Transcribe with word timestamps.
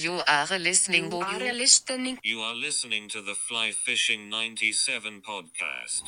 You 0.00 0.22
are 0.26 0.58
listening. 0.58 1.12
You 1.12 1.18
are 1.18 1.52
listening. 1.52 2.18
You 2.22 2.40
are 2.40 2.54
listening 2.54 3.10
to 3.10 3.20
the 3.20 3.34
Fly 3.34 3.70
Fishing 3.70 4.30
97 4.30 5.20
podcast. 5.20 6.00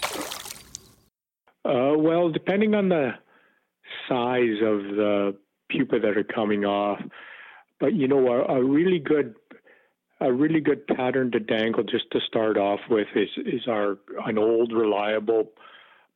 Uh, 1.63 1.99
well, 1.99 2.31
depending 2.31 2.75
on 2.75 2.89
the 2.89 3.11
size 4.09 4.63
of 4.63 4.97
the 4.97 5.37
pupa 5.71 5.99
that 6.01 6.17
are 6.17 6.25
coming 6.25 6.65
off, 6.65 7.03
but 7.81 7.93
you 7.93 8.09
know, 8.09 8.27
a, 8.29 8.61
a 8.61 8.65
really 8.65 8.99
good 8.99 9.35
a 10.23 10.33
really 10.33 10.61
good 10.61 10.87
pattern 10.87 11.31
to 11.33 11.39
dangle 11.39 11.83
just 11.83 12.11
to 12.13 12.21
start 12.27 12.57
off 12.57 12.81
with 12.89 13.09
is 13.15 13.29
is 13.45 13.69
our 13.69 13.99
an 14.25 14.39
old 14.39 14.73
reliable 14.73 15.51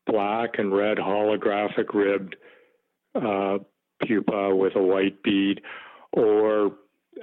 black 0.06 0.52
and 0.56 0.74
red 0.74 0.96
holographic 0.96 1.92
ribbed 1.92 2.36
uh, 3.14 3.58
pupa 4.00 4.56
with 4.56 4.74
a 4.76 4.82
white 4.82 5.22
bead, 5.22 5.60
or 6.12 6.72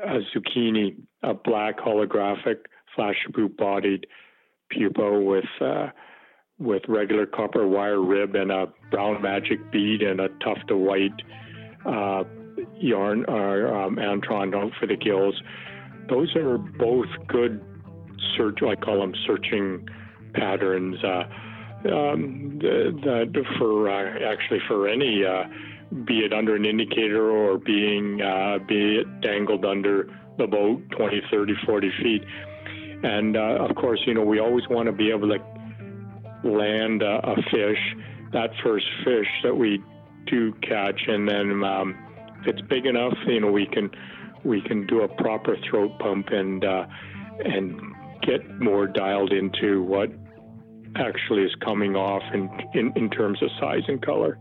a 0.02 0.20
zucchini, 0.34 0.96
a 1.22 1.34
black 1.34 1.80
holographic 1.80 2.58
flash 2.96 3.16
boot 3.34 3.56
bodied 3.58 4.06
pupa 4.72 5.20
with 5.22 5.46
uh, 5.62 5.88
with 6.60 6.84
regular 6.88 7.26
copper 7.26 7.68
wire 7.68 8.02
rib 8.02 8.36
and 8.36 8.52
a 8.52 8.68
brown 8.92 9.22
magic 9.22 9.72
bead 9.72 10.02
and 10.02 10.20
a 10.20 10.30
tuft 10.44 10.70
of 10.70 10.78
white 10.78 11.22
uh, 11.86 12.24
yarn 12.76 13.26
or 13.28 13.76
um, 13.76 13.96
antron 13.96 14.52
for 14.80 14.88
the 14.88 14.96
gills. 14.96 15.36
Those 16.10 16.36
are 16.36 16.58
both 16.58 17.08
good 17.28 17.64
search. 18.38 18.60
I 18.62 18.76
call 18.76 19.00
them 19.00 19.14
searching 19.26 19.88
patterns. 20.34 21.04
Uh, 21.04 21.24
um, 21.92 22.60
that 22.62 23.46
for 23.58 23.90
uh, 23.90 24.32
actually 24.32 24.60
for 24.68 24.88
any 24.88 25.24
uh, 25.26 25.44
be 26.06 26.20
it 26.20 26.34
under 26.34 26.56
an 26.56 26.66
indicator 26.66 27.30
or 27.30 27.58
being 27.58 28.22
uh, 28.22 28.58
be 28.68 28.98
it 28.98 29.22
dangled 29.22 29.66
under 29.66 30.10
the 30.38 30.48
boat 30.48 30.82
20 30.98 31.22
30 31.32 31.54
40 31.66 31.92
feet 32.02 32.24
and 33.04 33.38
uh, 33.38 33.58
of 33.60 33.76
course 33.76 34.00
you 34.06 34.14
know 34.14 34.24
we 34.24 34.40
always 34.40 34.68
want 34.70 34.88
to 34.88 34.92
be 34.92 35.12
able 35.12 35.28
to 35.28 35.40
land 36.48 37.02
a, 37.02 37.20
a 37.30 37.36
fish 37.52 37.96
that 38.32 38.50
first 38.64 38.86
fish 39.06 39.28
that 39.44 39.56
we 39.56 39.82
do 40.26 40.54
catch 40.62 41.02
and 41.08 41.28
then 41.28 41.64
um, 41.64 41.96
if 42.42 42.48
it's 42.48 42.62
big 42.68 42.86
enough 42.86 43.14
you 43.28 43.40
know 43.40 43.52
we 43.52 43.66
can 43.68 43.90
we 44.44 44.62
can 44.62 44.86
do 44.88 45.02
a 45.02 45.08
proper 45.22 45.56
throat 45.70 45.92
pump 46.00 46.28
and 46.30 46.66
uh, 46.66 46.86
and 47.46 47.80
get 48.22 48.60
more 48.60 48.88
dialed 48.88 49.32
into 49.32 49.84
what 49.84 50.10
actually 50.96 51.44
is 51.44 51.56
coming 51.64 51.96
off 51.96 52.24
in, 52.34 52.50
in, 52.74 52.94
in 52.96 53.10
terms 53.10 53.42
of 53.42 53.50
size 53.60 53.82
and 53.88 54.02
color. 54.02 54.38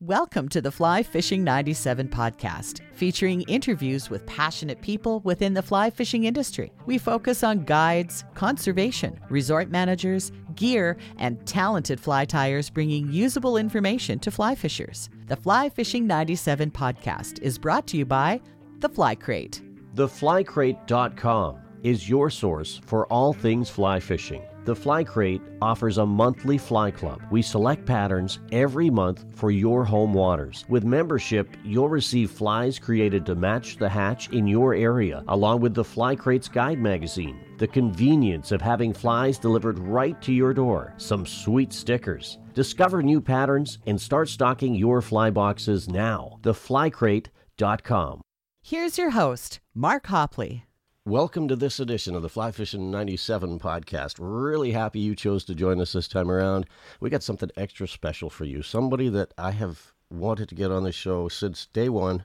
Welcome 0.00 0.48
to 0.50 0.60
the 0.60 0.72
Fly 0.72 1.04
Fishing 1.04 1.44
97 1.44 2.08
podcast, 2.08 2.80
featuring 2.94 3.42
interviews 3.42 4.10
with 4.10 4.26
passionate 4.26 4.82
people 4.82 5.20
within 5.20 5.54
the 5.54 5.62
fly 5.62 5.88
fishing 5.88 6.24
industry. 6.24 6.72
We 6.84 6.98
focus 6.98 7.44
on 7.44 7.64
guides, 7.64 8.24
conservation, 8.34 9.18
resort 9.30 9.70
managers, 9.70 10.32
gear, 10.56 10.96
and 11.18 11.46
talented 11.46 12.00
fly 12.00 12.24
tyers 12.24 12.70
bringing 12.70 13.10
usable 13.12 13.56
information 13.56 14.18
to 14.18 14.32
fly 14.32 14.56
fishers. 14.56 15.08
The 15.26 15.36
Fly 15.36 15.70
Fishing 15.70 16.08
97 16.08 16.72
podcast 16.72 17.40
is 17.40 17.56
brought 17.56 17.86
to 17.86 17.96
you 17.96 18.04
by 18.04 18.40
The 18.80 18.88
Fly 18.88 19.14
Crate. 19.14 19.62
TheFlyCrate.com 19.94 21.58
is 21.84 22.08
your 22.10 22.30
source 22.30 22.80
for 22.84 23.06
all 23.06 23.32
things 23.32 23.70
fly 23.70 24.00
fishing. 24.00 24.42
The 24.64 24.74
Fly 24.74 25.04
Crate 25.04 25.42
offers 25.60 25.98
a 25.98 26.06
monthly 26.06 26.56
fly 26.56 26.90
club. 26.90 27.20
We 27.30 27.42
select 27.42 27.84
patterns 27.84 28.38
every 28.50 28.88
month 28.88 29.26
for 29.34 29.50
your 29.50 29.84
home 29.84 30.14
waters. 30.14 30.64
With 30.70 30.84
membership, 30.84 31.54
you'll 31.62 31.90
receive 31.90 32.30
flies 32.30 32.78
created 32.78 33.26
to 33.26 33.34
match 33.34 33.76
the 33.76 33.90
hatch 33.90 34.30
in 34.30 34.46
your 34.46 34.72
area, 34.72 35.22
along 35.28 35.60
with 35.60 35.74
the 35.74 35.84
Fly 35.84 36.16
Crate's 36.16 36.48
guide 36.48 36.78
magazine. 36.78 37.38
The 37.58 37.66
convenience 37.66 38.52
of 38.52 38.62
having 38.62 38.94
flies 38.94 39.36
delivered 39.36 39.78
right 39.78 40.20
to 40.22 40.32
your 40.32 40.54
door. 40.54 40.94
Some 40.96 41.26
sweet 41.26 41.70
stickers. 41.70 42.38
Discover 42.54 43.02
new 43.02 43.20
patterns 43.20 43.80
and 43.86 44.00
start 44.00 44.30
stocking 44.30 44.74
your 44.74 45.02
fly 45.02 45.28
boxes 45.28 45.90
now. 45.90 46.38
TheFlyCrate.com. 46.42 48.22
Here's 48.62 48.96
your 48.96 49.10
host, 49.10 49.60
Mark 49.74 50.06
Hopley. 50.06 50.62
Welcome 51.06 51.48
to 51.48 51.56
this 51.56 51.80
edition 51.80 52.14
of 52.14 52.22
the 52.22 52.30
Fly 52.30 52.50
Fishing 52.50 52.90
97 52.90 53.58
podcast. 53.58 54.14
Really 54.18 54.72
happy 54.72 55.00
you 55.00 55.14
chose 55.14 55.44
to 55.44 55.54
join 55.54 55.78
us 55.78 55.92
this 55.92 56.08
time 56.08 56.30
around. 56.30 56.64
We 56.98 57.10
got 57.10 57.22
something 57.22 57.50
extra 57.58 57.86
special 57.86 58.30
for 58.30 58.46
you. 58.46 58.62
Somebody 58.62 59.10
that 59.10 59.34
I 59.36 59.50
have 59.50 59.92
wanted 60.08 60.48
to 60.48 60.54
get 60.54 60.70
on 60.70 60.82
the 60.82 60.92
show 60.92 61.28
since 61.28 61.66
day 61.66 61.90
one. 61.90 62.24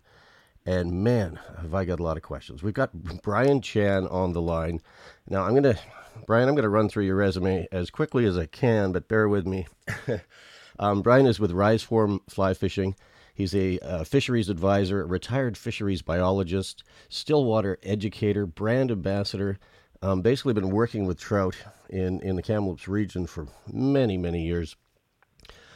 And 0.65 1.03
man, 1.03 1.41
have 1.57 1.73
I 1.73 1.83
got 1.83 1.99
a 1.99 2.03
lot 2.03 2.15
of 2.15 2.23
questions. 2.23 2.63
We've 2.63 2.73
got 2.73 2.93
Brian 3.21 3.59
Chan 3.59 4.07
on 4.07 4.31
the 4.31 4.41
line. 4.41 4.79
Now, 5.27 5.43
I'm 5.43 5.51
going 5.51 5.63
to, 5.63 5.77
Brian, 6.25 6.47
I'm 6.47 6.55
going 6.55 6.63
to 6.63 6.69
run 6.69 6.87
through 6.87 7.03
your 7.03 7.17
resume 7.17 7.67
as 7.73 7.89
quickly 7.89 8.25
as 8.25 8.37
I 8.37 8.45
can, 8.45 8.93
but 8.93 9.09
bear 9.09 9.27
with 9.27 9.45
me. 9.45 9.67
um, 10.79 11.01
Brian 11.01 11.27
is 11.27 11.37
with 11.37 11.51
Rise 11.51 11.83
Form 11.83 12.21
Fly 12.29 12.53
Fishing. 12.53 12.95
He's 13.39 13.55
a 13.55 13.79
uh, 13.79 14.03
fisheries 14.03 14.49
advisor, 14.49 15.07
retired 15.07 15.55
fisheries 15.55 16.01
biologist, 16.01 16.83
stillwater 17.07 17.79
educator, 17.83 18.45
brand 18.45 18.91
ambassador. 18.91 19.59
Um, 20.01 20.21
basically, 20.21 20.51
been 20.51 20.71
working 20.71 21.05
with 21.05 21.17
trout 21.17 21.55
in, 21.89 22.19
in 22.19 22.35
the 22.35 22.41
Kamloops 22.41 22.89
region 22.89 23.25
for 23.27 23.47
many, 23.71 24.17
many 24.17 24.45
years. 24.45 24.75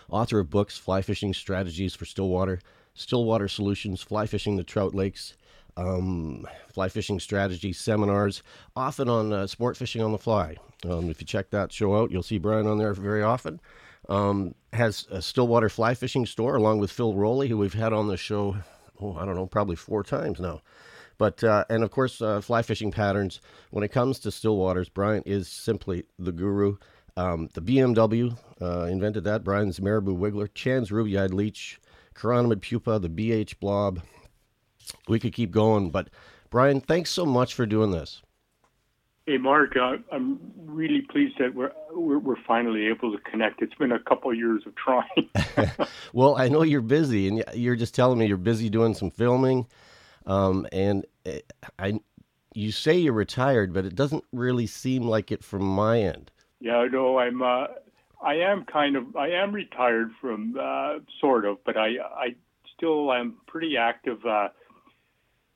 Author 0.09 0.39
of 0.39 0.49
books, 0.49 0.77
Fly 0.77 1.01
Fishing 1.01 1.33
Strategies 1.33 1.95
for 1.95 2.03
Stillwater, 2.03 2.59
Stillwater 2.95 3.47
Solutions, 3.47 4.01
Fly 4.01 4.25
Fishing 4.25 4.57
the 4.57 4.65
Trout 4.65 4.93
Lakes, 4.93 5.33
um, 5.77 6.45
fly 6.73 6.89
fishing 6.89 7.17
strategy 7.17 7.71
seminars, 7.71 8.43
often 8.75 9.07
on 9.07 9.31
uh, 9.31 9.47
sport 9.47 9.77
fishing 9.77 10.01
on 10.01 10.11
the 10.11 10.17
fly. 10.17 10.57
Um, 10.85 11.09
if 11.09 11.21
you 11.21 11.25
check 11.25 11.49
that 11.51 11.71
show 11.71 11.95
out, 11.95 12.11
you'll 12.11 12.23
see 12.23 12.39
Brian 12.39 12.67
on 12.67 12.77
there 12.77 12.93
very 12.93 13.23
often. 13.23 13.61
Um, 14.09 14.53
has 14.73 15.07
a 15.09 15.21
Stillwater 15.21 15.69
fly 15.69 15.93
fishing 15.93 16.25
store 16.25 16.55
along 16.55 16.79
with 16.79 16.91
Phil 16.91 17.13
Rowley, 17.13 17.47
who 17.47 17.57
we've 17.57 17.73
had 17.73 17.93
on 17.93 18.07
the 18.07 18.17
show, 18.17 18.57
oh, 18.99 19.15
I 19.15 19.25
don't 19.25 19.35
know, 19.35 19.45
probably 19.45 19.75
four 19.75 20.03
times 20.03 20.39
now. 20.39 20.61
But, 21.17 21.43
uh, 21.43 21.65
and 21.69 21.83
of 21.83 21.91
course, 21.91 22.21
uh, 22.21 22.41
fly 22.41 22.63
fishing 22.63 22.91
patterns. 22.91 23.39
When 23.69 23.83
it 23.83 23.91
comes 23.91 24.19
to 24.19 24.29
Stillwaters, 24.29 24.91
Brian 24.93 25.23
is 25.25 25.47
simply 25.47 26.05
the 26.17 26.31
guru. 26.31 26.77
Um, 27.15 27.49
the 27.53 27.61
BMW 27.61 28.35
uh, 28.61 28.85
invented 28.85 29.23
that. 29.25 29.43
Brian's 29.43 29.79
Marabou 29.79 30.17
Wiggler, 30.17 30.51
Chan's 30.53 30.91
Ruby 30.91 31.17
Eyed 31.17 31.33
Leech, 31.33 31.79
Chironomid 32.15 32.61
Pupa, 32.61 32.99
the 32.99 33.09
BH 33.09 33.59
Blob. 33.59 34.01
We 35.07 35.19
could 35.19 35.33
keep 35.33 35.51
going, 35.51 35.91
but 35.91 36.09
Brian, 36.49 36.81
thanks 36.81 37.09
so 37.09 37.25
much 37.25 37.53
for 37.53 37.65
doing 37.65 37.91
this. 37.91 38.21
Hey, 39.25 39.37
Mark, 39.37 39.77
uh, 39.77 39.97
I'm 40.11 40.37
really 40.57 41.01
pleased 41.01 41.35
that 41.39 41.55
we're, 41.55 41.71
we're, 41.93 42.19
we're 42.19 42.43
finally 42.45 42.87
able 42.87 43.15
to 43.15 43.19
connect. 43.19 43.61
It's 43.61 43.73
been 43.75 43.93
a 43.93 43.99
couple 43.99 44.29
of 44.29 44.37
years 44.37 44.63
of 44.65 44.73
trying. 44.75 45.29
well, 46.13 46.35
I 46.35 46.49
know 46.49 46.63
you're 46.63 46.81
busy, 46.81 47.29
and 47.29 47.43
you're 47.53 47.77
just 47.77 47.95
telling 47.95 48.19
me 48.19 48.25
you're 48.25 48.35
busy 48.35 48.69
doing 48.69 48.93
some 48.93 49.11
filming, 49.11 49.65
um, 50.25 50.67
and 50.73 51.05
eh, 51.25 51.39
I 51.79 51.99
you 52.53 52.71
say 52.71 52.97
you're 52.97 53.13
retired, 53.13 53.73
but 53.73 53.85
it 53.85 53.95
doesn't 53.95 54.23
really 54.31 54.67
seem 54.67 55.03
like 55.03 55.31
it 55.31 55.43
from 55.43 55.63
my 55.63 56.01
end. 56.01 56.29
Yeah, 56.59 56.85
no, 56.91 57.17
I'm. 57.17 57.41
Uh, 57.41 57.67
I 58.21 58.35
am 58.35 58.65
kind 58.65 58.95
of. 58.95 59.15
I 59.15 59.29
am 59.29 59.53
retired 59.53 60.11
from 60.19 60.57
uh, 60.59 60.99
sort 61.19 61.45
of, 61.45 61.57
but 61.65 61.77
I 61.77 61.95
I 62.15 62.35
still 62.75 63.11
am 63.11 63.37
pretty 63.47 63.77
active 63.77 64.25
uh, 64.25 64.49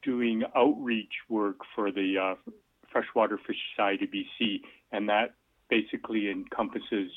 doing 0.03 0.43
outreach 0.55 1.13
work 1.29 1.57
for 1.75 1.91
the 1.91 2.17
uh, 2.17 2.51
Freshwater 2.97 3.39
Fish 3.45 3.57
Society 3.75 4.07
BC, 4.07 4.61
and 4.91 5.07
that 5.09 5.35
basically 5.69 6.31
encompasses 6.31 7.11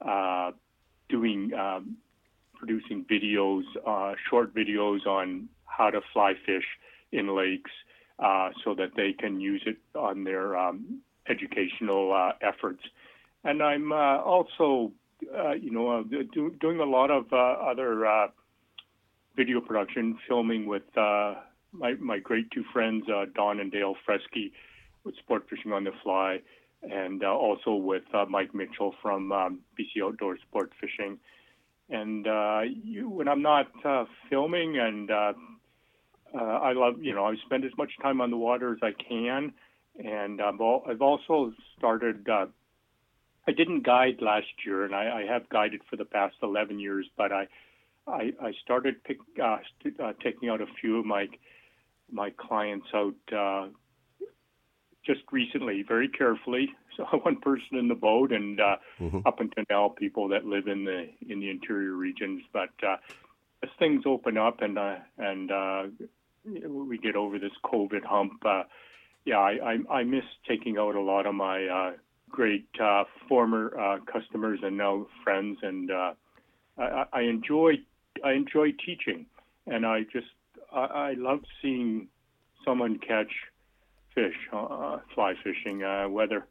uh, 0.00 0.52
doing 1.10 1.52
um, 1.52 1.96
producing 2.54 3.04
videos, 3.04 3.64
uh, 3.86 4.14
short 4.30 4.54
videos 4.54 5.06
on 5.06 5.48
how 5.66 5.90
to 5.90 6.00
fly 6.12 6.32
fish 6.46 6.64
in 7.12 7.36
lakes, 7.36 7.70
uh, 8.18 8.50
so 8.64 8.74
that 8.74 8.90
they 8.96 9.12
can 9.12 9.40
use 9.40 9.62
it 9.66 9.76
on 9.94 10.24
their 10.24 10.56
um, 10.56 11.00
educational 11.28 12.12
uh, 12.14 12.32
efforts. 12.40 12.82
And 13.44 13.62
I'm 13.62 13.92
uh, 13.92 14.18
also, 14.18 14.92
uh, 15.36 15.52
you 15.52 15.70
know, 15.70 16.02
do, 16.04 16.54
doing 16.60 16.80
a 16.80 16.84
lot 16.84 17.10
of 17.10 17.30
other 17.32 18.30
video 19.36 19.60
production, 19.60 20.18
filming 20.26 20.66
with 20.66 20.82
my 20.96 21.94
my 21.98 22.18
great 22.18 22.50
two 22.50 22.64
friends, 22.72 23.04
Don 23.34 23.60
and 23.60 23.70
Dale 23.70 23.96
Fresky 24.06 24.52
with 25.04 25.16
Sport 25.16 25.46
Fishing 25.48 25.72
on 25.72 25.84
the 25.84 25.92
Fly, 26.02 26.40
and 26.82 27.22
uh, 27.22 27.34
also 27.34 27.74
with 27.74 28.02
uh, 28.14 28.24
Mike 28.28 28.54
Mitchell 28.54 28.94
from 29.02 29.32
um, 29.32 29.60
BC 29.78 30.02
Outdoor 30.04 30.38
Sport 30.38 30.72
Fishing. 30.80 31.18
And 31.88 32.26
uh, 32.26 32.60
you, 32.84 33.08
when 33.08 33.28
I'm 33.28 33.42
not 33.42 33.68
uh, 33.84 34.04
filming, 34.28 34.78
and 34.78 35.10
uh, 35.10 35.32
uh, 36.34 36.38
I 36.38 36.72
love, 36.72 37.02
you 37.02 37.14
know, 37.14 37.26
I 37.26 37.34
spend 37.44 37.64
as 37.64 37.72
much 37.76 37.90
time 38.00 38.20
on 38.20 38.30
the 38.30 38.36
water 38.36 38.72
as 38.72 38.78
I 38.82 38.92
can. 38.92 39.52
And 40.02 40.40
um, 40.40 40.60
I've 40.88 41.02
also 41.02 41.52
started. 41.76 42.28
I 42.28 43.52
didn't 43.52 43.84
guide 43.84 44.18
last 44.20 44.46
year, 44.64 44.84
and 44.84 44.94
I, 44.94 45.22
I, 45.22 45.32
have 45.32 45.48
guided 45.48 45.80
for 45.90 45.96
the 45.96 46.04
past 46.04 46.36
11 46.42 46.78
years. 46.78 47.06
But 47.16 47.32
I, 47.32 47.48
I, 48.06 48.32
I 48.40 48.52
started 48.62 49.02
pick, 49.02 49.18
st- 49.34 49.96
taking 50.22 50.48
out 50.48 50.60
a 50.60 50.66
few 50.80 51.00
of 51.00 51.06
my 51.06 51.26
my 52.12 52.30
clients 52.30 52.86
out 52.94 53.14
just 55.04 55.20
recently, 55.32 55.82
very 55.86 56.08
carefully, 56.08 56.70
saw 56.96 57.04
one 57.18 57.40
person 57.40 57.78
in 57.78 57.88
the 57.88 57.94
boat, 57.94 58.32
and 58.32 58.60
uh, 58.60 58.76
mm-hmm. 59.00 59.20
up 59.26 59.40
until 59.40 59.64
now, 59.70 59.88
people 59.88 60.28
that 60.28 60.44
live 60.44 60.66
in 60.66 60.84
the 60.84 61.08
in 61.28 61.40
the 61.40 61.50
interior 61.50 61.92
regions. 61.92 62.42
But 62.52 62.70
uh, 62.86 62.96
as 63.62 63.70
things 63.78 64.04
open 64.06 64.36
up 64.36 64.62
and 64.62 64.78
uh, 64.78 64.96
and 65.18 65.50
uh, 65.50 65.82
we 66.44 66.98
get 66.98 67.16
over 67.16 67.38
this 67.38 67.52
COVID 67.64 68.04
hump, 68.04 68.44
uh, 68.44 68.64
yeah, 69.24 69.38
I, 69.38 69.78
I, 69.90 69.94
I 69.98 70.04
miss 70.04 70.24
taking 70.48 70.78
out 70.78 70.94
a 70.94 71.00
lot 71.00 71.26
of 71.26 71.34
my 71.34 71.66
uh, 71.66 71.92
great 72.30 72.68
uh, 72.82 73.04
former 73.28 73.78
uh, 73.78 73.98
customers 74.10 74.60
and 74.62 74.76
now 74.76 75.06
friends, 75.24 75.58
and 75.62 75.90
uh, 75.90 76.12
I, 76.78 77.04
I 77.12 77.20
enjoy 77.22 77.74
I 78.24 78.32
enjoy 78.32 78.72
teaching, 78.84 79.26
and 79.66 79.84
I 79.84 80.02
just 80.12 80.28
I, 80.72 80.84
I 80.84 81.14
love 81.14 81.40
seeing 81.60 82.08
someone 82.64 82.98
catch 82.98 83.32
fish, 84.20 84.36
uh, 84.52 84.98
fly 85.14 85.34
fishing, 85.42 85.82
uh, 85.82 86.08
whether 86.08 86.46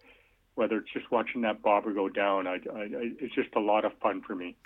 whether 0.56 0.78
it's 0.78 0.92
just 0.92 1.10
watching 1.10 1.42
that 1.42 1.62
bobber 1.62 1.94
go 1.94 2.10
down. 2.10 2.46
I, 2.46 2.56
I, 2.56 2.88
it's 3.20 3.34
just 3.34 3.50
a 3.56 3.62
lot 3.62 3.86
of 3.86 3.94
fun 4.02 4.22
for 4.22 4.36
me. 4.36 4.58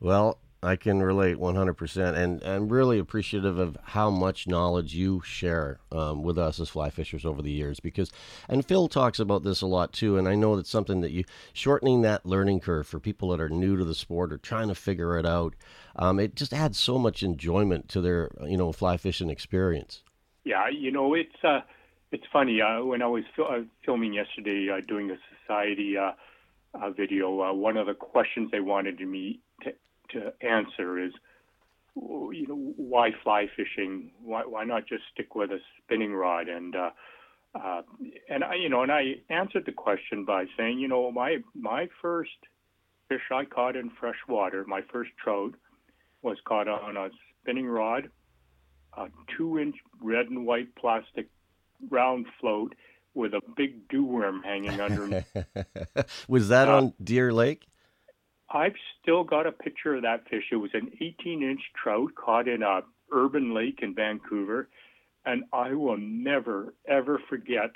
Well, 0.00 0.38
I 0.62 0.76
can 0.76 1.02
relate 1.02 1.36
100%, 1.36 2.14
and 2.14 2.42
I'm 2.42 2.68
really 2.68 2.98
appreciative 2.98 3.58
of 3.58 3.76
how 3.82 4.08
much 4.08 4.46
knowledge 4.46 4.94
you 4.94 5.20
share 5.22 5.80
um, 5.90 6.22
with 6.22 6.38
us 6.38 6.58
as 6.58 6.70
fly 6.70 6.88
fishers 6.88 7.26
over 7.26 7.42
the 7.42 7.50
years. 7.50 7.80
Because, 7.80 8.10
and 8.48 8.64
Phil 8.64 8.88
talks 8.88 9.18
about 9.18 9.42
this 9.42 9.60
a 9.60 9.66
lot 9.66 9.92
too, 9.92 10.16
and 10.16 10.26
I 10.26 10.36
know 10.36 10.56
that's 10.56 10.70
something 10.70 11.02
that 11.02 11.10
you 11.10 11.24
shortening 11.52 12.00
that 12.02 12.24
learning 12.24 12.60
curve 12.60 12.86
for 12.86 12.98
people 12.98 13.28
that 13.28 13.40
are 13.40 13.50
new 13.50 13.76
to 13.76 13.84
the 13.84 13.94
sport 13.94 14.32
or 14.32 14.38
trying 14.38 14.68
to 14.68 14.74
figure 14.74 15.18
it 15.18 15.26
out. 15.26 15.54
Um, 15.96 16.18
it 16.18 16.34
just 16.34 16.54
adds 16.54 16.78
so 16.78 16.96
much 16.96 17.22
enjoyment 17.22 17.88
to 17.90 18.00
their, 18.00 18.30
you 18.46 18.56
know, 18.56 18.72
fly 18.72 18.96
fishing 18.96 19.28
experience. 19.28 20.02
Yeah, 20.44 20.68
you 20.70 20.90
know, 20.90 21.12
it's 21.12 21.44
uh, 21.44 21.60
it's 22.12 22.26
funny. 22.30 22.60
Uh, 22.60 22.84
when 22.84 23.02
I 23.02 23.06
was 23.06 23.24
fil- 23.34 23.46
uh, 23.46 23.60
filming 23.84 24.12
yesterday, 24.12 24.68
uh, 24.70 24.80
doing 24.86 25.10
a 25.10 25.16
society 25.40 25.96
uh, 25.96 26.12
uh, 26.74 26.90
video, 26.90 27.40
uh, 27.40 27.52
one 27.54 27.76
of 27.78 27.86
the 27.86 27.94
questions 27.94 28.50
they 28.52 28.60
wanted 28.60 29.00
me 29.00 29.40
to, 29.62 29.72
to 30.10 30.32
answer 30.46 30.98
is, 30.98 31.12
you 31.96 32.46
know, 32.48 32.74
why 32.76 33.10
fly 33.22 33.46
fishing? 33.56 34.12
Why, 34.22 34.42
why 34.42 34.64
not 34.64 34.86
just 34.86 35.02
stick 35.12 35.34
with 35.34 35.50
a 35.50 35.58
spinning 35.82 36.14
rod? 36.14 36.48
And 36.48 36.74
and 38.28 38.44
I, 38.44 38.54
you 38.54 38.68
know, 38.68 38.82
and 38.82 38.92
I 38.92 39.16
answered 39.28 39.64
the 39.66 39.72
question 39.72 40.24
by 40.24 40.46
saying, 40.56 40.78
you 40.78 40.88
know, 40.88 41.10
my 41.10 41.38
my 41.54 41.88
first 42.00 42.30
fish 43.08 43.22
I 43.30 43.44
caught 43.44 43.76
in 43.76 43.90
fresh 43.90 44.16
water, 44.26 44.64
my 44.66 44.80
first 44.90 45.10
trout, 45.22 45.54
was 46.22 46.38
caught 46.46 46.68
on 46.68 46.96
a 46.96 47.10
spinning 47.40 47.66
rod, 47.66 48.08
a 48.96 49.08
two-inch 49.36 49.76
red 50.00 50.26
and 50.26 50.46
white 50.46 50.74
plastic 50.76 51.28
round 51.90 52.26
float 52.40 52.74
with 53.14 53.34
a 53.34 53.40
big 53.56 53.88
dew 53.88 54.04
worm 54.04 54.42
hanging 54.42 54.80
under 54.80 55.24
was 56.28 56.48
that 56.48 56.68
uh, 56.68 56.76
on 56.76 56.94
Deer 57.02 57.32
Lake? 57.32 57.66
I've 58.50 58.74
still 59.00 59.24
got 59.24 59.46
a 59.46 59.52
picture 59.52 59.94
of 59.94 60.02
that 60.02 60.28
fish. 60.28 60.44
It 60.50 60.56
was 60.56 60.70
an 60.74 60.90
18 61.00 61.42
inch 61.42 61.60
trout 61.74 62.14
caught 62.14 62.48
in 62.48 62.62
a 62.62 62.82
urban 63.12 63.54
lake 63.54 63.80
in 63.82 63.94
Vancouver. 63.94 64.68
And 65.24 65.44
I 65.52 65.74
will 65.74 65.96
never, 65.98 66.74
ever 66.86 67.20
forget 67.28 67.70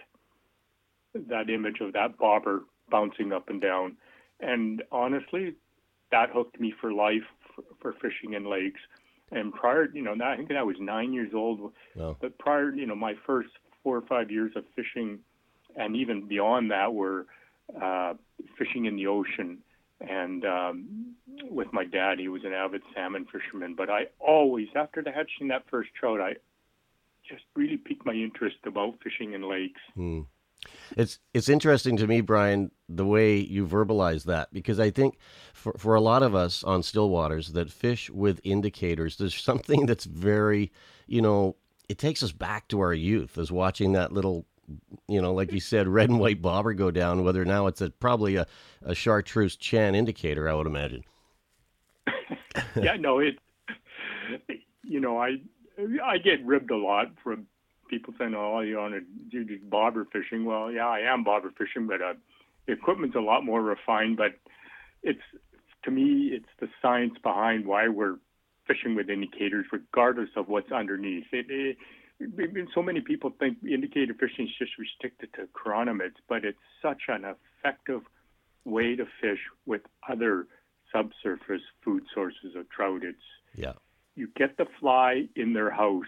that 1.15 1.49
image 1.49 1.81
of 1.81 1.93
that 1.93 2.19
bobber 2.19 2.65
bouncing 2.91 3.33
up 3.33 3.49
and 3.49 3.61
down. 3.61 3.97
And 4.41 4.83
honestly, 4.91 5.55
that 6.11 6.31
hooked 6.31 6.61
me 6.61 6.75
for 6.81 6.93
life 6.93 7.23
for, 7.55 7.65
for 7.81 7.93
fishing 7.95 8.35
in 8.35 8.49
lakes. 8.51 8.81
And 9.31 9.53
prior, 9.53 9.89
you 9.93 10.03
know, 10.03 10.15
I 10.23 10.37
think 10.37 10.51
I 10.53 10.63
was 10.63 10.77
nine 10.79 11.13
years 11.13 11.33
old. 11.35 11.73
Oh. 11.99 12.17
But 12.21 12.39
prior, 12.39 12.75
you 12.75 12.87
know, 12.87 12.95
my 12.95 13.15
first 13.27 13.51
four 13.87 13.97
or 13.97 14.03
five 14.03 14.33
years 14.33 14.51
of 14.57 14.65
fishing, 14.75 15.21
and 15.77 15.95
even 15.95 16.27
beyond 16.27 16.73
that, 16.73 16.93
were 16.93 17.25
uh, 17.81 18.15
fishing 18.59 18.87
in 18.87 18.97
the 18.97 19.07
ocean. 19.07 19.59
And 20.01 20.45
um, 20.45 21.15
with 21.49 21.73
my 21.73 21.85
dad, 21.85 22.19
he 22.19 22.27
was 22.27 22.43
an 22.45 22.53
avid 22.53 22.83
salmon 22.93 23.27
fisherman. 23.27 23.77
But 23.77 23.89
I 23.89 24.07
always, 24.19 24.67
after 24.75 25.03
the 25.03 25.13
hatching 25.13 25.47
that 25.49 25.63
first 25.71 25.91
trout, 25.95 26.21
I 26.21 26.35
just 27.29 27.45
really 27.55 27.77
piqued 27.77 28.05
my 28.05 28.13
interest 28.13 28.57
about 28.67 28.95
fishing 29.05 29.35
in 29.35 29.49
lakes. 29.49 29.81
Hmm. 29.95 30.23
It's 30.97 31.21
it's 31.33 31.49
interesting 31.49 31.97
to 31.99 32.09
me, 32.09 32.23
Brian, 32.23 32.73
the 32.89 33.07
way 33.07 33.37
you 33.37 33.69
verbalize 33.69 34.25
that 34.25 34.53
because 34.53 34.81
I 34.81 34.91
think 34.91 35.17
for 35.55 35.75
for 35.79 35.95
a 35.95 36.01
lot 36.01 36.25
of 36.25 36.35
us 36.35 36.65
on 36.65 36.83
still 36.83 37.09
waters 37.09 37.53
that 37.53 37.71
fish 37.71 38.11
with 38.11 38.41
indicators, 38.43 39.17
there's 39.17 39.41
something 39.41 39.87
that's 39.91 40.07
very, 40.07 40.73
you 41.07 41.23
know, 41.23 41.55
it 41.89 41.99
takes 41.99 42.23
us 42.23 42.33
back 42.33 42.69
to 42.69 42.81
our 42.81 42.95
youth 42.95 43.39
as 43.39 43.53
watching 43.53 43.93
that 43.93 44.13
little 44.13 44.47
you 45.09 45.23
know, 45.23 45.33
like 45.33 45.53
you 45.53 45.61
said, 45.61 45.87
red 45.89 46.11
and 46.11 46.19
white 46.19 46.43
bobber 46.43 46.75
go 46.75 46.91
down. 46.91 47.25
Whether 47.25 47.45
now 47.45 47.67
it's 47.67 47.81
a 47.81 47.91
probably 47.91 48.37
a, 48.37 48.47
a 48.83 48.95
chartreuse 48.95 49.57
chan 49.57 49.95
indicator, 49.95 50.49
I 50.49 50.55
would 50.55 50.67
imagine. 50.67 51.05
yeah, 52.77 52.97
no, 52.99 53.21
it. 53.21 53.39
You 54.83 55.01
know, 55.01 55.19
I 55.19 55.39
I 56.05 56.19
get 56.19 56.45
ribbed 56.45 56.71
a 56.71 56.77
lot 56.77 57.07
from 57.23 57.47
people 57.89 58.15
saying, 58.19 58.35
"Oh, 58.37 58.61
you 58.61 58.79
want 58.79 58.95
to 58.95 59.01
do 59.31 59.45
just 59.45 59.69
bobber 59.69 60.07
fishing?" 60.13 60.45
Well, 60.45 60.71
yeah, 60.71 60.87
I 60.87 61.01
am 61.01 61.25
bobber 61.25 61.53
fishing, 61.57 61.87
but 61.87 62.01
uh, 62.03 62.15
the 62.67 62.73
equipment's 62.73 63.17
a 63.17 63.21
lot 63.21 63.45
more 63.45 63.63
refined. 63.63 64.17
But 64.17 64.39
it's 65.03 65.21
to 65.85 65.91
me, 65.91 66.31
it's 66.33 66.49
the 66.61 66.69
science 66.83 67.15
behind 67.23 67.67
why 67.67 67.89
we're 67.89 68.17
fishing 68.67 68.95
with 68.95 69.09
indicators, 69.09 69.67
regardless 69.73 70.31
of 70.37 70.49
what's 70.49 70.73
underneath. 70.73 71.27
It, 71.33 71.47
it, 71.49 71.77
it, 72.21 72.69
so 72.75 72.83
many 72.83 73.01
people 73.01 73.33
think 73.39 73.59
indicator 73.63 74.15
fishing 74.15 74.47
is 74.47 74.53
just 74.59 74.73
restricted 74.79 75.33
to 75.35 75.49
chironomids, 75.55 76.17
but 76.29 76.45
it's 76.45 76.59
such 76.83 77.03
an 77.09 77.25
effective 77.25 78.03
way 78.65 78.97
to 78.97 79.05
fish 79.21 79.41
with 79.65 79.83
other 80.09 80.47
subsurface 80.93 81.63
food 81.85 82.05
sources 82.15 82.55
of 82.57 82.69
trout. 82.71 83.03
It's 83.03 83.19
yeah. 83.55 83.73
You 84.15 84.29
get 84.35 84.57
the 84.57 84.67
fly 84.81 85.29
in 85.37 85.53
their 85.53 85.71
house, 85.71 86.05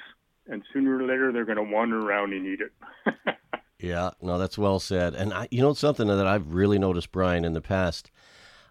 and 0.46 0.62
sooner 0.72 0.96
or 0.96 1.02
later 1.02 1.31
they're 1.31 1.44
going 1.44 1.58
to 1.58 1.62
wander 1.62 2.00
around 2.00 2.32
and 2.32 2.46
eat 2.46 2.60
it. 2.60 3.12
yeah, 3.78 4.10
no, 4.22 4.38
that's 4.38 4.56
well 4.56 4.81
said. 4.81 5.14
And 5.14 5.34
I, 5.34 5.46
you 5.50 5.60
know, 5.60 5.75
something 5.75 6.08
that 6.08 6.26
I've 6.26 6.55
really 6.55 6.78
noticed, 6.78 7.12
Brian, 7.12 7.44
in 7.44 7.52
the 7.52 7.60
past, 7.60 8.10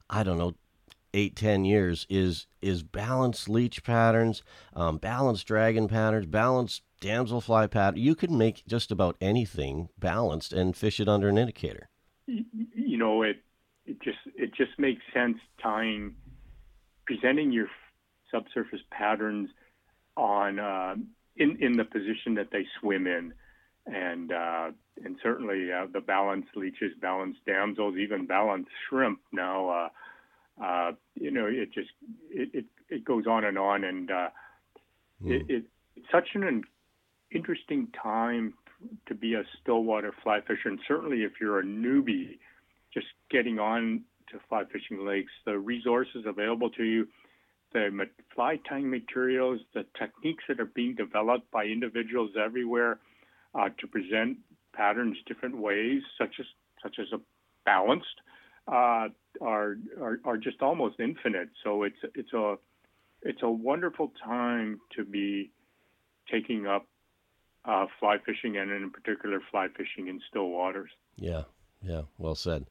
I 0.09 0.23
don't 0.23 0.39
know, 0.39 0.55
eight 1.17 1.35
ten 1.35 1.65
years 1.65 2.05
is 2.09 2.47
is 2.61 2.83
balanced 2.83 3.49
leech 3.49 3.83
patterns, 3.83 4.43
um, 4.73 4.97
balanced 4.97 5.47
dragon 5.47 5.87
patterns, 5.87 6.27
balanced 6.27 6.83
damselfly 7.01 7.69
pattern. 7.69 7.99
You 7.99 8.15
can 8.15 8.37
make 8.37 8.63
just 8.67 8.91
about 8.91 9.17
anything 9.19 9.89
balanced 9.97 10.53
and 10.53 10.75
fish 10.75 10.99
it 10.99 11.09
under 11.09 11.27
an 11.27 11.37
indicator. 11.37 11.89
You 12.27 12.97
know, 12.97 13.23
it 13.23 13.37
it 13.85 14.01
just 14.01 14.19
it 14.35 14.53
just 14.55 14.77
makes 14.77 15.01
sense 15.13 15.37
tying 15.61 16.15
presenting 17.05 17.51
your 17.51 17.67
subsurface 18.31 18.81
patterns 18.91 19.49
on 20.15 20.59
uh, 20.59 20.95
in 21.35 21.57
in 21.59 21.73
the 21.77 21.85
position 21.85 22.35
that 22.35 22.51
they 22.51 22.65
swim 22.79 23.07
in, 23.07 23.33
and 23.87 24.31
uh, 24.31 24.71
and 25.03 25.17
certainly 25.23 25.71
uh, 25.71 25.87
the 25.91 26.01
balanced 26.01 26.55
leeches, 26.55 26.91
balanced 27.01 27.39
damsels, 27.45 27.95
even 27.97 28.27
balanced 28.27 28.71
shrimp 28.87 29.19
now. 29.31 29.89
Uh, 30.63 30.91
you 31.15 31.31
know, 31.31 31.45
it 31.45 31.71
just 31.73 31.89
it, 32.29 32.49
it, 32.53 32.65
it 32.89 33.05
goes 33.05 33.25
on 33.27 33.43
and 33.43 33.57
on, 33.57 33.83
and 33.83 34.09
uh, 34.09 34.29
mm. 35.23 35.31
it, 35.31 35.45
it, 35.49 35.63
it's 35.95 36.07
such 36.11 36.29
an 36.33 36.63
interesting 37.31 37.87
time 38.01 38.53
to 39.07 39.15
be 39.15 39.33
a 39.33 39.43
stillwater 39.61 40.13
fly 40.23 40.39
fisher, 40.41 40.69
and 40.69 40.79
certainly 40.87 41.23
if 41.23 41.33
you're 41.39 41.59
a 41.59 41.63
newbie, 41.63 42.37
just 42.93 43.07
getting 43.29 43.59
on 43.59 44.03
to 44.31 44.39
fly 44.49 44.63
fishing 44.71 45.05
lakes, 45.05 45.31
the 45.45 45.57
resources 45.57 46.25
available 46.25 46.69
to 46.69 46.83
you, 46.83 47.07
the 47.73 48.07
fly 48.33 48.59
tying 48.67 48.89
materials, 48.89 49.59
the 49.73 49.85
techniques 49.97 50.43
that 50.47 50.59
are 50.59 50.65
being 50.65 50.95
developed 50.95 51.49
by 51.51 51.65
individuals 51.65 52.31
everywhere 52.39 52.99
uh, 53.55 53.69
to 53.79 53.87
present 53.87 54.37
patterns 54.73 55.17
different 55.25 55.57
ways, 55.57 56.01
such 56.17 56.35
as 56.39 56.45
such 56.81 56.97
as 56.99 57.07
a 57.11 57.19
balanced 57.65 58.21
uh, 58.67 59.09
are, 59.41 59.77
are 60.01 60.19
are 60.25 60.37
just 60.37 60.61
almost 60.61 60.99
infinite. 60.99 61.49
So 61.63 61.83
it's 61.83 61.97
it's 62.15 62.33
a 62.33 62.55
it's 63.21 63.41
a 63.41 63.49
wonderful 63.49 64.11
time 64.23 64.79
to 64.95 65.03
be 65.03 65.51
taking 66.31 66.67
up 66.67 66.85
uh, 67.65 67.85
fly 67.99 68.17
fishing 68.25 68.57
and 68.57 68.71
in 68.71 68.89
particular 68.91 69.41
fly 69.51 69.67
fishing 69.75 70.07
in 70.07 70.21
still 70.29 70.49
waters. 70.49 70.91
Yeah, 71.15 71.43
yeah, 71.81 72.03
well 72.17 72.35
said. 72.35 72.65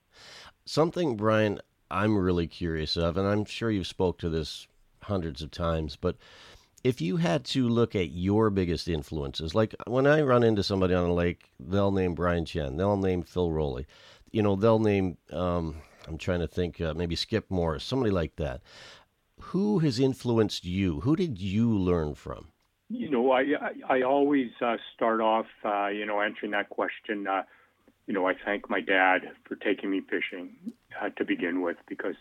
Something, 0.64 1.16
Brian, 1.16 1.60
I'm 1.90 2.16
really 2.16 2.46
curious 2.46 2.96
of, 2.96 3.16
and 3.16 3.26
I'm 3.26 3.44
sure 3.44 3.70
you've 3.70 3.86
spoke 3.86 4.18
to 4.18 4.28
this 4.28 4.66
hundreds 5.02 5.42
of 5.42 5.50
times, 5.50 5.96
but 5.96 6.16
if 6.82 7.00
you 7.00 7.16
had 7.16 7.44
to 7.44 7.68
look 7.68 7.94
at 7.94 8.10
your 8.10 8.48
biggest 8.50 8.88
influences, 8.88 9.54
like 9.54 9.74
when 9.86 10.06
I 10.06 10.22
run 10.22 10.42
into 10.42 10.62
somebody 10.62 10.94
on 10.94 11.08
a 11.08 11.14
lake, 11.14 11.50
they'll 11.58 11.90
name 11.90 12.14
Brian 12.14 12.44
Chan, 12.44 12.76
they'll 12.76 12.96
name 12.96 13.22
Phil 13.22 13.50
Rowley, 13.50 13.86
you 14.30 14.42
know, 14.42 14.56
they'll 14.56 14.78
name, 14.78 15.16
um, 15.32 15.76
I'm 16.06 16.18
trying 16.18 16.40
to 16.40 16.48
think, 16.48 16.80
uh, 16.80 16.94
maybe 16.94 17.16
Skip 17.16 17.50
Morris, 17.50 17.84
somebody 17.84 18.10
like 18.10 18.36
that. 18.36 18.60
Who 19.40 19.80
has 19.80 19.98
influenced 19.98 20.64
you? 20.64 21.00
Who 21.00 21.16
did 21.16 21.38
you 21.38 21.70
learn 21.70 22.14
from? 22.14 22.48
You 22.88 23.10
know, 23.10 23.32
I 23.32 23.40
I, 23.40 23.98
I 23.98 24.02
always 24.02 24.50
uh, 24.60 24.76
start 24.94 25.20
off, 25.20 25.46
uh, 25.64 25.88
you 25.88 26.06
know, 26.06 26.20
answering 26.20 26.52
that 26.52 26.70
question. 26.70 27.26
Uh, 27.26 27.42
you 28.06 28.14
know, 28.14 28.28
I 28.28 28.34
thank 28.44 28.70
my 28.70 28.80
dad 28.80 29.22
for 29.44 29.56
taking 29.56 29.90
me 29.90 30.00
fishing 30.08 30.52
uh, 31.00 31.08
to 31.10 31.24
begin 31.24 31.60
with 31.62 31.76
because 31.88 32.14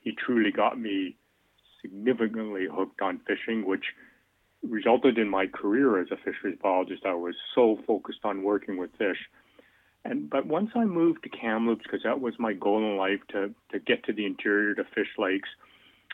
he 0.00 0.12
truly 0.12 0.50
got 0.50 0.78
me 0.78 1.16
significantly 1.80 2.66
hooked 2.70 3.00
on 3.00 3.20
fishing, 3.26 3.64
which 3.64 3.84
resulted 4.62 5.18
in 5.18 5.28
my 5.28 5.46
career 5.46 6.00
as 6.00 6.08
a 6.10 6.16
fisheries 6.16 6.58
biologist. 6.60 7.06
I 7.06 7.14
was 7.14 7.36
so 7.54 7.78
focused 7.86 8.24
on 8.24 8.42
working 8.42 8.76
with 8.78 8.90
fish. 8.98 9.18
And 10.08 10.30
but 10.30 10.46
once 10.46 10.70
I 10.74 10.84
moved 10.84 11.24
to 11.24 11.28
Kamloops, 11.28 11.82
because 11.82 12.02
that 12.04 12.20
was 12.20 12.34
my 12.38 12.52
goal 12.52 12.78
in 12.78 12.96
life 12.96 13.20
to 13.30 13.52
to 13.72 13.78
get 13.78 14.04
to 14.04 14.12
the 14.12 14.24
interior 14.24 14.74
to 14.74 14.84
fish 14.84 15.08
lakes, 15.18 15.48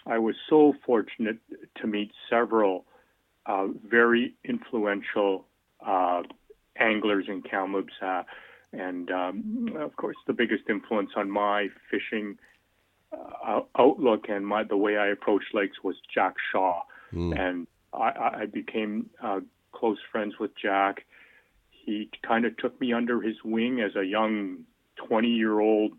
I 0.06 0.18
was 0.18 0.34
so 0.48 0.74
fortunate 0.84 1.38
to 1.80 1.86
meet 1.86 2.10
several 2.30 2.86
uh, 3.46 3.66
very 3.86 4.34
influential 4.44 5.46
uh, 5.86 6.22
anglers 6.78 7.26
in 7.28 7.42
Kamloops. 7.42 7.92
Uh, 8.00 8.22
and 8.72 9.10
um, 9.10 9.76
of 9.78 9.94
course, 9.96 10.16
the 10.26 10.32
biggest 10.32 10.64
influence 10.70 11.10
on 11.14 11.30
my 11.30 11.68
fishing 11.90 12.38
uh, 13.12 13.60
outlook 13.78 14.26
and 14.30 14.46
my 14.46 14.64
the 14.64 14.76
way 14.76 14.96
I 14.96 15.08
approach 15.08 15.44
lakes 15.52 15.76
was 15.84 15.96
Jack 16.12 16.36
Shaw, 16.50 16.80
mm. 17.12 17.38
and 17.38 17.66
I, 17.92 18.40
I 18.42 18.46
became 18.46 19.10
uh, 19.22 19.40
close 19.72 19.98
friends 20.10 20.38
with 20.40 20.52
Jack. 20.56 21.04
He 21.84 22.10
kind 22.26 22.44
of 22.44 22.56
took 22.56 22.80
me 22.80 22.92
under 22.92 23.20
his 23.20 23.36
wing 23.44 23.80
as 23.80 23.96
a 23.96 24.04
young 24.04 24.64
20 25.08 25.28
year 25.28 25.58
old 25.60 25.92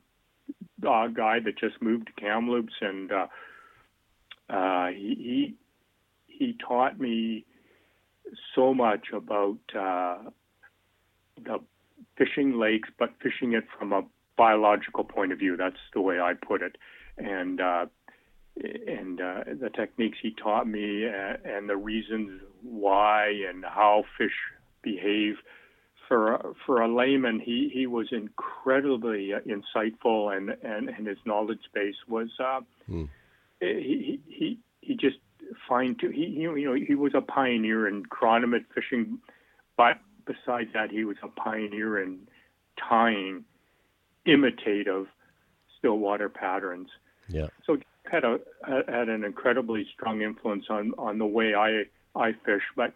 uh, 0.87 1.07
guy 1.07 1.39
that 1.39 1.57
just 1.57 1.81
moved 1.81 2.07
to 2.07 2.13
Kamloops, 2.21 2.73
and 2.81 3.11
uh, 3.11 3.27
uh, 4.49 4.87
he, 4.87 5.55
he 6.27 6.57
taught 6.65 6.99
me 6.99 7.45
so 8.55 8.73
much 8.73 9.07
about 9.13 9.59
uh, 9.77 10.29
the 11.43 11.59
fishing 12.17 12.59
lakes, 12.59 12.89
but 12.97 13.09
fishing 13.21 13.53
it 13.53 13.65
from 13.77 13.91
a 13.91 14.03
biological 14.37 15.03
point 15.03 15.31
of 15.31 15.39
view. 15.39 15.57
That's 15.57 15.75
the 15.93 16.01
way 16.01 16.19
I 16.19 16.33
put 16.33 16.61
it 16.61 16.77
and 17.17 17.61
uh, 17.61 17.85
and 18.55 19.19
uh, 19.19 19.43
the 19.59 19.69
techniques 19.69 20.17
he 20.21 20.31
taught 20.31 20.67
me 20.67 21.05
and 21.05 21.67
the 21.67 21.75
reasons 21.75 22.41
why 22.61 23.33
and 23.49 23.65
how 23.65 24.03
fish 24.17 24.35
behave. 24.83 25.35
For 26.13 26.53
for 26.65 26.79
a 26.79 26.87
layman, 26.87 27.39
he 27.39 27.71
he 27.73 27.87
was 27.87 28.07
incredibly 28.11 29.31
insightful, 29.47 30.35
and 30.37 30.51
and, 30.61 30.89
and 30.89 31.07
his 31.07 31.17
knowledge 31.25 31.63
base 31.73 31.95
was 32.07 32.29
uh, 32.39 32.61
hmm. 32.85 33.05
he 33.59 34.19
he 34.27 34.59
he 34.81 34.95
just 34.95 35.17
fine 35.67 35.95
to 36.01 36.09
he 36.09 36.25
you 36.25 36.65
know 36.65 36.73
he 36.73 36.93
was 36.93 37.13
a 37.15 37.21
pioneer 37.21 37.87
in 37.87 38.03
chironomid 38.05 38.65
fishing, 38.75 39.17
but 39.75 39.97
besides 40.27 40.69
that, 40.73 40.91
he 40.91 41.03
was 41.03 41.17
a 41.23 41.29
pioneer 41.29 42.03
in 42.03 42.19
tying 42.77 43.43
imitative 44.25 45.07
stillwater 45.79 46.29
patterns 46.29 46.89
yeah. 47.27 47.47
So 47.65 47.77
had 48.09 48.23
a 48.23 48.39
had 48.65 49.09
an 49.09 49.23
incredibly 49.23 49.87
strong 49.93 50.21
influence 50.21 50.65
on 50.69 50.93
on 50.97 51.17
the 51.17 51.25
way 51.25 51.55
I 51.55 51.83
I 52.15 52.33
fish, 52.45 52.63
but 52.75 52.93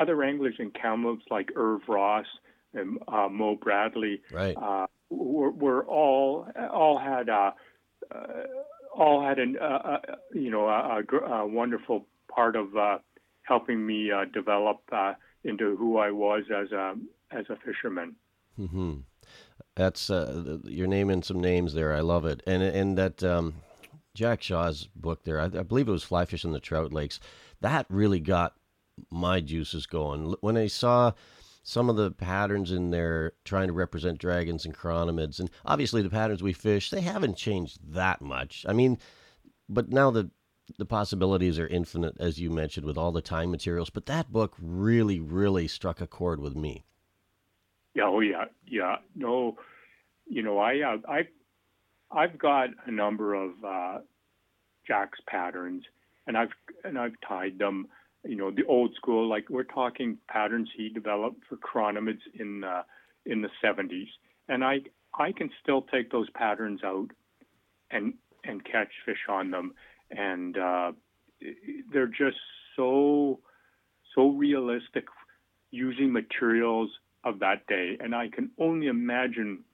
other 0.00 0.22
anglers 0.22 0.54
in 0.58 0.70
Kamloops 0.70 1.24
like 1.30 1.50
Irv 1.56 1.82
Ross 1.88 2.26
and 2.74 2.98
uh, 3.08 3.28
Mo 3.30 3.56
Bradley, 3.56 4.20
right, 4.32 4.56
uh, 4.56 4.86
were, 5.10 5.50
were 5.50 5.84
all 5.84 6.46
all 6.72 6.98
had 6.98 7.28
uh, 7.28 7.52
uh, 8.14 8.26
all 8.94 9.22
had 9.22 9.38
an 9.38 9.56
uh, 9.60 9.64
uh, 9.64 9.98
you 10.34 10.50
know 10.50 10.66
a, 10.68 11.02
a, 11.26 11.46
wonderful 11.46 12.06
part 12.34 12.56
of 12.56 12.76
uh, 12.76 12.98
helping 13.42 13.86
me 13.86 14.10
uh, 14.10 14.24
develop 14.32 14.80
uh, 14.92 15.14
into 15.44 15.76
who 15.76 15.98
I 15.98 16.10
was 16.10 16.44
as 16.54 16.72
a 16.72 16.94
as 17.30 17.46
a 17.48 17.56
fisherman. 17.56 18.16
Mm-hmm. 18.58 18.98
That's 19.76 20.10
uh, 20.10 20.58
you're 20.64 20.88
naming 20.88 21.22
some 21.22 21.40
names 21.40 21.74
there. 21.74 21.94
I 21.94 22.00
love 22.00 22.26
it, 22.26 22.42
and 22.46 22.62
and 22.62 22.98
that 22.98 23.22
um, 23.22 23.54
Jack 24.14 24.42
Shaw's 24.42 24.88
book 24.96 25.24
there, 25.24 25.40
I, 25.40 25.44
I 25.44 25.62
believe 25.62 25.88
it 25.88 25.92
was 25.92 26.02
Fly 26.02 26.24
Fishing 26.24 26.52
the 26.52 26.60
Trout 26.60 26.92
Lakes. 26.92 27.20
That 27.60 27.86
really 27.88 28.20
got 28.20 28.54
my 29.10 29.40
juices 29.40 29.86
going 29.86 30.34
when 30.40 30.56
I 30.56 30.66
saw 30.66 31.12
some 31.62 31.90
of 31.90 31.96
the 31.96 32.10
patterns 32.10 32.72
in 32.72 32.90
there 32.90 33.32
trying 33.44 33.68
to 33.68 33.74
represent 33.74 34.18
dragons 34.18 34.64
and 34.64 34.74
chironomids, 34.74 35.38
and 35.38 35.50
obviously 35.66 36.00
the 36.00 36.10
patterns 36.10 36.42
we 36.42 36.52
fish 36.52 36.90
they 36.90 37.02
haven't 37.02 37.36
changed 37.36 37.78
that 37.92 38.22
much. 38.22 38.64
I 38.68 38.72
mean, 38.72 38.98
but 39.68 39.90
now 39.90 40.10
the 40.10 40.30
the 40.76 40.86
possibilities 40.86 41.58
are 41.58 41.66
infinite, 41.66 42.14
as 42.20 42.38
you 42.38 42.50
mentioned, 42.50 42.84
with 42.86 42.98
all 42.98 43.12
the 43.12 43.22
time 43.22 43.50
materials. 43.50 43.90
But 43.90 44.06
that 44.06 44.32
book 44.32 44.54
really, 44.60 45.18
really 45.18 45.66
struck 45.68 46.00
a 46.00 46.06
chord 46.06 46.40
with 46.40 46.54
me. 46.56 46.84
Yeah, 47.94 48.04
oh 48.06 48.20
yeah, 48.20 48.44
yeah. 48.66 48.96
No, 49.14 49.56
you 50.26 50.42
know, 50.42 50.58
I 50.58 50.80
uh, 50.80 50.96
I 51.08 51.28
I've 52.10 52.38
got 52.38 52.70
a 52.86 52.90
number 52.90 53.34
of 53.34 53.50
uh, 53.64 53.98
Jack's 54.86 55.20
patterns, 55.26 55.84
and 56.26 56.36
I've 56.36 56.52
and 56.84 56.98
I've 56.98 57.14
tied 57.26 57.58
them. 57.58 57.88
You 58.24 58.36
know, 58.36 58.50
the 58.50 58.64
old 58.64 58.94
school, 58.94 59.28
like 59.28 59.48
we're 59.48 59.62
talking 59.62 60.18
patterns 60.28 60.68
he 60.76 60.88
developed 60.88 61.44
for 61.48 61.56
chironomids 61.56 62.20
in 62.34 62.64
uh, 62.64 62.82
in 63.24 63.42
the 63.42 63.50
70s, 63.62 64.08
and 64.48 64.64
I 64.64 64.80
I 65.14 65.32
can 65.32 65.50
still 65.62 65.82
take 65.82 66.10
those 66.10 66.28
patterns 66.30 66.80
out 66.84 67.08
and 67.90 68.14
and 68.44 68.64
catch 68.64 68.88
fish 69.04 69.26
on 69.28 69.50
them, 69.50 69.74
and 70.10 70.58
uh, 70.58 70.92
they're 71.92 72.06
just 72.06 72.38
so 72.76 73.40
so 74.14 74.30
realistic 74.30 75.06
using 75.70 76.12
materials 76.12 76.90
of 77.24 77.40
that 77.40 77.66
day. 77.66 77.96
And 78.00 78.14
I 78.14 78.28
can 78.28 78.50
only 78.58 78.86
imagine 78.86 79.64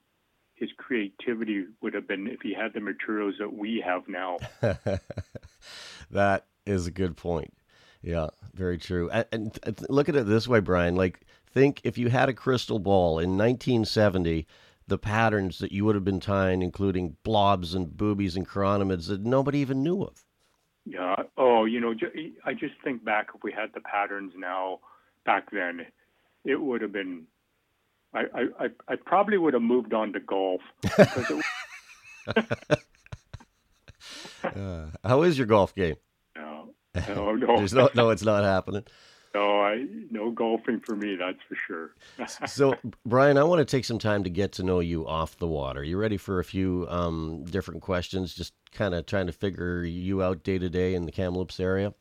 his 0.55 0.71
creativity 0.77 1.67
would 1.81 1.95
have 1.95 2.07
been 2.07 2.27
if 2.27 2.41
he 2.41 2.55
had 2.55 2.73
the 2.75 2.81
materials 2.81 3.35
that 3.39 3.53
we 3.53 3.83
have 3.85 4.09
now. 4.09 4.39
that 6.11 6.47
is 6.67 6.87
a 6.87 6.91
good 6.91 7.17
point. 7.17 7.53
Yeah, 8.05 8.29
very 8.53 8.77
true. 8.77 9.09
And, 9.11 9.59
and, 9.65 9.81
look 9.89 10.11
at 10.11 10.17
it 10.17 10.27
this 10.27 10.47
way, 10.47 10.61
Brian. 10.61 10.95
Like, 10.95 11.21
think 11.47 11.81
if 11.85 11.97
you 11.97 12.11
had 12.11 12.29
a 12.29 12.35
crystal 12.35 12.79
ball 12.79 13.19
in 13.19 13.39
1970, 13.39 14.47
the 14.87 14.99
patterns 14.99 15.59
that 15.59 15.73
you 15.73 15.87
would 15.87 15.95
have 15.95 16.05
been 16.05 16.21
tying, 16.21 16.61
including 16.61 17.17
blobs 17.23 17.75
and 17.75 17.97
boobies 17.97 18.37
and 18.37 18.47
chironomids 18.47 19.09
that 19.09 19.23
nobody 19.23 19.61
even 19.61 19.83
knew 19.83 20.03
of. 20.03 20.23
Yeah. 20.85 21.17
Oh, 21.39 21.65
you 21.65 21.81
know, 21.81 21.95
I 22.45 22.53
just 22.53 22.75
think 22.85 23.03
back 23.03 23.29
if 23.35 23.43
we 23.43 23.53
had 23.53 23.71
the 23.73 23.81
patterns 23.81 24.35
now, 24.37 24.81
back 25.25 25.51
then, 25.51 25.87
it 26.45 26.61
would 26.61 26.83
have 26.83 26.93
been. 26.93 27.23
I 28.13 28.49
I 28.61 28.67
I 28.87 28.97
probably 28.97 29.39
would 29.39 29.55
have 29.55 29.63
moved 29.63 29.95
on 29.95 30.13
to 30.13 30.21
golf. 30.21 30.61
It... 30.85 31.45
uh, 34.45 34.87
how 35.03 35.23
is 35.23 35.39
your 35.39 35.47
golf 35.47 35.75
game? 35.75 35.97
No, 37.09 37.35
no, 37.35 37.57
no. 37.57 37.89
No, 37.95 38.11
it's 38.11 38.23
not 38.23 38.45
happening. 38.45 38.85
No, 39.35 39.61
I 39.61 39.87
no 40.11 40.31
golfing 40.31 40.81
for 40.81 40.95
me. 40.95 41.17
That's 41.17 41.41
for 41.49 41.57
sure. 41.67 41.95
so, 42.47 42.75
Brian, 43.05 43.37
I 43.37 43.43
want 43.43 43.59
to 43.59 43.65
take 43.65 43.85
some 43.85 43.99
time 43.99 44.23
to 44.25 44.31
get 44.31 44.53
to 44.53 44.63
know 44.63 44.79
you 44.79 45.07
off 45.07 45.37
the 45.39 45.49
water. 45.49 45.83
You 45.83 45.99
ready 45.99 46.17
for 46.17 46.39
a 46.39 46.45
few 46.45 46.87
um, 46.89 47.45
different 47.45 47.83
questions? 47.83 48.33
Just 48.33 48.55
kind 48.71 48.95
of 48.95 49.07
trying 49.07 49.27
to 49.27 49.33
figure 49.33 49.83
you 49.83 50.23
out 50.23 50.45
day 50.45 50.59
to 50.59 50.69
day 50.69 50.95
in 50.95 51.05
the 51.05 51.13
Kamloops 51.13 51.59
area. 51.59 51.95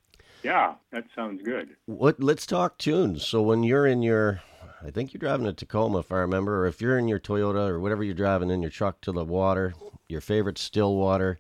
Yeah, 0.44 0.76
that 0.92 1.06
sounds 1.16 1.42
good. 1.42 1.76
What? 1.86 2.22
Let's 2.22 2.46
talk 2.46 2.78
tunes. 2.78 3.26
So, 3.26 3.42
when 3.42 3.64
you're 3.64 3.88
in 3.88 4.04
your, 4.04 4.42
I 4.86 4.92
think 4.92 5.12
you're 5.12 5.20
driving 5.20 5.48
a 5.48 5.54
Tacoma, 5.54 6.00
if 6.00 6.12
I 6.12 6.18
remember, 6.18 6.64
or 6.64 6.68
if 6.68 6.82
you're 6.82 7.00
in 7.00 7.08
your 7.08 7.20
Toyota 7.20 7.68
or 7.68 7.80
whatever 7.80 8.04
you're 8.04 8.14
driving 8.14 8.52
in 8.52 8.62
your 8.62 8.72
truck 8.72 9.02
to 9.02 9.12
the 9.12 9.26
water, 9.26 9.74
your 10.08 10.22
favorite 10.22 10.60
still 10.60 10.96
water, 10.96 11.40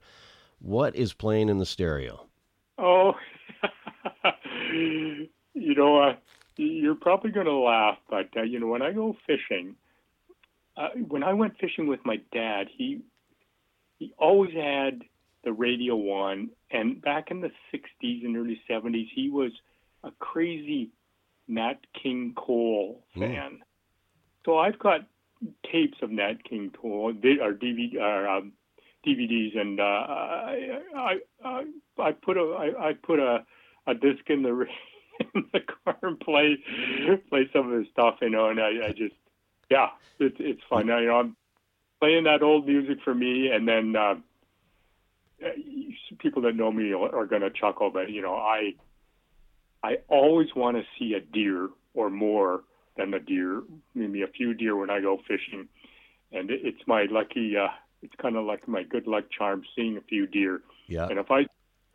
what 0.57 0.95
is 0.95 1.13
playing 1.13 1.49
in 1.49 1.59
the 1.59 1.67
stereo? 1.67 2.25
Oh. 2.79 3.13
you 4.73 5.75
know, 5.75 6.01
uh, 6.01 6.15
you're 6.57 6.95
probably 6.95 7.31
going 7.31 7.45
to 7.45 7.53
laugh, 7.53 7.97
but 8.09 8.29
uh, 8.37 8.43
you 8.43 8.59
know, 8.59 8.67
when 8.67 8.81
I 8.81 8.91
go 8.91 9.15
fishing, 9.25 9.75
uh, 10.77 10.89
when 11.07 11.23
I 11.23 11.33
went 11.33 11.57
fishing 11.59 11.87
with 11.87 11.99
my 12.05 12.17
dad, 12.31 12.67
he 12.75 13.01
he 13.99 14.13
always 14.17 14.53
had 14.53 15.03
the 15.43 15.53
radio 15.53 15.95
on, 15.95 16.49
and 16.71 17.01
back 17.01 17.31
in 17.31 17.41
the 17.41 17.51
'60s 17.73 18.25
and 18.25 18.37
early 18.37 18.61
'70s, 18.69 19.07
he 19.13 19.29
was 19.29 19.51
a 20.03 20.11
crazy 20.19 20.89
Nat 21.47 21.79
King 22.01 22.33
Cole 22.35 23.03
hmm. 23.13 23.21
fan. 23.21 23.51
Mm. 23.51 23.59
So 24.45 24.57
I've 24.57 24.79
got 24.79 25.01
tapes 25.71 25.97
of 26.01 26.11
Nat 26.11 26.43
King 26.43 26.71
Cole, 26.79 26.91
or 26.91 27.13
DVD, 27.13 27.95
or 27.95 28.27
um, 28.27 28.53
DVDs, 29.05 29.57
and 29.57 29.79
uh, 29.79 29.83
I, 29.83 30.79
I, 30.95 31.15
I 31.43 31.63
I 31.99 32.11
put 32.11 32.37
a 32.37 32.41
I, 32.41 32.89
I 32.89 32.93
put 32.93 33.19
a 33.19 33.45
a 33.87 33.93
disc 33.93 34.23
in 34.27 34.43
the 34.43 34.65
in 35.35 35.45
the 35.53 35.59
car 35.59 35.97
and 36.03 36.19
play 36.19 36.57
play 37.29 37.49
some 37.53 37.71
of 37.71 37.79
his 37.79 37.87
stuff, 37.91 38.15
you 38.21 38.29
know. 38.29 38.49
And 38.49 38.59
I, 38.59 38.87
I 38.87 38.89
just, 38.89 39.15
yeah, 39.69 39.89
it's 40.19 40.37
it's 40.39 40.61
fun. 40.69 40.87
You 40.87 41.05
know, 41.05 41.19
I'm 41.19 41.35
playing 41.99 42.25
that 42.25 42.43
old 42.43 42.67
music 42.67 42.97
for 43.03 43.13
me, 43.13 43.49
and 43.49 43.67
then 43.67 43.95
uh, 43.95 44.15
people 46.19 46.41
that 46.43 46.55
know 46.55 46.71
me 46.71 46.93
are 46.93 47.25
going 47.25 47.41
to 47.41 47.49
chuckle, 47.49 47.89
but 47.91 48.09
you 48.09 48.21
know, 48.21 48.35
I 48.35 48.73
I 49.83 49.97
always 50.07 50.49
want 50.55 50.77
to 50.77 50.83
see 50.97 51.13
a 51.13 51.19
deer 51.19 51.69
or 51.93 52.09
more 52.09 52.63
than 52.97 53.13
a 53.13 53.19
deer, 53.19 53.63
maybe 53.95 54.21
a 54.21 54.27
few 54.27 54.53
deer 54.53 54.75
when 54.75 54.89
I 54.89 55.01
go 55.01 55.19
fishing. 55.27 55.67
and 56.31 56.49
it, 56.49 56.61
it's 56.63 56.87
my 56.87 57.05
lucky. 57.09 57.57
Uh, 57.57 57.67
it's 58.01 58.13
kind 58.21 58.35
of 58.35 58.45
like 58.45 58.67
my 58.67 58.83
good 58.83 59.07
luck 59.07 59.25
charm 59.31 59.63
seeing 59.75 59.97
a 59.97 60.01
few 60.01 60.27
deer. 60.27 60.61
Yeah. 60.87 61.07
And 61.07 61.19
if 61.19 61.31
I 61.31 61.45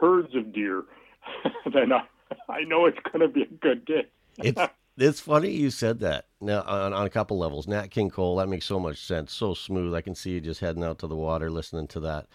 herds 0.01 0.35
of 0.35 0.53
deer, 0.53 0.85
then 1.73 1.93
I 1.93 2.03
I 2.49 2.63
know 2.65 2.87
it's 2.87 2.99
going 3.13 3.21
to 3.21 3.29
be 3.29 3.43
a 3.43 3.47
good 3.47 3.85
day. 3.85 4.07
it's 4.39 4.61
it's 4.99 5.21
funny 5.21 5.51
you 5.51 5.71
said 5.71 6.01
that. 6.01 6.27
Now 6.41 6.63
on, 6.63 6.93
on 6.93 7.07
a 7.07 7.11
couple 7.11 7.39
levels, 7.39 7.67
Nat 7.67 7.89
King 7.89 8.11
Cole 8.11 8.37
that 8.37 8.49
makes 8.49 8.67
so 8.67 8.81
much 8.81 9.05
sense. 9.05 9.33
So 9.33 9.55
smooth. 9.55 9.95
I 9.95 10.01
can 10.01 10.15
see 10.15 10.31
you 10.33 10.41
just 10.41 10.61
heading 10.61 10.85
out 10.85 10.99
to 11.01 11.07
the 11.07 11.17
water, 11.17 11.51
listening 11.51 11.89
to 11.89 12.01
that. 12.01 12.27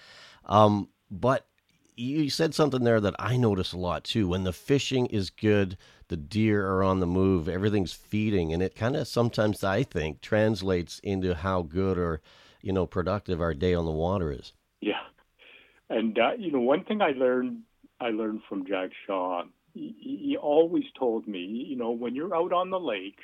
Um, 0.45 0.89
but 1.09 1.45
you 1.95 2.29
said 2.29 2.55
something 2.55 2.83
there 2.83 2.99
that 2.99 3.15
I 3.19 3.37
notice 3.37 3.71
a 3.73 3.77
lot 3.77 4.03
too. 4.03 4.27
When 4.27 4.43
the 4.43 4.53
fishing 4.53 5.05
is 5.07 5.29
good, 5.29 5.77
the 6.07 6.17
deer 6.17 6.67
are 6.67 6.83
on 6.83 6.99
the 6.99 7.07
move, 7.07 7.47
everything's 7.47 7.93
feeding, 7.93 8.53
and 8.53 8.63
it 8.63 8.75
kind 8.75 8.95
of 8.95 9.07
sometimes 9.07 9.63
I 9.63 9.83
think 9.83 10.21
translates 10.21 10.99
into 10.99 11.35
how 11.35 11.61
good 11.61 11.97
or 11.97 12.21
you 12.61 12.73
know 12.73 12.85
productive 12.85 13.41
our 13.41 13.53
day 13.53 13.73
on 13.73 13.85
the 13.85 13.91
water 13.91 14.31
is. 14.31 14.53
Yeah, 14.81 15.01
and 15.89 16.17
uh, 16.17 16.31
you 16.37 16.51
know 16.51 16.61
one 16.61 16.83
thing 16.83 17.01
I 17.01 17.11
learned 17.11 17.61
I 18.03 18.09
learned 18.09 18.41
from 18.49 18.65
Jack 18.67 18.89
Shaw. 19.07 19.43
He, 19.73 19.95
he 19.99 20.37
always 20.37 20.83
told 20.99 21.27
me, 21.27 21.39
you 21.39 21.75
know, 21.75 21.91
when 21.91 22.15
you're 22.15 22.35
out 22.35 22.51
on 22.53 22.69
the 22.69 22.79
lake, 22.79 23.17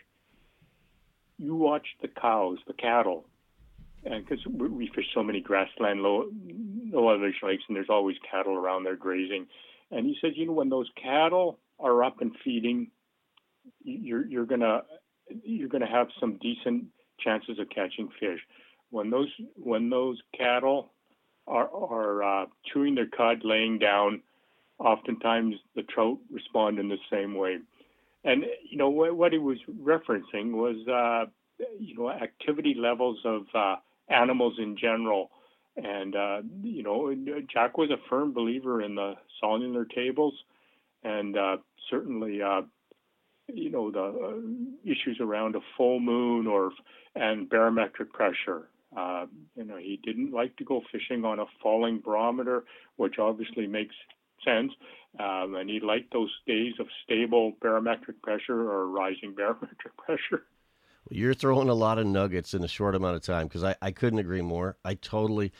you 1.38 1.56
watch 1.56 1.86
the 2.02 2.08
cows, 2.08 2.58
the 2.68 2.74
cattle, 2.74 3.26
and 4.06 4.26
because 4.26 4.46
we 4.48 4.90
fish 4.96 5.06
so 5.14 5.24
many 5.24 5.42
grassland 5.42 6.02
low 6.02 6.30
low 6.92 7.10
elevation 7.10 7.48
lakes, 7.50 7.64
and 7.68 7.76
there's 7.76 7.90
always 7.90 8.16
cattle 8.30 8.56
around 8.56 8.84
there 8.84 8.96
grazing. 8.96 9.48
And 9.92 10.06
he 10.06 10.18
says, 10.22 10.32
you 10.36 10.46
know, 10.46 10.54
when 10.54 10.70
those 10.70 10.90
cattle 11.02 11.60
are 11.80 12.04
up 12.04 12.22
and 12.22 12.32
feeding, 12.44 12.92
you're 13.84 14.26
you're 14.26 14.46
gonna 14.46 14.84
you're 15.44 15.70
gonna 15.70 15.90
have 15.90 16.08
some 16.20 16.38
decent 16.42 16.86
chances 17.20 17.60
of 17.60 17.70
catching 17.70 18.10
fish. 18.20 18.40
When 18.90 19.10
those 19.10 19.32
when 19.56 19.90
those 19.90 20.18
cattle 20.38 20.92
are 21.48 21.70
are 21.70 22.24
uh, 22.24 22.46
chewing 22.72 22.96
their 22.96 23.08
cud, 23.08 23.42
laying 23.44 23.80
down, 23.80 24.22
oftentimes 24.80 25.56
the 25.76 25.84
trout 25.84 26.18
respond 26.32 26.80
in 26.80 26.90
the 26.90 26.98
same 27.12 27.36
way. 27.36 27.60
And 28.24 28.46
you 28.70 28.78
know 28.78 28.90
what, 28.90 29.16
what 29.16 29.34
he 29.34 29.40
was 29.40 29.58
referencing 29.82 30.52
was 30.52 30.76
uh, 30.88 31.30
you 31.80 31.96
know 31.96 32.10
activity 32.10 32.76
levels 32.78 33.20
of 33.26 33.44
uh, 33.54 33.76
animals 34.10 34.56
in 34.58 34.78
general. 34.78 35.32
And, 35.78 36.16
uh, 36.16 36.42
you 36.62 36.84
know, 36.84 37.14
Jack 37.52 37.78
was 37.78 37.90
a 37.90 38.10
firm 38.10 38.34
believer 38.34 38.82
in 38.82 38.96
the 38.96 39.14
solunar 39.42 39.90
tables 39.90 40.34
and 41.04 41.38
uh, 41.38 41.58
certainly, 41.90 42.42
uh, 42.42 42.62
you 43.48 43.70
know, 43.70 43.90
the 43.90 44.02
uh, 44.02 44.92
issues 44.92 45.20
around 45.22 45.56
a 45.56 45.60
full 45.78 46.00
moon 46.00 46.48
or 46.48 46.72
and 47.16 47.50
barometric 47.50 48.12
pressure. 48.12 48.68
Uh, 48.96 49.26
you 49.56 49.64
know, 49.64 49.78
he 49.78 50.00
didn't 50.04 50.32
like 50.32 50.56
to 50.58 50.64
go 50.64 50.82
fishing 50.92 51.24
on 51.24 51.40
a 51.40 51.46
falling 51.62 52.00
barometer, 52.00 52.64
which 52.98 53.20
obviously 53.20 53.68
makes 53.68 53.96
sense. 54.44 54.72
Um, 55.20 55.56
and 55.56 55.70
he 55.70 55.80
liked 55.80 56.14
those 56.14 56.32
days 56.46 56.74
of 56.80 56.88
stable 57.04 57.54
barometric 57.62 58.22
pressure 58.22 58.70
or 58.70 58.88
rising 58.88 59.34
barometric 59.38 59.96
pressure. 59.98 60.46
You're 61.10 61.34
throwing 61.34 61.70
a 61.70 61.74
lot 61.74 61.98
of 61.98 62.06
nuggets 62.06 62.54
in 62.54 62.64
a 62.64 62.68
short 62.68 62.94
amount 62.94 63.16
of 63.16 63.24
time 63.24 63.48
because 63.48 63.64
I, 63.64 63.76
I 63.82 63.92
couldn't 63.92 64.20
agree 64.20 64.42
more. 64.42 64.78
I 64.86 64.94
totally, 64.94 65.52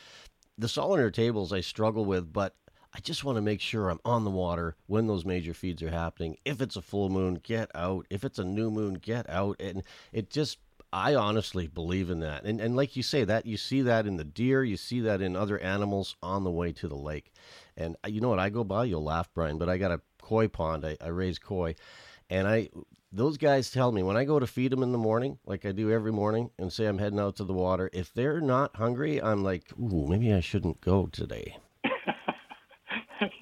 the 0.56 0.68
Solunar 0.68 1.12
tables 1.12 1.52
I 1.52 1.60
struggle 1.60 2.04
with, 2.04 2.32
but 2.32 2.54
I 2.94 3.00
just 3.00 3.24
want 3.24 3.36
to 3.36 3.42
make 3.42 3.60
sure 3.60 3.88
I'm 3.88 4.00
on 4.04 4.24
the 4.24 4.30
water 4.30 4.76
when 4.86 5.06
those 5.06 5.24
major 5.24 5.54
feeds 5.54 5.82
are 5.82 5.90
happening. 5.90 6.36
If 6.44 6.60
it's 6.60 6.76
a 6.76 6.82
full 6.82 7.08
moon, 7.08 7.40
get 7.42 7.70
out. 7.74 8.06
If 8.10 8.24
it's 8.24 8.38
a 8.38 8.44
new 8.44 8.70
moon, 8.70 8.94
get 8.94 9.28
out. 9.30 9.56
And 9.60 9.82
it 10.12 10.30
just, 10.30 10.58
I 10.92 11.14
honestly 11.14 11.66
believe 11.66 12.10
in 12.10 12.20
that. 12.20 12.44
And, 12.44 12.60
and 12.60 12.74
like 12.74 12.96
you 12.96 13.02
say, 13.02 13.24
that 13.24 13.46
you 13.46 13.56
see 13.56 13.82
that 13.82 14.06
in 14.06 14.16
the 14.16 14.24
deer, 14.24 14.64
you 14.64 14.76
see 14.76 15.00
that 15.00 15.20
in 15.20 15.36
other 15.36 15.58
animals 15.58 16.16
on 16.22 16.44
the 16.44 16.50
way 16.50 16.72
to 16.72 16.88
the 16.88 16.96
lake. 16.96 17.32
And 17.76 17.96
uh, 18.04 18.08
you 18.08 18.20
know 18.20 18.30
what? 18.30 18.38
I 18.38 18.50
go 18.50 18.64
by, 18.64 18.84
you'll 18.84 19.04
laugh, 19.04 19.28
Brian, 19.32 19.58
but 19.58 19.68
I 19.68 19.78
got 19.78 19.92
a 19.92 20.00
koi 20.20 20.48
pond. 20.48 20.84
I, 20.84 20.96
I 21.00 21.08
raise 21.08 21.38
koi. 21.38 21.76
And 22.28 22.46
I 22.46 22.70
those 23.12 23.36
guys 23.38 23.70
tell 23.70 23.90
me 23.90 24.02
when 24.02 24.16
I 24.16 24.24
go 24.24 24.38
to 24.38 24.46
feed 24.46 24.70
them 24.70 24.84
in 24.84 24.92
the 24.92 24.98
morning, 24.98 25.38
like 25.44 25.66
I 25.66 25.72
do 25.72 25.90
every 25.90 26.12
morning, 26.12 26.50
and 26.58 26.72
say 26.72 26.86
I'm 26.86 26.98
heading 26.98 27.18
out 27.18 27.36
to 27.36 27.44
the 27.44 27.52
water, 27.52 27.90
if 27.92 28.14
they're 28.14 28.40
not 28.40 28.76
hungry, 28.76 29.20
I'm 29.20 29.42
like, 29.42 29.64
ooh, 29.80 30.06
maybe 30.06 30.32
I 30.32 30.38
shouldn't 30.38 30.80
go 30.80 31.06
today. 31.06 31.56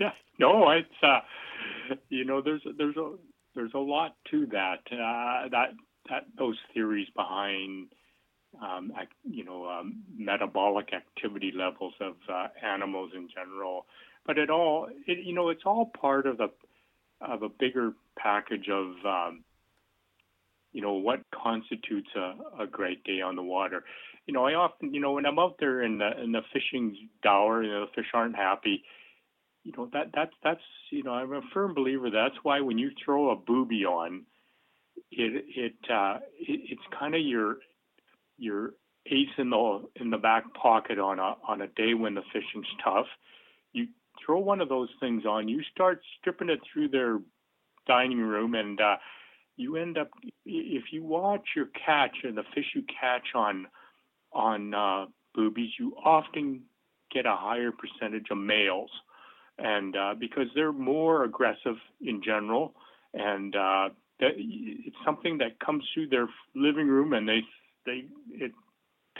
yeah, 0.00 0.12
no, 0.38 0.70
it's 0.70 0.88
uh, 1.02 1.20
you 2.08 2.24
know, 2.24 2.40
there's 2.40 2.62
there's 2.78 2.96
a 2.96 3.12
there's 3.54 3.74
a 3.74 3.78
lot 3.78 4.16
to 4.30 4.46
that 4.46 4.80
uh, 4.90 5.48
that 5.50 5.74
that 6.10 6.26
those 6.38 6.56
theories 6.72 7.08
behind 7.14 7.88
um, 8.62 8.92
you 9.24 9.44
know 9.44 9.68
um, 9.68 10.02
metabolic 10.16 10.92
activity 10.92 11.52
levels 11.54 11.94
of 12.00 12.14
uh, 12.32 12.48
animals 12.64 13.10
in 13.14 13.28
general, 13.28 13.86
but 14.26 14.38
it 14.38 14.50
all 14.50 14.88
it, 15.06 15.24
you 15.24 15.34
know 15.34 15.48
it's 15.48 15.64
all 15.66 15.86
part 16.00 16.26
of 16.26 16.38
the 16.38 16.50
of 17.20 17.42
a 17.42 17.48
bigger 17.48 17.92
package 18.16 18.68
of 18.68 18.94
um, 19.04 19.44
you 20.72 20.82
know, 20.82 20.92
what 20.92 21.20
constitutes 21.34 22.10
a, 22.14 22.62
a 22.62 22.66
great 22.66 23.02
day 23.04 23.20
on 23.20 23.36
the 23.36 23.42
water. 23.42 23.84
You 24.26 24.34
know, 24.34 24.44
I 24.44 24.54
often, 24.54 24.92
you 24.92 25.00
know, 25.00 25.12
when 25.12 25.26
I'm 25.26 25.38
out 25.38 25.56
there 25.58 25.82
and 25.82 26.00
the 26.00 26.10
and 26.16 26.34
the 26.34 26.42
fishing's 26.52 26.96
dour, 27.22 27.62
you 27.62 27.70
know, 27.70 27.86
the 27.86 27.92
fish 27.94 28.10
aren't 28.12 28.36
happy. 28.36 28.84
You 29.64 29.72
know, 29.76 29.88
that 29.92 30.10
that's 30.14 30.34
that's 30.44 30.60
you 30.90 31.02
know, 31.02 31.12
I'm 31.12 31.32
a 31.32 31.40
firm 31.54 31.74
believer. 31.74 32.10
That's 32.10 32.36
why 32.42 32.60
when 32.60 32.78
you 32.78 32.90
throw 33.04 33.30
a 33.30 33.36
booby 33.36 33.84
on, 33.84 34.24
it 35.10 35.44
it 35.56 35.90
uh, 35.90 36.18
it, 36.38 36.60
it's 36.70 36.82
kind 36.98 37.14
of 37.14 37.20
your 37.20 37.58
your 38.36 38.74
ace 39.06 39.28
in 39.38 39.50
the 39.50 39.84
in 39.96 40.10
the 40.10 40.18
back 40.18 40.44
pocket 40.54 40.98
on 40.98 41.18
a 41.18 41.36
on 41.46 41.62
a 41.62 41.68
day 41.68 41.94
when 41.94 42.14
the 42.14 42.22
fishing's 42.32 42.66
tough. 42.82 43.06
You 43.72 43.86
throw 44.24 44.38
one 44.38 44.60
of 44.60 44.68
those 44.68 44.90
things 45.00 45.24
on, 45.26 45.48
you 45.48 45.62
start 45.72 46.00
stripping 46.18 46.50
it 46.50 46.60
through 46.72 46.88
their 46.88 47.18
dining 47.86 48.20
room, 48.20 48.54
and 48.54 48.80
uh, 48.80 48.96
you 49.56 49.76
end 49.76 49.98
up 49.98 50.10
if 50.44 50.84
you 50.92 51.04
watch 51.04 51.48
your 51.56 51.68
catch 51.86 52.16
and 52.24 52.36
the 52.36 52.44
fish 52.54 52.66
you 52.74 52.82
catch 53.00 53.34
on 53.34 53.66
on 54.32 54.74
uh, 54.74 55.06
boobies, 55.34 55.70
you 55.78 55.94
often 56.04 56.62
get 57.12 57.26
a 57.26 57.34
higher 57.36 57.72
percentage 57.72 58.26
of 58.30 58.38
males, 58.38 58.90
and 59.58 59.96
uh, 59.96 60.14
because 60.18 60.46
they're 60.54 60.72
more 60.72 61.24
aggressive 61.24 61.76
in 62.00 62.22
general, 62.22 62.74
and 63.14 63.56
uh, 63.56 63.88
that, 64.20 64.32
it's 64.36 64.96
something 65.04 65.38
that 65.38 65.60
comes 65.60 65.84
through 65.92 66.08
their 66.08 66.28
living 66.54 66.88
room, 66.88 67.12
and 67.12 67.28
they 67.28 67.40
they 67.86 68.04
it 68.32 68.52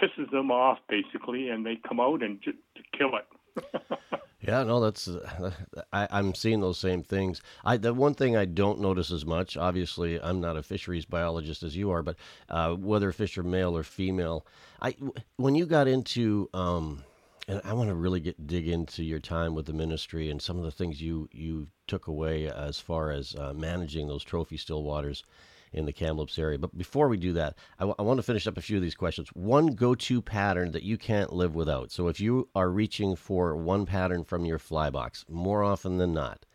pisses 0.00 0.30
them 0.30 0.50
off 0.50 0.78
basically, 0.88 1.48
and 1.48 1.64
they 1.64 1.78
come 1.88 2.00
out 2.00 2.22
and 2.22 2.40
just 2.42 2.58
kill 2.96 3.10
it. 3.16 3.68
Yeah, 4.40 4.62
no, 4.62 4.78
that's 4.80 5.08
uh, 5.08 5.50
I, 5.92 6.06
I'm 6.10 6.32
seeing 6.32 6.60
those 6.60 6.78
same 6.78 7.02
things. 7.02 7.42
I 7.64 7.76
the 7.76 7.92
one 7.92 8.14
thing 8.14 8.36
I 8.36 8.44
don't 8.44 8.80
notice 8.80 9.10
as 9.10 9.26
much. 9.26 9.56
Obviously, 9.56 10.20
I'm 10.20 10.40
not 10.40 10.56
a 10.56 10.62
fisheries 10.62 11.04
biologist 11.04 11.64
as 11.64 11.76
you 11.76 11.90
are, 11.90 12.04
but 12.04 12.16
uh, 12.48 12.74
whether 12.74 13.10
fish 13.10 13.36
are 13.36 13.42
male 13.42 13.76
or 13.76 13.82
female, 13.82 14.46
I 14.80 14.94
when 15.36 15.56
you 15.56 15.66
got 15.66 15.88
into 15.88 16.48
um, 16.54 17.02
and 17.48 17.62
I 17.64 17.72
want 17.72 17.88
to 17.88 17.94
really 17.94 18.20
get 18.20 18.46
dig 18.46 18.68
into 18.68 19.02
your 19.02 19.18
time 19.18 19.54
with 19.54 19.66
the 19.66 19.72
ministry 19.72 20.30
and 20.30 20.40
some 20.40 20.58
of 20.58 20.64
the 20.64 20.70
things 20.70 21.00
you 21.00 21.28
you 21.32 21.68
took 21.86 22.06
away 22.06 22.48
as 22.48 22.78
far 22.78 23.10
as 23.10 23.34
uh, 23.34 23.54
managing 23.54 24.06
those 24.06 24.22
trophy 24.22 24.58
still 24.58 24.82
waters 24.82 25.24
in 25.72 25.86
the 25.86 25.92
Kamloops 25.92 26.38
area. 26.38 26.58
But 26.58 26.76
before 26.76 27.08
we 27.08 27.16
do 27.16 27.32
that, 27.34 27.56
I, 27.78 27.82
w- 27.82 27.94
I 27.98 28.02
want 28.02 28.18
to 28.18 28.22
finish 28.22 28.46
up 28.46 28.56
a 28.56 28.62
few 28.62 28.76
of 28.76 28.82
these 28.82 28.94
questions. 28.94 29.28
One 29.34 29.68
go 29.74 29.94
to 29.94 30.22
pattern 30.22 30.72
that 30.72 30.82
you 30.82 30.96
can't 30.96 31.32
live 31.32 31.54
without. 31.54 31.90
So 31.90 32.08
if 32.08 32.20
you 32.20 32.48
are 32.54 32.70
reaching 32.70 33.16
for 33.16 33.56
one 33.56 33.84
pattern 33.84 34.24
from 34.24 34.44
your 34.44 34.58
fly 34.58 34.88
box, 34.90 35.24
more 35.28 35.62
often 35.62 35.98
than 35.98 36.12
not, 36.12 36.46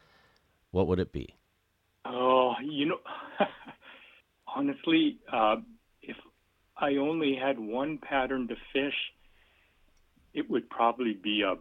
what 0.72 0.88
would 0.88 1.00
it 1.00 1.12
be? 1.12 1.36
Oh, 2.06 2.54
you 2.64 2.88
know, 2.88 3.00
honestly, 4.56 5.20
uh, 5.32 5.58
if 6.02 6.18
I 6.78 6.96
only 6.96 7.36
had 7.36 7.60
one 7.60 8.00
pattern 8.00 8.48
to 8.48 8.56
fish, 8.74 8.96
it 10.34 10.50
would 10.50 10.70
probably 10.70 11.14
be 11.14 11.42
a 11.42 11.56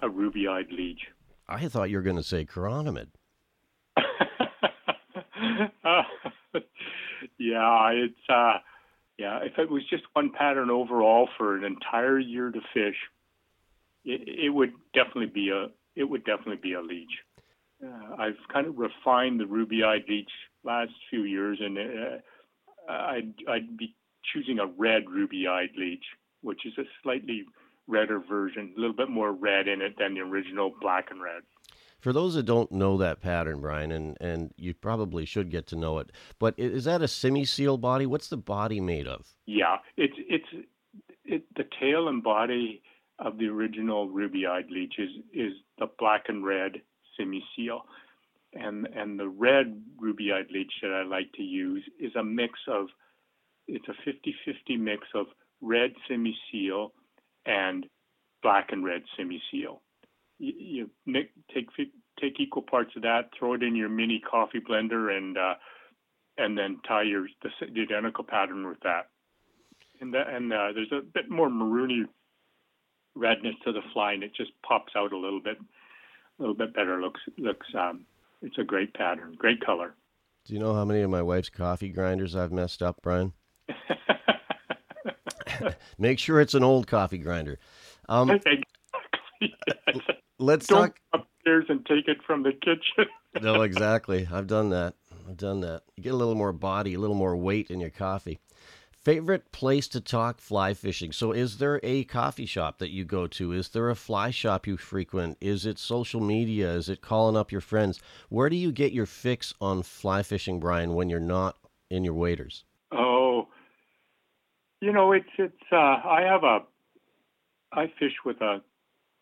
a 0.00 0.08
ruby-eyed 0.08 0.70
leech. 0.70 1.00
I 1.48 1.66
thought 1.68 1.90
you 1.90 1.96
were 1.96 2.02
going 2.02 2.16
to 2.16 2.22
say 2.22 2.44
chironomid. 2.44 3.08
uh, 3.96 4.02
yeah, 7.38 7.90
it's 7.90 8.28
uh, 8.28 8.58
yeah. 9.16 9.40
If 9.42 9.58
it 9.58 9.70
was 9.70 9.82
just 9.88 10.04
one 10.12 10.30
pattern 10.30 10.70
overall 10.70 11.28
for 11.36 11.56
an 11.56 11.64
entire 11.64 12.18
year 12.18 12.50
to 12.50 12.60
fish, 12.72 12.96
it, 14.04 14.44
it 14.44 14.50
would 14.50 14.72
definitely 14.94 15.26
be 15.26 15.50
a 15.50 15.68
it 15.96 16.04
would 16.04 16.24
definitely 16.24 16.60
be 16.62 16.74
a 16.74 16.80
leech. 16.80 17.24
Uh, 17.84 18.16
I've 18.18 18.38
kind 18.52 18.66
of 18.66 18.78
refined 18.78 19.40
the 19.40 19.46
ruby-eyed 19.46 20.04
leech 20.08 20.30
last 20.64 20.92
few 21.10 21.22
years, 21.22 21.58
and 21.60 21.78
uh, 21.78 22.92
I'd 22.92 23.34
I'd 23.48 23.76
be 23.76 23.94
choosing 24.32 24.58
a 24.58 24.66
red 24.66 25.08
ruby-eyed 25.08 25.70
leech, 25.76 26.04
which 26.42 26.66
is 26.66 26.72
a 26.78 26.84
slightly 27.02 27.44
redder 27.86 28.20
version, 28.20 28.72
a 28.76 28.80
little 28.80 28.96
bit 28.96 29.08
more 29.08 29.32
red 29.32 29.66
in 29.66 29.80
it 29.80 29.94
than 29.98 30.14
the 30.14 30.20
original 30.20 30.72
black 30.80 31.10
and 31.10 31.22
red. 31.22 31.42
For 32.00 32.12
those 32.12 32.34
that 32.34 32.44
don't 32.44 32.70
know 32.70 32.96
that 32.98 33.20
pattern, 33.20 33.60
Brian, 33.60 33.90
and, 33.90 34.16
and 34.20 34.54
you 34.56 34.72
probably 34.72 35.24
should 35.24 35.50
get 35.50 35.66
to 35.68 35.76
know 35.76 35.98
it, 35.98 36.12
but 36.38 36.54
is 36.56 36.84
that 36.84 37.02
a 37.02 37.08
semi-seal 37.08 37.76
body? 37.78 38.06
What's 38.06 38.28
the 38.28 38.36
body 38.36 38.80
made 38.80 39.08
of? 39.08 39.34
Yeah, 39.46 39.78
it's 39.96 40.14
it's 40.16 40.68
it 41.24 41.42
the 41.56 41.64
tail 41.80 42.06
and 42.06 42.22
body 42.22 42.82
of 43.18 43.38
the 43.38 43.48
original 43.48 44.08
ruby-eyed 44.08 44.70
leech 44.70 44.94
is 44.98 45.10
is 45.32 45.54
the 45.78 45.88
black 45.98 46.26
and 46.28 46.46
red 46.46 46.82
semi 47.16 47.42
seal, 47.56 47.82
and 48.52 48.86
and 48.94 49.18
the 49.18 49.28
red 49.28 49.82
ruby-eyed 49.98 50.52
leech 50.52 50.72
that 50.82 50.92
I 50.92 51.02
like 51.02 51.32
to 51.32 51.42
use 51.42 51.82
is 51.98 52.14
a 52.14 52.22
mix 52.22 52.60
of 52.68 52.86
it's 53.66 53.88
a 53.88 54.08
50-50 54.08 54.78
mix 54.78 55.02
of 55.14 55.26
red 55.60 55.92
semi 56.08 56.36
seal 56.50 56.92
and 57.46 57.86
black 58.42 58.68
and 58.70 58.84
red 58.84 59.02
semi 59.16 59.40
seal. 59.50 59.82
You, 60.38 60.88
you 61.06 61.14
take 61.52 61.68
take 62.20 62.40
equal 62.40 62.62
parts 62.62 62.92
of 62.96 63.02
that, 63.02 63.30
throw 63.38 63.54
it 63.54 63.62
in 63.62 63.76
your 63.76 63.88
mini 63.88 64.20
coffee 64.20 64.60
blender, 64.60 65.16
and 65.16 65.36
uh, 65.36 65.54
and 66.36 66.56
then 66.56 66.80
tie 66.86 67.02
your 67.02 67.26
the, 67.42 67.50
the 67.72 67.82
identical 67.82 68.24
pattern 68.24 68.66
with 68.66 68.80
that. 68.82 69.08
And 70.00 70.14
that, 70.14 70.28
and 70.28 70.52
uh, 70.52 70.68
there's 70.74 70.92
a 70.92 71.00
bit 71.02 71.28
more 71.28 71.48
maroony 71.48 72.04
redness 73.16 73.54
to 73.64 73.72
the 73.72 73.80
fly, 73.92 74.12
and 74.12 74.22
it 74.22 74.34
just 74.34 74.52
pops 74.66 74.92
out 74.96 75.12
a 75.12 75.18
little 75.18 75.40
bit, 75.40 75.58
a 75.58 76.42
little 76.42 76.54
bit 76.54 76.74
better. 76.74 77.00
Looks 77.00 77.20
looks 77.36 77.66
um, 77.78 78.04
it's 78.42 78.58
a 78.58 78.64
great 78.64 78.94
pattern, 78.94 79.34
great 79.36 79.64
color. 79.64 79.94
Do 80.44 80.54
you 80.54 80.60
know 80.60 80.74
how 80.74 80.84
many 80.84 81.02
of 81.02 81.10
my 81.10 81.22
wife's 81.22 81.50
coffee 81.50 81.90
grinders 81.90 82.34
I've 82.34 82.52
messed 82.52 82.82
up, 82.82 83.00
Brian? 83.02 83.32
Make 85.98 86.18
sure 86.18 86.40
it's 86.40 86.54
an 86.54 86.64
old 86.64 86.86
coffee 86.86 87.18
grinder. 87.18 87.58
Um, 88.08 88.28
let's 90.38 90.66
Don't 90.66 90.94
talk 90.94 91.00
upstairs 91.12 91.66
and 91.68 91.84
take 91.86 92.08
it 92.08 92.18
from 92.26 92.42
the 92.42 92.52
kitchen. 92.52 93.06
no, 93.40 93.62
exactly. 93.62 94.28
I've 94.32 94.46
done 94.46 94.70
that. 94.70 94.94
I've 95.28 95.36
done 95.36 95.60
that. 95.60 95.82
You 95.96 96.02
get 96.02 96.14
a 96.14 96.16
little 96.16 96.34
more 96.34 96.52
body, 96.52 96.94
a 96.94 96.98
little 96.98 97.16
more 97.16 97.36
weight 97.36 97.70
in 97.70 97.80
your 97.80 97.90
coffee. 97.90 98.38
Favorite 98.90 99.52
place 99.52 99.86
to 99.88 100.00
talk 100.00 100.40
fly 100.40 100.74
fishing. 100.74 101.12
So, 101.12 101.32
is 101.32 101.58
there 101.58 101.80
a 101.82 102.04
coffee 102.04 102.46
shop 102.46 102.78
that 102.78 102.90
you 102.90 103.04
go 103.04 103.26
to? 103.28 103.52
Is 103.52 103.68
there 103.68 103.88
a 103.90 103.94
fly 103.94 104.30
shop 104.30 104.66
you 104.66 104.76
frequent? 104.76 105.38
Is 105.40 105.64
it 105.64 105.78
social 105.78 106.20
media? 106.20 106.72
Is 106.72 106.88
it 106.88 107.00
calling 107.00 107.36
up 107.36 107.52
your 107.52 107.60
friends? 107.60 108.00
Where 108.28 108.48
do 108.48 108.56
you 108.56 108.72
get 108.72 108.92
your 108.92 109.06
fix 109.06 109.54
on 109.60 109.82
fly 109.82 110.22
fishing, 110.22 110.60
Brian, 110.60 110.94
when 110.94 111.08
you're 111.08 111.20
not 111.20 111.56
in 111.90 112.04
your 112.04 112.14
waders? 112.14 112.64
You 114.80 114.92
know, 114.92 115.12
it's 115.12 115.28
it's. 115.38 115.54
Uh, 115.72 115.76
I 115.76 116.22
have 116.22 116.44
a. 116.44 116.60
I 117.72 117.86
fish 117.98 118.14
with 118.24 118.40
a 118.40 118.60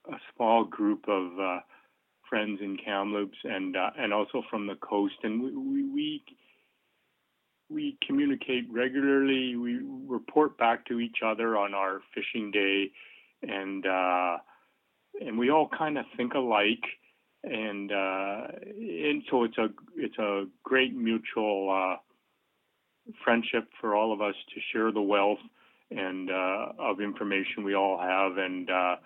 a 0.09 0.16
small 0.35 0.64
group 0.64 1.05
of 1.09 1.38
uh, 1.38 1.59
friends 2.29 2.61
in 2.62 2.77
Kamloops 2.77 3.38
and 3.45 3.77
uh, 3.77 3.90
and 3.99 4.12
also 4.12 4.42
from 4.51 4.66
the 4.66 4.77
coast, 4.77 5.14
and 5.23 5.42
we, 5.42 5.51
we 5.57 5.83
we 5.90 6.23
we 7.69 7.99
communicate 8.07 8.64
regularly. 8.71 9.57
We 9.57 9.81
report 10.07 10.59
back 10.59 10.87
to 10.87 11.01
each 11.01 11.19
other 11.25 11.57
on 11.57 11.75
our 11.75 12.01
fishing 12.14 12.51
day, 12.51 12.92
and 13.42 13.87
uh, 13.87 14.38
and 15.21 15.38
we 15.38 15.51
all 15.51 15.69
kind 15.77 15.99
of 15.99 16.05
think 16.16 16.35
alike, 16.35 16.85
and 17.45 17.90
uh, 17.90 18.49
and 18.79 19.23
so 19.31 19.45
it's 19.45 19.59
a 19.59 19.69
it's 19.97 20.19
a 20.19 20.45
great 20.62 20.95
mutual 20.95 21.71
uh, 21.71 21.97
friendship 23.25 23.69
for 23.81 23.95
all 23.95 24.12
of 24.12 24.21
us 24.21 24.35
to 24.55 24.61
share 24.73 24.92
the 24.92 25.03
wealth 25.03 25.38
and 25.90 26.31
uh, 26.31 26.73
of 26.79 27.01
information 27.01 27.62
we 27.64 27.75
all 27.75 27.99
have, 27.99 28.38
and 28.38 28.71
uh, 28.71 28.97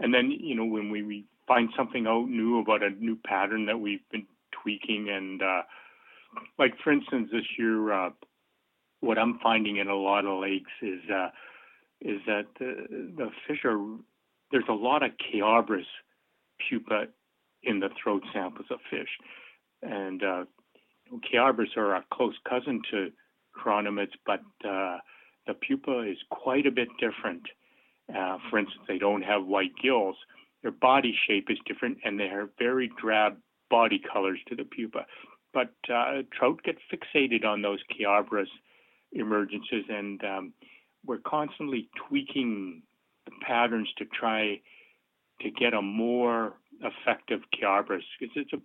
and 0.00 0.12
then 0.12 0.30
you 0.30 0.54
know 0.54 0.64
when 0.64 0.90
we, 0.90 1.02
we 1.02 1.24
find 1.46 1.68
something 1.76 2.06
out 2.06 2.28
new 2.28 2.60
about 2.60 2.82
a 2.82 2.90
new 2.90 3.16
pattern 3.24 3.66
that 3.66 3.78
we've 3.78 4.08
been 4.10 4.26
tweaking 4.50 5.08
and 5.10 5.42
uh, 5.42 5.62
like 6.58 6.72
for 6.82 6.92
instance 6.92 7.28
this 7.32 7.44
year 7.58 7.92
uh, 7.92 8.10
what 9.00 9.18
I'm 9.18 9.38
finding 9.42 9.76
in 9.76 9.88
a 9.88 9.94
lot 9.94 10.24
of 10.24 10.40
lakes 10.40 10.72
is 10.82 11.00
uh, 11.10 11.28
is 12.00 12.20
that 12.26 12.46
the, 12.58 13.12
the 13.16 13.30
fish 13.46 13.64
are 13.64 13.78
there's 14.50 14.64
a 14.68 14.72
lot 14.72 15.02
of 15.02 15.10
Chaoborus 15.18 15.84
pupa 16.68 17.06
in 17.62 17.80
the 17.80 17.88
throat 18.02 18.22
samples 18.32 18.66
of 18.70 18.78
fish. 18.90 19.08
And 19.82 20.22
uh, 20.22 20.44
are 21.76 21.96
a 21.96 22.04
close 22.12 22.36
cousin 22.48 22.82
to 22.90 23.10
chironomids 23.56 24.12
but 24.26 24.42
uh, 24.68 24.98
the 25.46 25.54
pupa 25.66 26.00
is 26.00 26.18
quite 26.30 26.66
a 26.66 26.70
bit 26.70 26.88
different 26.98 27.42
uh, 28.12 28.38
for 28.50 28.58
instance, 28.58 28.82
they 28.86 28.98
don't 28.98 29.22
have 29.22 29.46
white 29.46 29.72
gills. 29.82 30.16
Their 30.62 30.72
body 30.72 31.14
shape 31.26 31.48
is 31.50 31.58
different, 31.66 31.98
and 32.04 32.18
they 32.18 32.28
have 32.28 32.48
very 32.58 32.90
drab 33.00 33.36
body 33.70 34.00
colors 34.12 34.38
to 34.48 34.56
the 34.56 34.64
pupa. 34.64 35.06
But 35.52 35.74
uh, 35.92 36.22
trout 36.32 36.62
get 36.64 36.76
fixated 36.92 37.44
on 37.44 37.62
those 37.62 37.78
Chaoborus 37.92 38.48
emergences, 39.16 39.88
and 39.88 40.22
um, 40.24 40.52
we're 41.06 41.18
constantly 41.18 41.88
tweaking 42.08 42.82
the 43.26 43.32
patterns 43.46 43.88
to 43.98 44.04
try 44.06 44.60
to 45.40 45.50
get 45.50 45.74
a 45.74 45.82
more 45.82 46.54
effective 46.80 47.40
Chaoborus 47.54 48.02
because 48.18 48.36
it's 48.36 48.52
a 48.52 48.58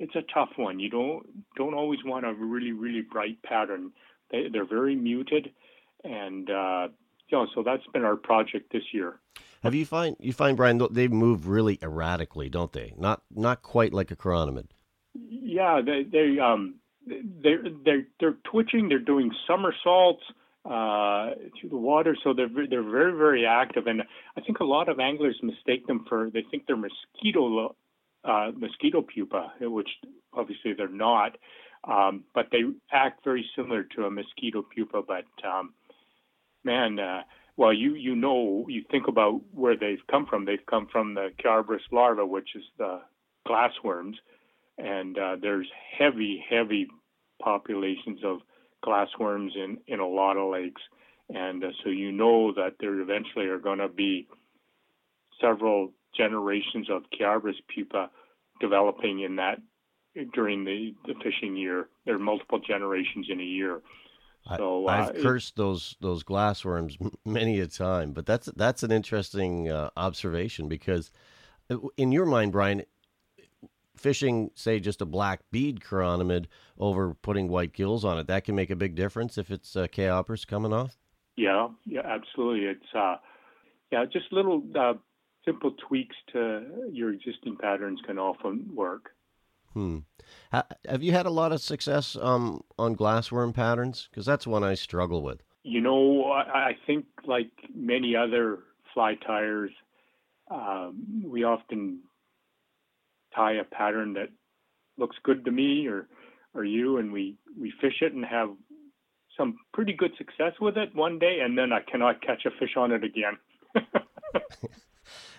it's 0.00 0.16
a 0.16 0.22
tough 0.34 0.50
one. 0.56 0.80
You 0.80 0.90
don't 0.90 1.26
don't 1.56 1.74
always 1.74 2.00
want 2.04 2.26
a 2.26 2.34
really 2.34 2.72
really 2.72 3.02
bright 3.02 3.42
pattern. 3.42 3.92
They, 4.34 4.48
they're 4.48 4.64
very 4.64 4.96
muted, 4.96 5.52
and 6.02 6.50
uh, 6.50 6.88
yeah, 7.30 7.44
so 7.54 7.62
that's 7.62 7.86
been 7.92 8.04
our 8.04 8.16
project 8.16 8.72
this 8.72 8.82
year. 8.92 9.20
Have 9.62 9.74
you 9.74 9.86
find 9.86 10.16
you 10.18 10.32
find 10.32 10.56
Brian 10.56 10.80
they 10.90 11.08
move 11.08 11.46
really 11.46 11.78
erratically, 11.82 12.48
don't 12.48 12.72
they? 12.72 12.92
Not 12.98 13.22
not 13.34 13.62
quite 13.62 13.92
like 13.92 14.10
a 14.10 14.16
chironomid. 14.16 14.66
Yeah, 15.14 15.80
they 15.84 16.02
they 16.02 16.38
um 16.38 16.74
they 17.06 17.54
they 17.84 18.04
they're 18.18 18.36
twitching. 18.50 18.88
They're 18.88 18.98
doing 18.98 19.30
somersaults 19.46 20.22
uh, 20.64 21.30
through 21.58 21.70
the 21.70 21.76
water, 21.76 22.16
so 22.22 22.34
they're 22.34 22.48
they're 22.68 22.82
very 22.82 23.16
very 23.16 23.46
active. 23.46 23.86
And 23.86 24.02
I 24.36 24.40
think 24.40 24.58
a 24.58 24.64
lot 24.64 24.88
of 24.88 24.98
anglers 24.98 25.38
mistake 25.42 25.86
them 25.86 26.04
for 26.08 26.28
they 26.28 26.44
think 26.50 26.66
they're 26.66 26.76
mosquito 26.76 27.74
uh, 28.24 28.50
mosquito 28.56 29.02
pupa, 29.02 29.52
which 29.60 29.90
obviously 30.32 30.72
they're 30.74 30.88
not. 30.88 31.36
Um, 31.86 32.24
but 32.34 32.48
they 32.50 32.62
act 32.92 33.24
very 33.24 33.48
similar 33.56 33.84
to 33.96 34.06
a 34.06 34.10
mosquito 34.10 34.62
pupa, 34.62 35.02
but 35.06 35.26
um, 35.46 35.74
man, 36.64 36.98
uh, 36.98 37.22
well, 37.56 37.72
you 37.72 37.94
you 37.94 38.16
know, 38.16 38.64
you 38.68 38.84
think 38.90 39.06
about 39.06 39.40
where 39.52 39.76
they've 39.76 40.04
come 40.10 40.26
from. 40.26 40.44
They've 40.44 40.66
come 40.68 40.88
from 40.90 41.14
the 41.14 41.28
Chaoborus 41.42 41.80
larva, 41.92 42.26
which 42.26 42.50
is 42.54 42.64
the 42.78 43.02
glassworms, 43.46 44.14
and 44.78 45.18
uh, 45.18 45.36
there's 45.40 45.68
heavy, 45.98 46.42
heavy 46.48 46.88
populations 47.40 48.20
of 48.24 48.38
glassworms 48.84 49.50
in 49.56 49.78
in 49.86 50.00
a 50.00 50.06
lot 50.06 50.36
of 50.36 50.50
lakes, 50.50 50.82
and 51.28 51.62
uh, 51.62 51.68
so 51.82 51.90
you 51.90 52.12
know 52.12 52.52
that 52.54 52.74
there 52.80 53.00
eventually 53.00 53.46
are 53.46 53.58
going 53.58 53.78
to 53.78 53.88
be 53.88 54.26
several 55.40 55.92
generations 56.16 56.88
of 56.90 57.02
Chaoborus 57.18 57.54
pupa 57.72 58.10
developing 58.60 59.20
in 59.20 59.36
that 59.36 59.58
during 60.32 60.64
the, 60.64 60.94
the 61.06 61.14
fishing 61.22 61.56
year. 61.56 61.88
There 62.04 62.14
are 62.14 62.20
multiple 62.20 62.60
generations 62.60 63.26
in 63.30 63.40
a 63.40 63.44
year. 63.44 63.80
So 64.56 64.86
I, 64.88 64.96
have 64.96 65.16
uh, 65.16 65.22
cursed 65.22 65.56
those 65.56 65.96
those 66.00 66.22
glassworms 66.22 66.96
many 67.24 67.60
a 67.60 67.66
time, 67.66 68.12
but 68.12 68.26
that's 68.26 68.46
that's 68.56 68.82
an 68.82 68.92
interesting 68.92 69.70
uh, 69.70 69.88
observation 69.96 70.68
because, 70.68 71.10
uh, 71.70 71.78
in 71.96 72.12
your 72.12 72.26
mind, 72.26 72.52
Brian, 72.52 72.82
fishing 73.96 74.50
say 74.54 74.80
just 74.80 75.00
a 75.00 75.06
black 75.06 75.40
bead 75.50 75.80
chironomid 75.80 76.44
over 76.78 77.14
putting 77.14 77.48
white 77.48 77.72
gills 77.72 78.04
on 78.04 78.18
it 78.18 78.26
that 78.26 78.44
can 78.44 78.54
make 78.54 78.68
a 78.68 78.76
big 78.76 78.94
difference 78.94 79.38
if 79.38 79.50
it's 79.50 79.76
uh, 79.76 79.86
Chaoborus 79.86 80.46
coming 80.46 80.74
off. 80.74 80.98
Yeah, 81.36 81.68
yeah, 81.86 82.02
absolutely. 82.04 82.66
It's 82.66 82.94
uh, 82.94 83.16
yeah, 83.90 84.04
just 84.04 84.30
little 84.30 84.62
uh, 84.78 84.94
simple 85.44 85.74
tweaks 85.88 86.16
to 86.32 86.90
your 86.92 87.12
existing 87.12 87.56
patterns 87.56 88.00
can 88.04 88.18
often 88.18 88.70
work. 88.74 89.10
Hmm. 89.74 89.98
have 90.52 91.02
you 91.02 91.12
had 91.12 91.26
a 91.26 91.30
lot 91.30 91.52
of 91.52 91.60
success 91.60 92.16
um, 92.20 92.62
on 92.78 92.96
glassworm 92.96 93.52
patterns? 93.52 94.08
Because 94.10 94.24
that's 94.24 94.46
one 94.46 94.64
I 94.64 94.74
struggle 94.74 95.22
with. 95.22 95.42
You 95.64 95.80
know, 95.80 96.30
I, 96.30 96.76
think 96.86 97.06
like 97.26 97.50
many 97.74 98.14
other 98.14 98.60
fly 98.92 99.14
tyers, 99.26 99.70
um, 100.50 101.24
we 101.26 101.42
often 101.44 102.00
tie 103.34 103.54
a 103.54 103.64
pattern 103.64 104.12
that 104.14 104.28
looks 104.98 105.16
good 105.22 105.44
to 105.44 105.50
me 105.50 105.86
or 105.88 106.06
or 106.54 106.64
you, 106.64 106.98
and 106.98 107.12
we 107.12 107.36
we 107.58 107.72
fish 107.80 108.02
it 108.02 108.12
and 108.12 108.24
have 108.24 108.50
some 109.36 109.56
pretty 109.72 109.92
good 109.92 110.12
success 110.16 110.52
with 110.60 110.76
it 110.76 110.94
one 110.94 111.18
day, 111.18 111.40
and 111.42 111.58
then 111.58 111.72
I 111.72 111.80
cannot 111.80 112.22
catch 112.22 112.44
a 112.44 112.50
fish 112.58 112.76
on 112.76 112.92
it 112.92 113.02
again. 113.02 113.38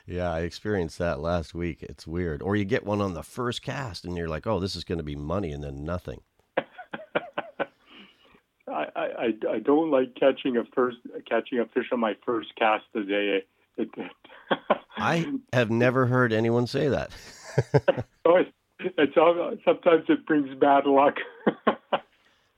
Yeah, 0.08 0.32
I 0.32 0.42
experienced 0.42 1.00
that 1.00 1.20
last 1.20 1.56
week. 1.56 1.82
It's 1.82 2.06
weird. 2.06 2.42
Or 2.42 2.56
you 2.56 2.64
get 2.64 2.86
one 2.86 3.02
on 3.02 3.14
the 3.14 3.24
first 3.24 3.64
cast 3.64 4.06
and 4.06 4.16
you're 4.16 4.28
like, 4.28 4.46
oh, 4.46 4.60
this 4.60 4.76
is 4.76 4.84
going 4.84 5.00
to 5.00 5.04
be 5.04 5.16
money, 5.16 5.52
and 5.52 5.64
then 5.64 5.84
nothing. 5.84 6.22
I, 8.68 8.86
I, 8.96 9.34
I 9.50 9.60
don't 9.60 9.90
like 9.90 10.16
catching 10.16 10.58
a 10.58 10.64
first 10.74 10.98
catching 11.28 11.60
a 11.60 11.66
fish 11.66 11.88
on 11.92 12.00
my 12.00 12.16
first 12.26 12.50
cast 12.56 12.84
today. 12.94 13.42
It, 13.78 13.90
it, 13.98 14.12
I 14.98 15.34
have 15.54 15.72
never 15.72 16.06
heard 16.06 16.34
anyone 16.34 16.68
say 16.68 16.88
that. 16.90 17.12
oh, 18.26 18.36
it's, 18.36 18.52
it's 18.80 19.16
sometimes 19.66 20.06
it 20.10 20.26
brings 20.26 20.54
bad 20.60 20.86
luck. 20.86 21.16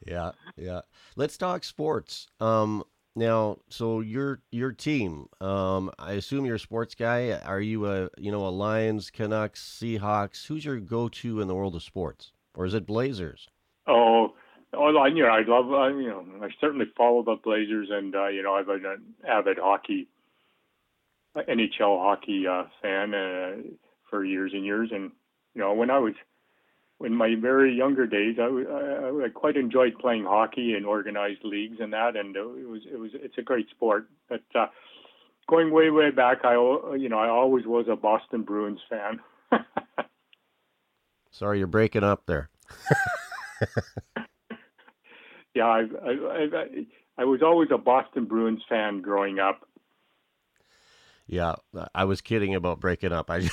yeah, 0.06 0.32
yeah. 0.58 0.82
Let's 1.16 1.38
talk 1.38 1.64
sports. 1.64 2.28
Um, 2.40 2.84
Now, 3.18 3.58
so 3.70 4.02
your 4.02 4.42
your 4.52 4.72
team, 4.72 5.28
um, 5.42 5.90
I 5.98 6.12
assume 6.12 6.46
you're 6.46 6.58
a 6.58 6.60
sports 6.60 6.94
guy. 6.94 7.32
Are 7.32 7.60
you 7.60 7.88
a 7.88 8.10
you 8.16 8.32
know 8.32 8.46
a 8.46 8.50
Lions, 8.50 9.10
Canucks, 9.10 9.60
Seahawks? 9.60 10.46
Who's 10.46 10.64
your 10.64 10.80
go-to 10.80 11.42
in 11.42 11.48
the 11.48 11.56
world 11.56 11.76
of 11.76 11.82
sports, 11.82 12.32
or 12.54 12.66
is 12.66 12.76
it 12.76 12.86
Blazers? 12.86 13.50
Oh, 13.88 14.36
oh, 14.72 15.06
you 15.08 15.24
know, 15.24 15.30
I 15.30 15.42
love, 15.48 15.74
uh, 15.74 15.98
you 15.98 16.10
know, 16.10 16.26
I 16.44 16.50
certainly 16.62 16.86
follow 16.96 17.24
the 17.24 17.38
Blazers, 17.44 17.88
and 17.90 18.16
uh, 18.16 18.28
you 18.28 18.44
know, 18.44 18.54
I've 18.54 18.68
been 18.68 18.86
an 18.86 19.16
avid 19.28 19.58
hockey, 19.58 20.08
NHL 21.36 22.00
hockey 22.00 22.46
uh, 22.46 22.66
fan 22.84 23.16
uh, 23.16 23.56
for 24.12 24.24
years 24.24 24.52
and 24.54 24.64
years, 24.64 24.90
and 24.94 25.12
you 25.56 25.62
know, 25.62 25.74
when 25.74 25.90
I 25.90 25.98
was 25.98 26.14
in 27.04 27.14
my 27.14 27.36
very 27.40 27.74
younger 27.74 28.08
days, 28.08 28.38
I, 28.40 28.46
I, 28.46 29.26
I 29.26 29.30
quite 29.30 29.56
enjoyed 29.56 30.00
playing 30.00 30.26
hockey 30.26 30.76
in 30.76 30.86
organized 30.86 31.44
leagues 31.44 31.78
and 31.80 31.94
that, 31.94 32.16
and 32.16 32.36
it 32.36 32.68
was 32.68 32.82
it 32.92 32.98
was 33.00 33.12
it's 33.14 33.38
a 33.38 33.44
great 33.44 33.70
sport. 33.70 34.10
But 34.28 34.44
uh, 34.56 34.68
going 35.48 35.72
way 35.72 35.90
way 35.90 36.10
back, 36.10 36.44
I 36.44 36.54
you 36.54 37.08
know 37.10 37.20
I 37.20 37.30
always 37.30 37.66
was 37.66 37.86
a 37.90 37.96
Boston 37.96 38.44
Bruins 38.44 38.80
fan. 38.90 39.20
Sorry, 41.32 41.60
you're 41.60 41.68
breaking 41.68 42.04
up 42.04 42.26
there. 42.26 42.50
yeah, 45.54 45.66
I, 45.66 45.82
I 46.04 46.12
I 46.12 46.86
I 47.20 47.26
was 47.26 47.42
always 47.44 47.70
a 47.72 47.78
Boston 47.78 48.26
Bruins 48.26 48.64
fan 48.68 49.02
growing 49.02 49.38
up. 49.38 49.68
Yeah, 51.28 51.56
I 51.94 52.06
was 52.06 52.22
kidding 52.22 52.56
about 52.56 52.80
breaking 52.80 53.12
up. 53.12 53.30
I 53.30 53.50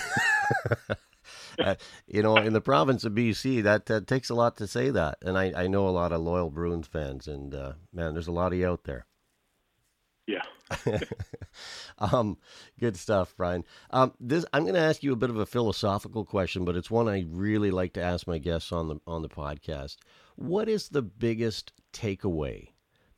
uh, 1.58 1.74
you 2.06 2.22
know, 2.22 2.36
in 2.36 2.52
the 2.52 2.60
province 2.60 3.04
of 3.04 3.12
BC, 3.12 3.62
that, 3.62 3.86
that 3.86 4.06
takes 4.06 4.30
a 4.30 4.34
lot 4.34 4.56
to 4.58 4.66
say 4.66 4.90
that. 4.90 5.18
And 5.22 5.38
I, 5.38 5.64
I 5.64 5.66
know 5.66 5.88
a 5.88 5.90
lot 5.90 6.12
of 6.12 6.20
loyal 6.20 6.50
Bruins 6.50 6.86
fans, 6.86 7.28
and 7.28 7.54
uh, 7.54 7.72
man, 7.92 8.14
there's 8.14 8.28
a 8.28 8.32
lot 8.32 8.52
of 8.52 8.58
you 8.58 8.68
out 8.68 8.84
there. 8.84 9.06
Yeah. 10.26 10.42
um, 11.98 12.38
good 12.80 12.96
stuff, 12.96 13.34
Brian. 13.36 13.64
Um, 13.90 14.14
this 14.18 14.44
I'm 14.52 14.62
going 14.62 14.74
to 14.74 14.80
ask 14.80 15.02
you 15.02 15.12
a 15.12 15.16
bit 15.16 15.30
of 15.30 15.36
a 15.36 15.46
philosophical 15.46 16.24
question, 16.24 16.64
but 16.64 16.76
it's 16.76 16.90
one 16.90 17.08
I 17.08 17.26
really 17.28 17.70
like 17.70 17.92
to 17.94 18.02
ask 18.02 18.26
my 18.26 18.38
guests 18.38 18.72
on 18.72 18.88
the 18.88 18.96
on 19.06 19.22
the 19.22 19.28
podcast. 19.28 19.96
What 20.36 20.68
is 20.68 20.88
the 20.88 21.02
biggest 21.02 21.72
takeaway 21.92 22.68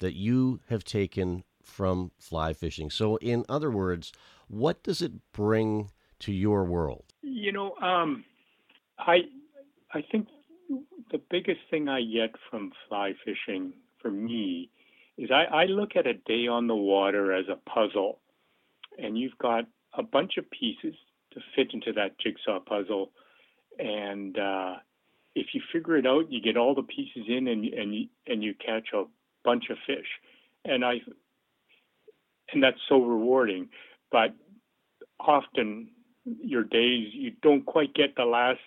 that 0.01 0.15
you 0.15 0.61
have 0.69 0.85
taken 0.85 1.45
from 1.63 2.11
fly 2.19 2.53
fishing? 2.53 2.91
So, 2.91 3.17
in 3.17 3.45
other 3.49 3.71
words, 3.71 4.13
what 4.49 4.83
does 4.83 5.01
it 5.01 5.13
bring 5.33 5.91
to 6.21 6.33
your 6.33 6.65
world? 6.65 7.05
You 7.29 7.51
know, 7.51 7.75
um, 7.83 8.25
I 9.01 9.23
I 9.93 10.05
think 10.13 10.29
the 11.11 11.21
biggest 11.29 11.59
thing 11.71 11.89
I 11.89 12.01
get 12.01 12.31
from 12.49 12.71
fly 12.89 13.15
fishing 13.25 13.73
for 14.01 14.13
me 14.13 14.71
is 15.19 15.31
I, 15.33 15.45
I 15.45 15.65
look 15.65 15.97
at 15.97 16.07
a 16.07 16.15
day 16.15 16.47
on 16.47 16.69
the 16.69 16.77
water 16.77 17.33
as 17.33 17.47
a 17.49 17.59
puzzle, 17.69 18.21
and 18.97 19.19
you've 19.19 19.37
got 19.39 19.65
a 19.95 20.05
bunch 20.05 20.37
of 20.37 20.49
pieces 20.53 20.95
to 21.33 21.41
fit 21.57 21.75
into 21.75 21.93
that 21.95 22.17
jigsaw 22.21 22.61
puzzle, 22.61 23.11
and 23.81 24.39
uh, 24.39 24.75
if 25.35 25.49
you 25.53 25.61
figure 25.73 25.97
it 25.97 26.07
out, 26.07 26.31
you 26.31 26.41
get 26.41 26.57
all 26.57 26.77
the 26.77 26.83
pieces 26.85 27.25
in, 27.27 27.49
and 27.49 27.65
and 27.65 27.93
you, 27.93 28.07
and 28.29 28.45
you 28.45 28.55
catch 28.55 28.91
a 28.95 29.03
bunch 29.43 29.65
of 29.69 29.79
fish, 29.85 30.07
and 30.65 30.85
I 30.85 31.01
and 32.53 32.63
that's 32.63 32.79
so 32.89 33.03
rewarding. 33.03 33.69
But 34.13 34.33
often 35.19 35.89
your 36.27 36.65
days, 36.65 37.09
you 37.13 37.33
don't 37.43 37.65
quite 37.65 37.95
get 37.95 38.17
the 38.17 38.25
last 38.25 38.61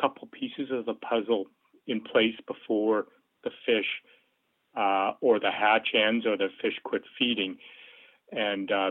couple 0.00 0.28
pieces 0.28 0.70
of 0.70 0.86
the 0.86 0.94
puzzle 0.94 1.46
in 1.86 2.00
place 2.00 2.34
before 2.46 3.06
the 3.44 3.50
fish 3.64 3.86
uh, 4.76 5.12
or 5.20 5.40
the 5.40 5.50
hatch 5.50 5.88
ends 5.94 6.26
or 6.26 6.36
the 6.36 6.48
fish 6.60 6.74
quit 6.84 7.02
feeding. 7.18 7.56
And 8.32 8.70
uh, 8.70 8.90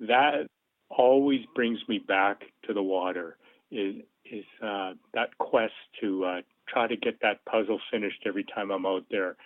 that 0.00 0.46
always 0.90 1.40
brings 1.54 1.80
me 1.88 1.98
back 1.98 2.42
to 2.66 2.72
the 2.72 2.82
water 2.82 3.36
is, 3.70 3.96
is 4.24 4.44
uh, 4.62 4.92
that 5.14 5.36
quest 5.38 5.72
to 6.00 6.24
uh, 6.24 6.40
try 6.68 6.86
to 6.86 6.96
get 6.96 7.20
that 7.22 7.44
puzzle 7.44 7.80
finished 7.90 8.22
every 8.26 8.44
time 8.44 8.70
I'm 8.70 8.86
out 8.86 9.04
there. 9.10 9.36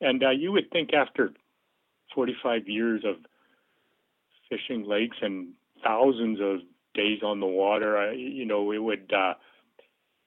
And 0.00 0.22
uh, 0.22 0.30
you 0.30 0.52
would 0.52 0.70
think 0.70 0.92
after 0.92 1.32
45 2.14 2.68
years 2.68 3.04
of 3.04 3.16
fishing 4.50 4.86
lakes 4.86 5.16
and 5.22 5.48
thousands 5.84 6.40
of 6.40 6.60
days 6.94 7.22
on 7.22 7.40
the 7.40 7.46
water, 7.46 7.96
uh, 7.96 8.12
you 8.12 8.44
know, 8.44 8.72
it 8.72 8.78
would 8.78 9.12
uh, 9.12 9.34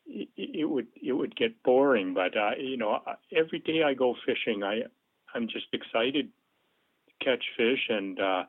it, 0.08 0.30
it 0.36 0.66
would 0.66 0.88
it 1.02 1.14
would 1.14 1.36
get 1.36 1.62
boring. 1.64 2.14
But 2.14 2.38
uh, 2.38 2.52
you 2.60 2.78
know, 2.78 3.02
every 3.36 3.60
day 3.60 3.84
I 3.84 3.94
go 3.94 4.16
fishing, 4.26 4.64
I 4.64 4.84
I'm 5.34 5.48
just 5.48 5.68
excited 5.74 6.30
to 7.08 7.26
catch 7.26 7.44
fish 7.58 7.90
and. 7.90 8.20
Uh, 8.20 8.44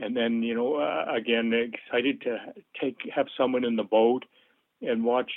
and 0.00 0.16
then 0.16 0.42
you 0.42 0.54
know 0.54 0.76
uh, 0.76 1.06
again 1.12 1.52
excited 1.52 2.20
to 2.20 2.38
take 2.80 2.98
have 3.12 3.26
someone 3.36 3.64
in 3.64 3.76
the 3.76 3.82
boat 3.82 4.24
and 4.80 5.04
watch 5.04 5.32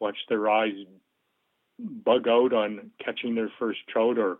watch 0.00 0.16
their 0.28 0.48
eyes 0.48 0.72
bug 1.78 2.26
out 2.26 2.52
on 2.52 2.90
catching 3.04 3.34
their 3.34 3.50
first 3.58 3.80
trout 3.88 4.18
or 4.18 4.38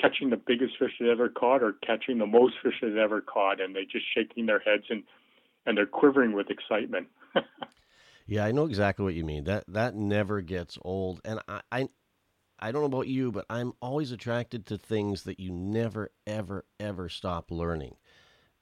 catching 0.00 0.30
the 0.30 0.36
biggest 0.36 0.74
fish 0.78 0.92
they've 0.98 1.08
ever 1.08 1.28
caught 1.28 1.62
or 1.62 1.74
catching 1.86 2.18
the 2.18 2.26
most 2.26 2.54
fish 2.62 2.74
they've 2.80 2.96
ever 2.96 3.20
caught 3.20 3.60
and 3.60 3.74
they 3.74 3.84
just 3.84 4.06
shaking 4.14 4.46
their 4.46 4.60
heads 4.60 4.84
and 4.90 5.04
and 5.68 5.76
they're 5.76 5.86
quivering 5.86 6.32
with 6.32 6.48
excitement. 6.50 7.06
yeah, 8.26 8.44
I 8.44 8.52
know 8.52 8.64
exactly 8.64 9.04
what 9.04 9.14
you 9.14 9.24
mean. 9.24 9.44
That 9.44 9.64
that 9.68 9.94
never 9.94 10.40
gets 10.40 10.78
old. 10.82 11.20
And 11.24 11.40
I, 11.46 11.60
I 11.70 11.88
I 12.58 12.72
don't 12.72 12.80
know 12.80 12.98
about 12.98 13.06
you, 13.06 13.30
but 13.30 13.44
I'm 13.50 13.74
always 13.80 14.10
attracted 14.10 14.66
to 14.66 14.78
things 14.78 15.24
that 15.24 15.38
you 15.38 15.52
never 15.52 16.10
ever 16.26 16.64
ever 16.80 17.08
stop 17.10 17.50
learning. 17.50 17.96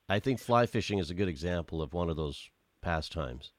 I 0.09 0.19
think 0.19 0.41
fly 0.41 0.67
fishing 0.67 0.99
is 0.99 1.11
a 1.11 1.15
good 1.15 1.29
example 1.29 1.81
of 1.81 1.95
one 1.95 2.11
of 2.11 2.17
those 2.17 2.51
pastimes. 2.83 3.53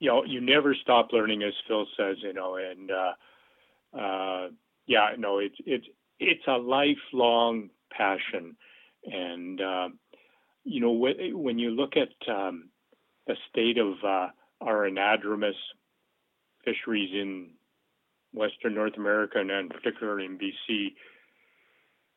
You 0.00 0.10
know, 0.10 0.24
you 0.24 0.40
never 0.40 0.74
stop 0.74 1.08
learning, 1.12 1.44
as 1.44 1.54
Phil 1.68 1.86
says. 1.96 2.16
You 2.20 2.32
know, 2.32 2.56
and 2.56 2.90
uh, 2.90 3.98
uh, 3.98 4.48
yeah, 4.86 5.10
no, 5.16 5.38
it's 5.38 5.56
it's 5.64 5.86
it's 6.18 6.46
a 6.48 6.58
lifelong 6.58 7.70
passion, 7.92 8.56
and 9.04 9.60
uh, 9.60 9.88
you 10.66 10.80
know, 10.80 10.90
when 10.90 11.58
you 11.58 11.70
look 11.70 11.94
at 11.96 12.28
um, 12.28 12.68
the 13.26 13.36
state 13.48 13.78
of 13.78 13.94
uh, 14.04 14.28
our 14.60 14.90
anadromous 14.90 15.54
fisheries 16.64 17.10
in 17.12 17.50
Western 18.34 18.74
North 18.74 18.96
America 18.96 19.38
and 19.38 19.70
particularly 19.70 20.24
in 20.26 20.36
BC, 20.36 20.94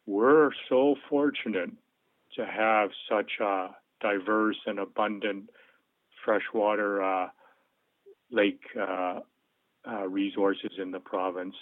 we're 0.07 0.49
so 0.67 0.95
fortunate 1.09 1.69
to 2.35 2.45
have 2.45 2.89
such 3.07 3.33
a 3.39 3.67
diverse 4.01 4.57
and 4.65 4.79
abundant 4.79 5.49
freshwater 6.25 7.03
uh, 7.03 7.27
lake 8.31 8.61
uh, 8.79 9.19
uh, 9.87 10.07
resources 10.07 10.71
in 10.81 10.89
the 10.89 10.99
province. 10.99 11.55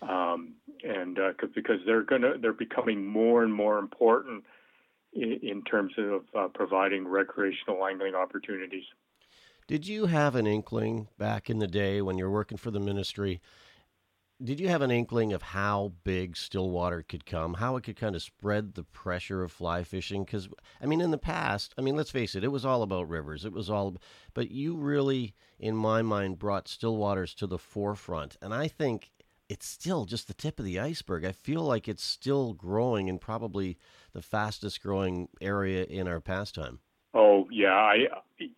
Um, 0.00 0.54
and 0.82 1.18
uh, 1.18 1.32
because 1.54 1.80
they're 1.84 2.04
gonna, 2.04 2.38
they're 2.40 2.54
becoming 2.54 3.04
more 3.04 3.42
and 3.42 3.52
more 3.52 3.78
important 3.78 4.44
in 5.12 5.62
terms 5.64 5.92
of 5.98 6.22
uh, 6.38 6.48
providing 6.48 7.06
recreational 7.06 7.84
angling 7.86 8.14
opportunities. 8.14 8.84
Did 9.66 9.86
you 9.86 10.06
have 10.06 10.34
an 10.34 10.46
inkling 10.46 11.08
back 11.18 11.48
in 11.48 11.58
the 11.58 11.68
day 11.68 12.02
when 12.02 12.18
you 12.18 12.24
were 12.24 12.30
working 12.30 12.58
for 12.58 12.70
the 12.70 12.80
ministry? 12.80 13.40
Did 14.42 14.58
you 14.58 14.68
have 14.68 14.82
an 14.82 14.90
inkling 14.90 15.32
of 15.32 15.42
how 15.42 15.92
big 16.02 16.36
Stillwater 16.36 17.02
could 17.02 17.26
come, 17.26 17.54
how 17.54 17.76
it 17.76 17.84
could 17.84 17.96
kind 17.96 18.16
of 18.16 18.22
spread 18.22 18.74
the 18.74 18.84
pressure 18.84 19.42
of 19.42 19.52
fly 19.52 19.84
fishing? 19.84 20.24
Because, 20.24 20.48
I 20.80 20.86
mean, 20.86 21.00
in 21.00 21.10
the 21.10 21.18
past, 21.18 21.74
I 21.76 21.82
mean, 21.82 21.94
let's 21.94 22.10
face 22.10 22.34
it, 22.34 22.42
it 22.42 22.48
was 22.48 22.64
all 22.64 22.82
about 22.82 23.08
rivers. 23.08 23.44
It 23.44 23.52
was 23.52 23.68
all, 23.68 23.96
but 24.32 24.50
you 24.50 24.76
really, 24.76 25.34
in 25.58 25.76
my 25.76 26.02
mind, 26.02 26.38
brought 26.38 26.66
Stillwaters 26.66 27.34
to 27.36 27.46
the 27.46 27.58
forefront. 27.58 28.38
And 28.40 28.54
I 28.54 28.66
think 28.66 29.12
it's 29.50 29.66
still 29.66 30.04
just 30.04 30.26
the 30.26 30.34
tip 30.34 30.58
of 30.58 30.64
the 30.64 30.80
iceberg. 30.80 31.24
I 31.24 31.32
feel 31.32 31.62
like 31.62 31.86
it's 31.86 32.04
still 32.04 32.54
growing 32.54 33.10
and 33.10 33.20
probably 33.20 33.76
the 34.12 34.22
fastest 34.22 34.82
growing 34.82 35.28
area 35.40 35.84
in 35.84 36.08
our 36.08 36.20
pastime. 36.20 36.80
Oh 37.14 37.48
yeah, 37.50 37.74
I, 37.74 38.06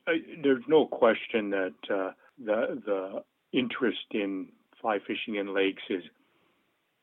I 0.06 0.12
there's 0.42 0.64
no 0.68 0.86
question 0.86 1.50
that 1.50 1.74
uh, 1.90 2.10
the 2.38 2.80
the 2.84 3.24
interest 3.52 4.06
in 4.10 4.48
fly 4.80 4.98
fishing 5.06 5.36
in 5.36 5.54
lakes 5.54 5.82
is 5.88 6.02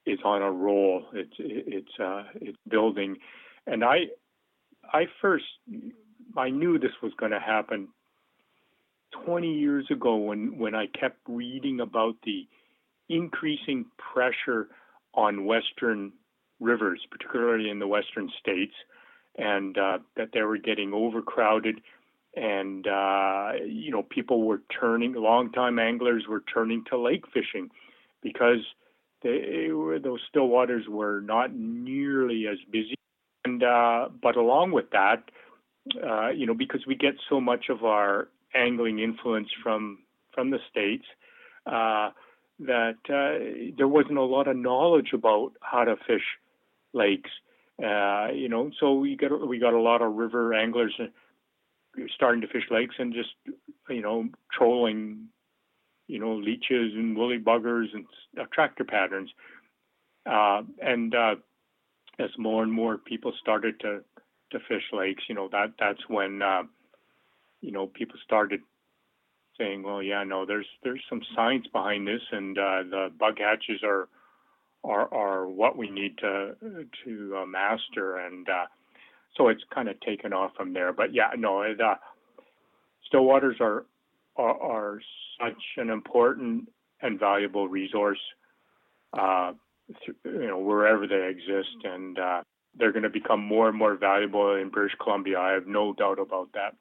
is 0.06 0.20
on 0.24 0.42
a 0.42 0.52
roll. 0.52 1.06
It's 1.14 1.34
it's 1.40 2.00
uh, 2.00 2.24
it's 2.36 2.58
building, 2.68 3.18
and 3.66 3.84
I 3.84 4.08
I 4.84 5.06
first 5.22 5.46
I 6.38 6.50
knew 6.50 6.78
this 6.78 6.92
was 7.02 7.14
going 7.18 7.32
to 7.32 7.40
happen 7.40 7.90
20 9.26 9.52
years 9.52 9.88
ago 9.90 10.16
when 10.18 10.58
when 10.58 10.76
I 10.76 10.88
kept 10.88 11.18
reading 11.28 11.80
about 11.80 12.16
the 12.24 12.48
increasing 13.10 13.86
pressure 14.14 14.68
on 15.14 15.46
Western 15.46 16.14
rivers, 16.60 17.02
particularly 17.10 17.70
in 17.70 17.80
the 17.80 17.88
Western 17.88 18.30
states, 18.40 18.74
and 19.38 19.78
uh, 19.78 20.00
that 20.16 20.30
they 20.34 20.42
were 20.42 20.58
getting 20.58 20.94
overcrowded. 20.94 21.82
And, 22.36 22.88
uh, 22.88 23.54
you 23.66 23.92
know, 23.92 24.04
people 24.04 24.44
were 24.44 24.62
turning, 24.80 25.14
longtime 25.14 25.80
anglers 25.80 26.26
were 26.28 26.44
turning 26.54 26.84
to 26.90 26.98
lake 26.98 27.26
fishing 27.34 27.70
because 28.22 28.60
they 29.24 29.70
were, 29.72 30.00
those 30.00 30.20
still 30.30 30.48
waters 30.48 30.86
were 30.88 31.22
not 31.22 31.54
nearly 31.54 32.48
as 32.48 32.58
busy 32.72 32.96
and 33.46 33.64
uh, 33.64 34.10
but 34.22 34.36
along 34.36 34.72
with 34.72 34.90
that, 34.92 35.24
uh, 36.04 36.30
you 36.30 36.46
know, 36.46 36.54
because 36.54 36.82
we 36.86 36.96
get 36.96 37.16
so 37.30 37.40
much 37.40 37.70
of 37.70 37.84
our 37.84 38.28
angling 38.54 39.00
influence 39.00 39.50
from 39.64 40.00
from 40.34 40.52
the 40.52 40.60
states, 40.70 41.06
uh, 41.66 42.12
that 42.60 42.98
uh, 43.10 43.74
there 43.78 43.88
wasn't 43.88 44.18
a 44.18 44.24
lot 44.24 44.48
of 44.48 44.56
knowledge 44.56 45.12
about 45.14 45.54
how 45.62 45.84
to 45.84 45.96
fish 46.08 46.24
lakes. 46.94 47.30
Uh, 47.84 48.28
you 48.34 48.50
know, 48.50 48.72
so 48.80 48.94
we 48.96 49.16
got 49.16 49.48
we 49.48 49.60
got 49.60 49.74
a 49.74 49.82
lot 49.82 50.02
of 50.02 50.14
river 50.14 50.54
anglers 50.54 50.94
uh, 51.00 51.06
starting 52.16 52.42
to 52.42 52.48
fish 52.48 52.66
lakes 52.70 52.96
and 53.00 53.14
just 53.14 53.30
you 53.90 54.02
know 54.02 54.28
trolling, 54.52 55.28
you 56.08 56.20
know, 56.20 56.36
leeches 56.36 56.94
and 56.94 57.16
woolly 57.16 57.40
buggers 57.40 57.88
and 57.94 58.06
attractor 58.38 58.84
patterns. 58.84 59.30
Uh, 60.26 60.62
and 60.82 61.16
uh, 61.16 61.36
as 62.20 62.30
more 62.38 62.64
and 62.64 62.74
more 62.74 62.98
people 62.98 63.32
started 63.40 63.80
to 63.80 64.04
to 64.52 64.60
fish 64.68 64.84
lakes, 64.92 65.24
you 65.30 65.36
know 65.36 65.48
that 65.52 65.74
that's 65.80 66.02
when 66.10 66.42
uh, 66.42 66.64
you 67.62 67.72
know 67.72 67.88
people 67.88 68.18
started 68.26 68.62
saying, 69.60 69.84
well, 69.84 70.02
yeah, 70.02 70.24
no, 70.24 70.46
there's 70.46 70.68
there's 70.84 71.04
some 71.10 71.22
science 71.36 71.68
behind 71.72 72.08
this, 72.08 72.22
and 72.32 72.58
uh, 72.58 72.84
the 72.90 73.10
bug 73.20 73.38
hatches 73.40 73.82
are 73.84 74.08
are 74.84 75.14
are 75.14 75.48
what 75.48 75.78
we 75.78 75.90
need 75.90 76.18
to 76.20 76.56
to 77.06 77.38
uh, 77.42 77.46
master, 77.46 78.18
and 78.18 78.48
uh, 78.48 78.66
so 79.36 79.50
it's 79.50 79.64
kind 79.74 79.90
of 79.90 80.00
taken 80.02 80.34
off 80.34 80.52
from 80.56 80.74
there. 80.74 80.94
But 80.94 81.14
yeah, 81.14 81.30
no, 81.38 81.64
the 81.76 81.84
uh, 81.84 81.96
still 83.08 83.24
waters 83.26 83.58
are, 83.60 83.86
are 84.36 84.62
are 84.62 85.02
such 85.42 85.62
an 85.78 85.90
important 85.90 86.70
and 87.02 87.20
valuable 87.20 87.68
resource, 87.68 88.20
uh, 89.18 89.54
you 90.26 90.48
know, 90.48 90.60
wherever 90.60 91.08
they 91.08 91.30
exist, 91.30 91.76
and 91.84 92.20
uh, 92.20 92.42
they're 92.78 92.92
going 92.92 93.04
to 93.04 93.10
become 93.10 93.44
more 93.44 93.70
and 93.70 93.78
more 93.78 93.96
valuable 93.96 94.56
in 94.56 94.70
British 94.70 94.98
Columbia. 95.02 95.40
I 95.40 95.52
have 95.52 95.68
no 95.68 95.94
doubt 95.94 96.20
about 96.20 96.50
that. 96.54 96.76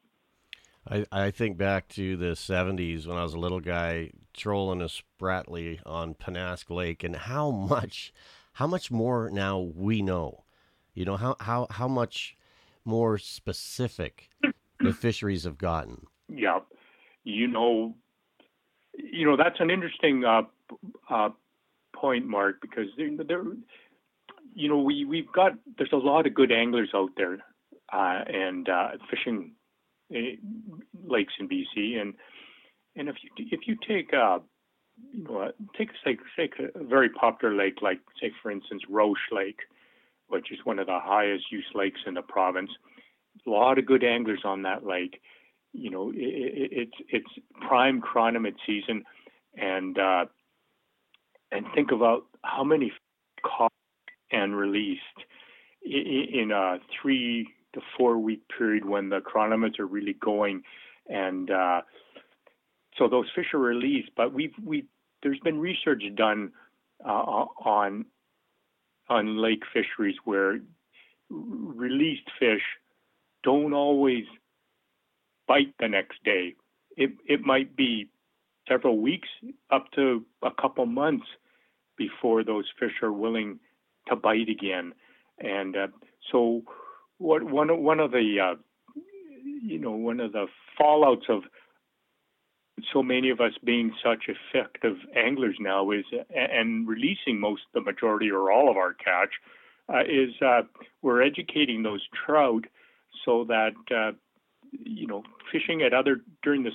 I, 0.86 1.04
I 1.10 1.30
think 1.30 1.56
back 1.56 1.88
to 1.90 2.16
the 2.16 2.32
70s 2.32 3.06
when 3.06 3.16
I 3.16 3.22
was 3.22 3.34
a 3.34 3.38
little 3.38 3.60
guy 3.60 4.10
trolling 4.34 4.80
a 4.80 4.88
Spratley 4.88 5.80
on 5.84 6.14
Pennask 6.14 6.70
Lake 6.70 7.02
and 7.02 7.16
how 7.16 7.50
much 7.50 8.12
how 8.58 8.66
much 8.66 8.90
more 8.90 9.30
now 9.30 9.60
we 9.60 10.02
know. 10.02 10.42
You 10.92 11.04
know, 11.04 11.16
how, 11.16 11.36
how, 11.38 11.68
how 11.70 11.86
much 11.86 12.36
more 12.84 13.18
specific 13.18 14.30
the 14.80 14.92
fisheries 14.92 15.44
have 15.44 15.58
gotten. 15.58 16.06
Yeah. 16.28 16.58
You 17.22 17.46
know, 17.46 17.94
you 18.94 19.24
know, 19.24 19.36
that's 19.36 19.60
an 19.60 19.70
interesting 19.70 20.24
uh, 20.24 20.42
uh, 21.08 21.28
point, 21.94 22.26
Mark, 22.26 22.60
because 22.60 22.86
there, 22.96 23.10
there, 23.28 23.44
you 24.54 24.68
know, 24.68 24.78
we, 24.78 25.04
we've 25.04 25.30
got, 25.30 25.52
there's 25.76 25.92
a 25.92 25.96
lot 25.96 26.26
of 26.26 26.34
good 26.34 26.50
anglers 26.50 26.90
out 26.94 27.10
there 27.16 27.38
uh, 27.92 28.24
and 28.26 28.68
uh, 28.68 28.88
fishing 29.08 29.52
lakes 30.10 31.34
in 31.38 31.48
BC, 31.48 32.00
and 32.00 32.14
and 32.96 33.08
if 33.08 33.16
you 33.22 33.30
if 33.50 33.60
you 33.66 33.76
take 33.86 34.12
uh, 34.12 34.38
you 35.12 35.24
know 35.24 35.52
take 35.76 35.90
say 36.04 36.16
take 36.36 36.54
a 36.58 36.84
very 36.84 37.08
popular 37.08 37.54
lake 37.54 37.80
like 37.82 38.00
say 38.20 38.32
for 38.42 38.50
instance 38.50 38.82
Roche 38.88 39.18
Lake, 39.32 39.60
which 40.28 40.50
is 40.52 40.58
one 40.64 40.78
of 40.78 40.86
the 40.86 40.98
highest 41.00 41.50
use 41.50 41.66
lakes 41.74 42.00
in 42.06 42.14
the 42.14 42.22
province, 42.22 42.70
a 43.46 43.50
lot 43.50 43.78
of 43.78 43.86
good 43.86 44.04
anglers 44.04 44.42
on 44.44 44.62
that 44.62 44.84
lake. 44.84 45.20
You 45.72 45.90
know, 45.90 46.10
it, 46.10 46.16
it, 46.16 46.70
it's 46.72 46.96
it's 47.08 47.46
prime 47.66 48.00
chironomid 48.00 48.54
season, 48.66 49.04
and 49.56 49.98
uh, 49.98 50.24
and 51.52 51.66
think 51.74 51.92
about 51.92 52.24
how 52.42 52.64
many 52.64 52.92
caught 53.44 53.72
and 54.30 54.56
released 54.56 55.02
in, 55.84 56.26
in 56.32 56.50
a 56.50 56.78
three 57.00 57.48
the 57.74 57.80
four 57.96 58.18
week 58.18 58.42
period 58.56 58.84
when 58.84 59.08
the 59.08 59.20
chironomids 59.20 59.78
are 59.78 59.86
really 59.86 60.14
going, 60.14 60.62
and 61.08 61.50
uh, 61.50 61.82
so 62.96 63.08
those 63.08 63.26
fish 63.34 63.52
are 63.54 63.58
released. 63.58 64.10
But 64.16 64.32
we've 64.32 64.54
we 64.64 64.86
there's 65.22 65.40
been 65.40 65.58
research 65.58 66.02
done 66.16 66.52
uh, 67.04 67.46
on 67.64 68.06
on 69.08 69.36
lake 69.40 69.62
fisheries 69.72 70.16
where 70.24 70.60
released 71.30 72.28
fish 72.38 72.62
don't 73.42 73.72
always 73.72 74.24
bite 75.46 75.74
the 75.78 75.88
next 75.88 76.22
day. 76.24 76.54
It 76.96 77.12
it 77.26 77.42
might 77.42 77.76
be 77.76 78.08
several 78.68 78.98
weeks 78.98 79.28
up 79.70 79.90
to 79.92 80.24
a 80.42 80.50
couple 80.50 80.86
months 80.86 81.26
before 81.96 82.44
those 82.44 82.66
fish 82.78 83.02
are 83.02 83.12
willing 83.12 83.58
to 84.08 84.16
bite 84.16 84.48
again. 84.48 84.92
And 85.38 85.76
uh, 85.76 85.86
so 86.30 86.62
what 87.18 87.42
one 87.42 87.82
one 87.82 88.00
of 88.00 88.10
the 88.12 88.36
uh, 88.40 88.54
you 89.62 89.78
know 89.78 89.92
one 89.92 90.20
of 90.20 90.32
the 90.32 90.46
fallouts 90.80 91.28
of 91.28 91.42
so 92.92 93.02
many 93.02 93.30
of 93.30 93.40
us 93.40 93.52
being 93.64 93.92
such 94.02 94.28
effective 94.28 94.96
anglers 95.16 95.56
now 95.60 95.90
is 95.90 96.04
and 96.34 96.86
releasing 96.86 97.40
most 97.40 97.62
the 97.74 97.80
majority 97.80 98.30
or 98.30 98.50
all 98.52 98.70
of 98.70 98.76
our 98.76 98.94
catch 98.94 99.30
uh, 99.92 100.02
is 100.02 100.30
uh, 100.42 100.62
we're 101.02 101.22
educating 101.22 101.82
those 101.82 102.06
trout 102.24 102.64
so 103.24 103.44
that 103.44 103.74
uh, 103.94 104.12
you 104.70 105.06
know 105.06 105.22
fishing 105.50 105.82
at 105.82 105.92
other 105.92 106.20
during 106.42 106.62
the 106.62 106.70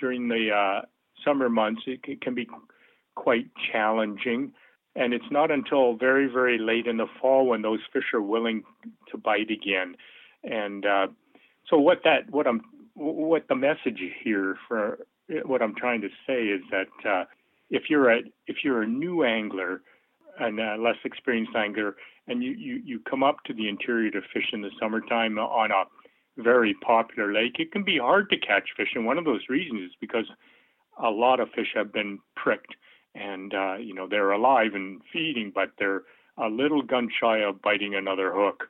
during 0.00 0.28
the 0.28 0.50
uh, 0.50 0.82
summer 1.24 1.48
months 1.48 1.82
it, 1.86 2.20
can 2.20 2.34
be 2.34 2.48
quite 3.14 3.46
challenging 3.72 4.52
and 4.96 5.12
it's 5.12 5.30
not 5.30 5.50
until 5.50 5.94
very, 5.94 6.26
very 6.26 6.58
late 6.58 6.86
in 6.86 6.98
the 6.98 7.06
fall 7.20 7.46
when 7.46 7.62
those 7.62 7.80
fish 7.92 8.12
are 8.12 8.22
willing 8.22 8.62
to 9.10 9.18
bite 9.18 9.50
again. 9.50 9.96
And 10.44 10.86
uh, 10.86 11.08
so, 11.68 11.78
what 11.78 12.02
that, 12.04 12.30
what 12.30 12.46
I'm, 12.46 12.62
what 12.94 13.48
the 13.48 13.56
message 13.56 14.00
here 14.22 14.56
for 14.68 14.98
what 15.44 15.62
I'm 15.62 15.74
trying 15.74 16.00
to 16.02 16.08
say 16.26 16.44
is 16.44 16.60
that 16.70 17.08
uh, 17.08 17.24
if 17.70 17.84
you're 17.88 18.10
a 18.10 18.20
if 18.46 18.58
you're 18.62 18.82
a 18.82 18.86
new 18.86 19.24
angler 19.24 19.80
and 20.38 20.60
a 20.60 20.76
less 20.76 20.96
experienced 21.04 21.54
angler, 21.56 21.96
and 22.28 22.42
you, 22.42 22.52
you 22.52 22.82
you 22.84 23.00
come 23.08 23.22
up 23.22 23.36
to 23.46 23.54
the 23.54 23.68
interior 23.68 24.10
to 24.10 24.20
fish 24.32 24.50
in 24.52 24.62
the 24.62 24.70
summertime 24.80 25.38
on 25.38 25.70
a 25.70 25.84
very 26.42 26.74
popular 26.74 27.32
lake, 27.32 27.56
it 27.58 27.72
can 27.72 27.84
be 27.84 27.98
hard 27.98 28.28
to 28.30 28.36
catch 28.36 28.68
fish. 28.76 28.90
And 28.94 29.06
one 29.06 29.18
of 29.18 29.24
those 29.24 29.48
reasons 29.48 29.90
is 29.90 29.96
because 30.00 30.26
a 31.02 31.10
lot 31.10 31.40
of 31.40 31.48
fish 31.50 31.68
have 31.74 31.92
been 31.92 32.18
pricked 32.36 32.74
and 33.14 33.54
uh, 33.54 33.76
you 33.76 33.94
know 33.94 34.08
they're 34.08 34.32
alive 34.32 34.74
and 34.74 35.00
feeding, 35.12 35.52
but 35.54 35.72
they're 35.78 36.02
a 36.36 36.48
little 36.48 36.82
gun 36.82 37.08
shy 37.20 37.38
of 37.38 37.62
biting 37.62 37.94
another 37.94 38.32
hook. 38.32 38.68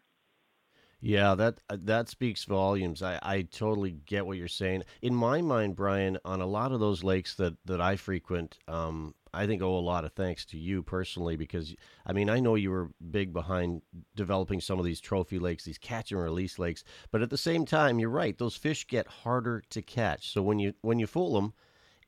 Yeah, 1.00 1.34
that 1.34 1.60
uh, 1.68 1.76
that 1.82 2.08
speaks 2.08 2.44
volumes. 2.44 3.02
I, 3.02 3.18
I 3.22 3.42
totally 3.42 3.92
get 4.06 4.24
what 4.24 4.38
you're 4.38 4.48
saying. 4.48 4.84
In 5.02 5.14
my 5.14 5.42
mind, 5.42 5.76
Brian, 5.76 6.16
on 6.24 6.40
a 6.40 6.46
lot 6.46 6.72
of 6.72 6.80
those 6.80 7.04
lakes 7.04 7.34
that, 7.34 7.54
that 7.66 7.78
I 7.78 7.96
frequent, 7.96 8.58
um, 8.68 9.14
I 9.34 9.46
think 9.46 9.60
owe 9.60 9.76
a 9.76 9.80
lot 9.80 10.06
of 10.06 10.14
thanks 10.14 10.46
to 10.46 10.58
you 10.58 10.82
personally 10.82 11.36
because 11.36 11.74
I 12.06 12.14
mean 12.14 12.30
I 12.30 12.40
know 12.40 12.54
you 12.54 12.70
were 12.70 12.90
big 13.10 13.34
behind 13.34 13.82
developing 14.16 14.62
some 14.62 14.78
of 14.78 14.86
these 14.86 14.98
trophy 14.98 15.38
lakes, 15.38 15.64
these 15.64 15.76
catch 15.76 16.10
and 16.10 16.22
release 16.22 16.58
lakes, 16.58 16.84
but 17.10 17.20
at 17.20 17.28
the 17.28 17.36
same 17.36 17.66
time, 17.66 17.98
you're 17.98 18.08
right; 18.08 18.38
those 18.38 18.56
fish 18.56 18.86
get 18.86 19.06
harder 19.06 19.62
to 19.68 19.82
catch. 19.82 20.32
So 20.32 20.42
when 20.42 20.58
you 20.58 20.72
when 20.80 20.98
you 20.98 21.06
fool 21.06 21.34
them, 21.34 21.52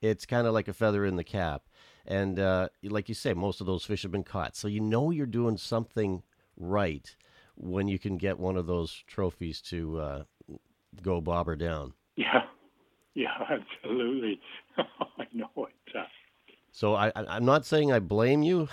it's 0.00 0.24
kind 0.24 0.46
of 0.46 0.54
like 0.54 0.68
a 0.68 0.72
feather 0.72 1.04
in 1.04 1.16
the 1.16 1.24
cap. 1.24 1.64
And 2.06 2.38
uh, 2.38 2.68
like 2.82 3.08
you 3.08 3.14
say, 3.14 3.34
most 3.34 3.60
of 3.60 3.66
those 3.66 3.84
fish 3.84 4.02
have 4.02 4.12
been 4.12 4.24
caught. 4.24 4.56
So 4.56 4.68
you 4.68 4.80
know 4.80 5.10
you're 5.10 5.26
doing 5.26 5.56
something 5.56 6.22
right 6.56 7.14
when 7.56 7.88
you 7.88 7.98
can 7.98 8.16
get 8.16 8.38
one 8.38 8.56
of 8.56 8.66
those 8.66 9.02
trophies 9.06 9.60
to 9.62 9.98
uh, 9.98 10.22
go 11.02 11.20
bobber 11.20 11.56
down. 11.56 11.92
Yeah, 12.16 12.44
yeah, 13.14 13.30
absolutely. 13.50 14.40
I 14.78 15.26
know 15.32 15.50
it. 15.56 15.96
Uh... 15.96 16.04
So 16.70 16.94
I, 16.94 17.10
I'm 17.16 17.44
not 17.44 17.64
saying 17.64 17.90
I 17.90 17.98
blame 17.98 18.42
you 18.42 18.68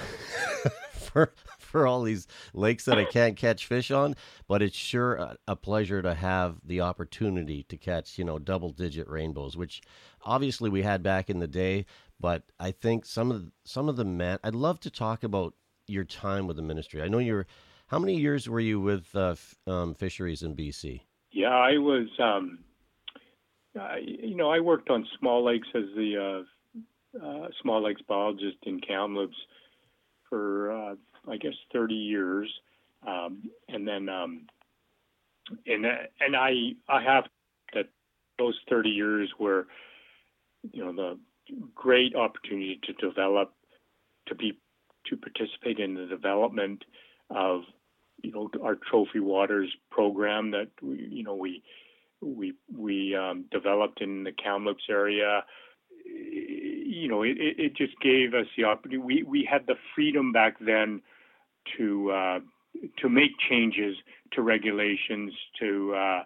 for 0.93 1.33
for 1.57 1.87
all 1.87 2.03
these 2.03 2.27
lakes 2.53 2.85
that 2.85 2.99
I 2.99 3.05
can't 3.05 3.35
catch 3.35 3.65
fish 3.65 3.89
on, 3.89 4.15
but 4.47 4.61
it's 4.61 4.75
sure 4.75 5.15
a, 5.15 5.37
a, 5.47 5.55
pleasure 5.55 6.03
to 6.03 6.13
have 6.13 6.57
the 6.63 6.81
opportunity 6.81 7.63
to 7.63 7.77
catch, 7.77 8.19
you 8.19 8.23
know, 8.23 8.37
double 8.37 8.69
digit 8.69 9.09
rainbows, 9.09 9.57
which 9.57 9.81
obviously 10.21 10.69
we 10.69 10.83
had 10.83 11.01
back 11.01 11.31
in 11.31 11.39
the 11.39 11.47
day, 11.47 11.87
but 12.23 12.43
I 12.57 12.71
think 12.71 13.05
some 13.05 13.31
of 13.31 13.41
the, 13.43 13.51
some 13.65 13.89
of 13.89 13.97
the 13.97 14.05
men 14.05 14.39
I'd 14.45 14.55
love 14.55 14.79
to 14.79 14.89
talk 14.89 15.25
about 15.25 15.55
your 15.87 16.05
time 16.05 16.47
with 16.47 16.55
the 16.55 16.61
ministry. 16.63 17.01
I 17.01 17.09
know 17.09 17.17
you're 17.17 17.45
how 17.87 17.99
many 17.99 18.15
years 18.15 18.47
were 18.47 18.61
you 18.61 18.79
with 18.79 19.13
uh, 19.13 19.35
um, 19.67 19.93
fisheries 19.93 20.41
in 20.41 20.55
BC? 20.55 21.01
Yeah, 21.33 21.49
I 21.49 21.77
was 21.77 22.07
um, 22.19 22.59
I, 23.77 23.97
you 24.05 24.37
know, 24.37 24.49
I 24.49 24.61
worked 24.61 24.89
on 24.89 25.05
small 25.19 25.43
lakes 25.43 25.67
as 25.75 25.83
the 25.97 26.45
uh, 27.19 27.25
uh, 27.25 27.47
small 27.61 27.83
lakes 27.83 28.01
biologist 28.07 28.57
in 28.63 28.79
Kamloops 28.79 29.35
for 30.29 30.71
uh, 30.71 30.95
I 31.27 31.35
guess 31.35 31.53
30 31.73 31.93
years, 31.93 32.49
um, 33.05 33.49
and 33.67 33.85
then 33.85 34.07
um, 34.07 34.47
and 35.67 35.85
and 36.21 36.37
I 36.37 36.71
I 36.87 37.03
have 37.03 37.25
that 37.73 37.89
those 38.39 38.57
30 38.69 38.89
years 38.91 39.29
were 39.37 39.67
you 40.71 40.85
know 40.85 40.93
the 40.93 41.19
great 41.75 42.15
opportunity 42.15 42.79
to 42.83 42.93
develop 42.93 43.53
to 44.27 44.35
be 44.35 44.57
to 45.09 45.17
participate 45.17 45.79
in 45.79 45.95
the 45.95 46.05
development 46.05 46.83
of 47.29 47.61
you 48.21 48.31
know 48.31 48.49
our 48.63 48.75
trophy 48.75 49.19
waters 49.19 49.69
program 49.91 50.51
that 50.51 50.69
we, 50.81 51.07
you 51.11 51.23
know 51.23 51.35
we 51.35 51.63
we 52.21 52.53
we 52.75 53.15
um, 53.15 53.45
developed 53.51 54.01
in 54.01 54.23
the 54.23 54.31
Kamloops 54.31 54.83
area. 54.89 55.43
You 56.05 57.07
know, 57.07 57.23
it, 57.23 57.37
it 57.39 57.75
just 57.75 57.99
gave 58.01 58.33
us 58.33 58.45
the 58.57 58.65
opportunity. 58.65 58.97
We 58.97 59.23
we 59.23 59.47
had 59.49 59.67
the 59.67 59.75
freedom 59.95 60.31
back 60.31 60.57
then 60.59 61.01
to 61.77 62.11
uh, 62.11 62.39
to 62.99 63.09
make 63.09 63.31
changes 63.49 63.95
to 64.33 64.41
regulations 64.41 65.33
to. 65.59 65.95
Uh, 65.95 66.23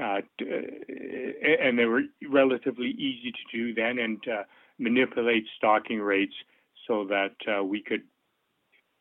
uh, 0.00 0.20
and 0.40 1.78
they 1.78 1.84
were 1.84 2.02
relatively 2.28 2.88
easy 2.88 3.32
to 3.32 3.56
do 3.56 3.74
then, 3.74 3.98
and 3.98 4.22
uh, 4.28 4.42
manipulate 4.78 5.44
stocking 5.56 6.00
rates 6.00 6.34
so 6.86 7.04
that 7.04 7.34
uh, 7.46 7.62
we 7.62 7.82
could 7.82 8.02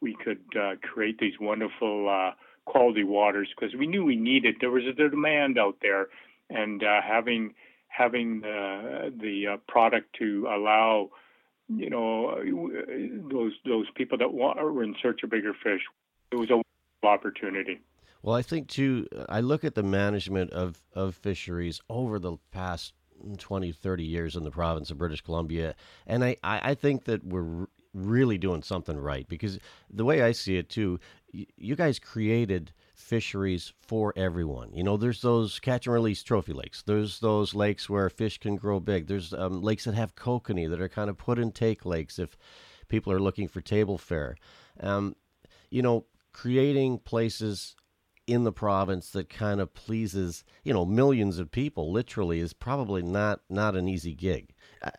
we 0.01 0.15
could 0.15 0.41
uh, 0.59 0.75
create 0.81 1.17
these 1.19 1.33
wonderful 1.39 2.09
uh, 2.09 2.31
quality 2.65 3.03
waters 3.03 3.47
because 3.55 3.75
we 3.75 3.87
knew 3.87 4.03
we 4.03 4.15
needed. 4.15 4.55
There 4.59 4.71
was 4.71 4.83
a 4.85 4.93
demand 4.93 5.57
out 5.57 5.77
there, 5.81 6.07
and 6.49 6.83
uh, 6.83 7.01
having 7.01 7.53
having 7.87 8.41
the 8.41 9.13
the 9.17 9.47
uh, 9.53 9.57
product 9.67 10.15
to 10.19 10.47
allow 10.49 11.11
you 11.69 11.89
know 11.89 12.35
those 13.31 13.53
those 13.65 13.87
people 13.95 14.17
that 14.17 14.33
were 14.33 14.83
in 14.83 14.95
search 15.01 15.23
of 15.23 15.29
bigger 15.29 15.53
fish, 15.53 15.81
it 16.31 16.35
was 16.35 16.49
a 16.49 16.61
opportunity. 17.07 17.79
Well, 18.24 18.36
I 18.36 18.41
think 18.41 18.67
too. 18.67 19.07
I 19.30 19.41
look 19.41 19.63
at 19.63 19.76
the 19.76 19.84
management 19.84 20.51
of 20.51 20.82
of 20.93 21.15
fisheries 21.15 21.82
over 21.89 22.19
the 22.19 22.38
past 22.51 22.93
20, 23.38 23.72
30 23.72 24.03
years 24.03 24.36
in 24.36 24.43
the 24.43 24.51
province 24.51 24.89
of 24.91 24.97
British 24.97 25.22
Columbia, 25.22 25.76
and 26.05 26.24
I 26.24 26.36
I 26.43 26.76
think 26.76 27.05
that 27.05 27.24
we're 27.24 27.67
really 27.93 28.38
doing 28.38 28.63
something 28.63 28.97
right 28.97 29.28
because 29.28 29.59
the 29.89 30.05
way 30.05 30.22
I 30.22 30.32
see 30.32 30.57
it 30.57 30.69
too, 30.69 30.99
you 31.32 31.76
guys 31.76 31.99
created 31.99 32.72
fisheries 32.93 33.74
for 33.82 34.13
everyone. 34.15 34.74
You 34.74 34.84
know, 34.84 34.95
there's 34.95 35.22
those 35.22 35.59
catch 35.59 35.88
and 35.88 35.93
release 35.93 36.24
trophy 36.24 36.53
lakes. 36.53 36.84
There's 36.84 37.19
those 37.19 37.53
lakes 37.53 37.89
where 37.89 38.09
fish 38.09 38.38
can 38.38 38.55
grow 38.55 38.80
big. 38.80 39.07
There's 39.07 39.34
um, 39.34 39.61
lakes 39.61 39.86
that 39.86 39.95
have 39.95 40.15
kokanee 40.15 40.69
that 40.69 40.80
are 40.82 40.88
kind 40.88 41.09
of 41.09 41.17
put 41.17 41.39
and 41.39 41.53
take 41.53 41.86
lakes 41.86 42.19
if 42.19 42.38
people 42.88 43.11
are 43.11 43.19
looking 43.19 43.47
for 43.47 43.59
table 43.61 43.97
fare. 43.97 44.36
Um, 44.80 45.15
you 45.69 45.82
know, 45.82 46.05
creating 46.32 46.99
places 46.99 47.76
in 48.32 48.43
the 48.43 48.51
province 48.51 49.09
that 49.11 49.29
kind 49.29 49.59
of 49.59 49.73
pleases 49.73 50.43
you 50.63 50.73
know 50.73 50.86
millions 50.86 51.39
of 51.39 51.51
people 51.51 51.91
literally 51.91 52.39
is 52.39 52.53
probably 52.53 53.01
not 53.01 53.41
not 53.49 53.75
an 53.75 53.88
easy 53.88 54.13
gig. 54.13 54.53
Uh, 54.82 54.89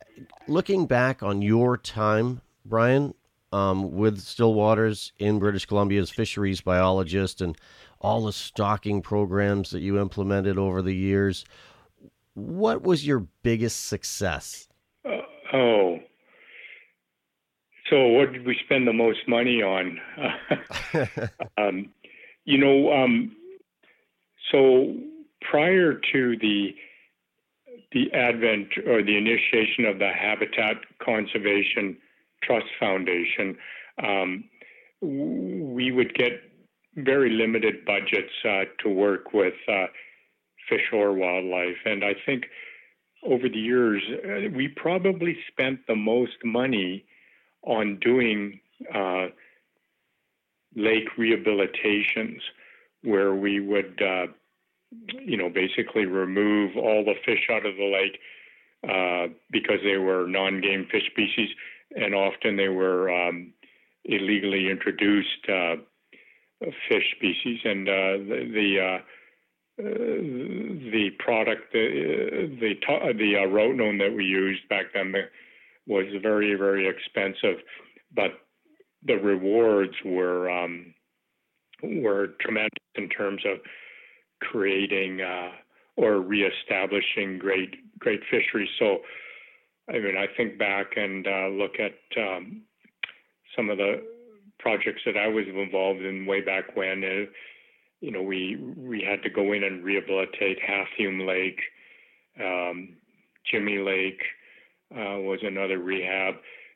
looking 0.46 0.86
back 0.86 1.22
on 1.22 1.42
your 1.42 1.76
time 1.76 2.40
brian 2.64 3.14
um, 3.52 3.92
with 3.92 4.18
Stillwaters 4.18 5.12
in 5.18 5.38
british 5.38 5.66
columbia 5.66 6.00
as 6.00 6.10
fisheries 6.10 6.60
biologist 6.60 7.40
and 7.40 7.56
all 8.00 8.24
the 8.24 8.32
stocking 8.32 9.02
programs 9.02 9.70
that 9.70 9.80
you 9.80 10.00
implemented 10.00 10.58
over 10.58 10.82
the 10.82 10.94
years 10.94 11.44
what 12.34 12.82
was 12.82 13.06
your 13.06 13.26
biggest 13.42 13.86
success? 13.86 14.68
Uh, 15.04 15.18
oh. 15.52 15.98
So 17.90 18.08
what 18.08 18.32
did 18.32 18.46
we 18.46 18.56
spend 18.64 18.88
the 18.88 18.92
most 18.92 19.28
money 19.28 19.62
on? 19.62 20.00
Um, 21.58 21.90
you 22.44 22.58
know, 22.58 22.92
um, 22.92 23.36
so 24.50 24.94
prior 25.50 25.94
to 26.12 26.36
the 26.38 26.74
the 27.92 28.10
advent 28.14 28.68
or 28.86 29.02
the 29.02 29.16
initiation 29.16 29.84
of 29.84 29.98
the 29.98 30.10
Habitat 30.10 30.76
Conservation 31.02 31.98
Trust 32.42 32.66
Foundation, 32.80 33.56
um, 34.02 34.44
we 35.02 35.92
would 35.92 36.14
get 36.14 36.40
very 36.96 37.30
limited 37.30 37.84
budgets 37.84 38.32
uh, 38.44 38.64
to 38.82 38.88
work 38.88 39.32
with 39.32 39.54
uh, 39.68 39.86
fish 40.68 40.82
or 40.92 41.12
wildlife. 41.12 41.76
And 41.84 42.02
I 42.04 42.14
think 42.24 42.44
over 43.24 43.48
the 43.48 43.58
years, 43.58 44.02
uh, 44.24 44.48
we 44.54 44.68
probably 44.68 45.36
spent 45.48 45.80
the 45.86 45.96
most 45.96 46.36
money 46.44 47.04
on 47.62 47.98
doing 48.00 48.60
uh, 48.94 49.26
lake 50.76 51.08
rehabilitations 51.18 52.40
where 53.02 53.34
we 53.34 53.60
would, 53.60 54.00
uh, 54.00 54.26
you 55.20 55.36
know, 55.36 55.48
basically 55.48 56.06
remove 56.06 56.76
all 56.76 57.04
the 57.04 57.14
fish 57.24 57.48
out 57.50 57.66
of 57.66 57.76
the 57.76 57.84
lake 57.84 58.18
uh, 58.88 59.32
because 59.50 59.78
they 59.84 59.96
were 59.96 60.26
non-game 60.26 60.86
fish 60.90 61.06
species, 61.10 61.48
and 61.94 62.14
often 62.14 62.56
they 62.56 62.68
were 62.68 63.10
um, 63.10 63.52
illegally 64.04 64.70
introduced 64.70 65.48
uh, 65.48 65.76
fish 66.88 67.14
species, 67.16 67.60
and 67.64 67.88
uh, 67.88 67.92
the 67.92 68.50
the, 68.52 68.80
uh, 68.80 68.98
the 69.78 71.10
product, 71.18 71.72
the 71.72 72.50
the 72.60 72.74
the 73.14 73.36
uh, 73.36 73.48
rotenone 73.48 73.98
that 73.98 74.14
we 74.14 74.24
used 74.24 74.68
back 74.68 74.86
then 74.94 75.14
was 75.86 76.06
very 76.22 76.54
very 76.54 76.88
expensive, 76.88 77.62
but 78.14 78.32
the 79.06 79.14
rewards 79.14 79.94
were 80.04 80.50
um, 80.50 80.94
were 81.82 82.28
tremendous 82.40 82.70
in 82.94 83.08
terms 83.08 83.42
of 83.44 83.58
creating 84.40 85.20
uh, 85.20 85.50
or 85.96 86.20
reestablishing 86.20 87.38
great 87.38 87.98
great 87.98 88.20
fisheries. 88.30 88.70
So, 88.78 88.98
I 89.88 89.94
mean, 89.94 90.16
I 90.16 90.26
think 90.36 90.58
back 90.58 90.96
and 90.96 91.26
uh, 91.26 91.48
look 91.48 91.76
at 91.78 91.94
um, 92.20 92.62
some 93.56 93.70
of 93.70 93.78
the 93.78 94.02
projects 94.58 95.02
that 95.06 95.16
I 95.16 95.28
was 95.28 95.44
involved 95.48 96.02
in 96.02 96.26
way 96.26 96.40
back 96.40 96.76
when. 96.76 97.04
Uh, 97.04 97.30
you 98.00 98.10
know, 98.10 98.22
we 98.22 98.56
we 98.76 99.02
had 99.02 99.22
to 99.22 99.30
go 99.30 99.52
in 99.52 99.62
and 99.62 99.84
rehabilitate 99.84 100.58
Half-Hume 100.60 101.20
Lake, 101.20 101.60
um, 102.40 102.96
Jimmy 103.50 103.78
Lake 103.78 104.22
uh, 104.92 105.18
was 105.18 105.40
another 105.42 105.78
rehab 105.78 106.34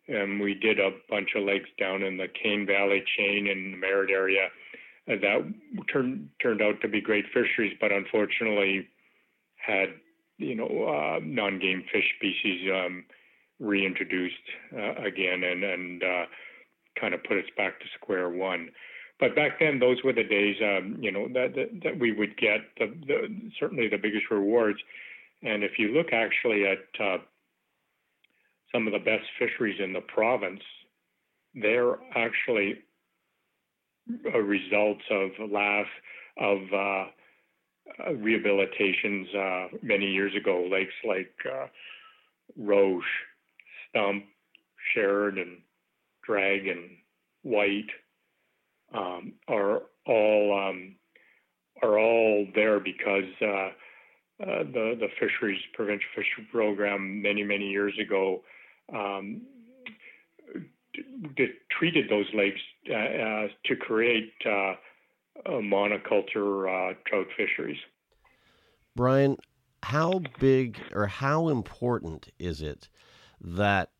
and 0.09 0.41
we 0.41 0.55
did 0.55 0.79
a 0.79 0.91
bunch 1.09 1.31
of 1.37 1.45
lakes 1.45 1.69
down 1.79 2.03
in 2.03 2.17
the 2.17 2.29
Kane 2.29 2.67
Valley 2.67 3.03
chain 3.17 3.47
in 3.47 3.73
the 3.73 3.77
Merritt 3.77 4.11
area. 4.11 4.49
Uh, 5.09 5.15
that 5.21 5.55
turned 5.93 6.29
turned 6.43 6.63
out 6.63 6.81
to 6.81 6.89
be 6.89 7.01
great 7.01 7.27
fisheries, 7.33 7.77
but 7.81 7.93
unfortunately 7.93 8.89
had 9.57 9.89
you 10.39 10.55
know 10.55 10.67
uh, 10.67 11.21
non-game 11.23 11.85
fish 11.93 12.05
species 12.17 12.69
um, 12.73 13.05
reintroduced 13.61 14.35
uh, 14.75 14.95
again, 15.05 15.45
and 15.45 15.65
and 15.65 16.03
uh, 16.03 16.25
kind 17.01 17.15
of 17.15 17.23
put 17.25 17.39
us 17.39 17.51
back 17.57 17.79
to 17.81 17.87
square 18.01 18.29
one. 18.29 18.71
But 19.19 19.35
back 19.35 19.59
then, 19.61 19.79
those 19.79 19.97
were 20.05 20.13
the 20.13 20.25
days, 20.25 20.57
um, 20.63 20.99
you 21.01 21.11
know, 21.11 21.27
that, 21.29 21.55
that, 21.55 21.81
that 21.85 21.99
we 21.99 22.13
would 22.13 22.37
get 22.37 22.61
the, 22.79 22.93
the, 23.07 23.51
certainly 23.59 23.89
the 23.89 23.97
biggest 23.97 24.27
rewards. 24.31 24.79
And 25.43 25.65
if 25.65 25.79
you 25.79 25.89
look 25.89 26.13
actually 26.13 26.67
at 26.67 27.01
uh, 27.01 27.19
some 28.73 28.87
of 28.87 28.93
the 28.93 28.99
best 28.99 29.25
fisheries 29.39 29.81
in 29.81 29.93
the 29.93 30.01
province, 30.01 30.63
they're 31.55 31.97
actually 32.15 32.77
results 34.35 35.03
of 35.11 35.31
laugh 35.51 35.87
of 36.39 36.59
uh, 36.73 37.05
rehabilitations 38.11 39.35
uh, 39.35 39.69
many 39.83 40.07
years 40.07 40.35
ago. 40.37 40.69
Lakes 40.71 40.93
like 41.07 41.35
uh, 41.51 41.67
Roche, 42.57 43.05
Stump, 43.89 44.25
Sheridan, 44.95 45.63
Dragon, 46.25 46.91
White 47.43 47.91
um, 48.95 49.35
are 49.49 49.83
all 50.07 50.69
um, 50.69 50.97
are 51.83 51.99
all 51.99 52.47
there 52.55 52.81
because 52.81 53.25
uh, 53.41 53.47
uh, 53.47 54.65
the 54.65 54.97
the 54.99 55.09
fisheries 55.21 55.61
provincial 55.75 56.09
fishery 56.15 56.47
program 56.51 57.23
many 57.23 57.43
many 57.43 57.69
years 57.69 57.95
ago 58.01 58.43
um, 58.95 59.43
treated 61.71 62.09
those 62.09 62.27
lakes 62.35 62.61
uh, 62.91 62.95
uh, 62.95 63.49
to 63.65 63.77
create 63.77 64.33
uh, 64.45 64.75
monoculture 65.47 66.91
uh, 66.91 66.95
trout 67.07 67.27
fisheries. 67.37 67.79
Brian, 68.95 69.37
how 69.83 70.21
big 70.39 70.79
or 70.93 71.07
how 71.07 71.49
important 71.49 72.29
is 72.39 72.63
it 72.63 72.89
that 73.41 73.91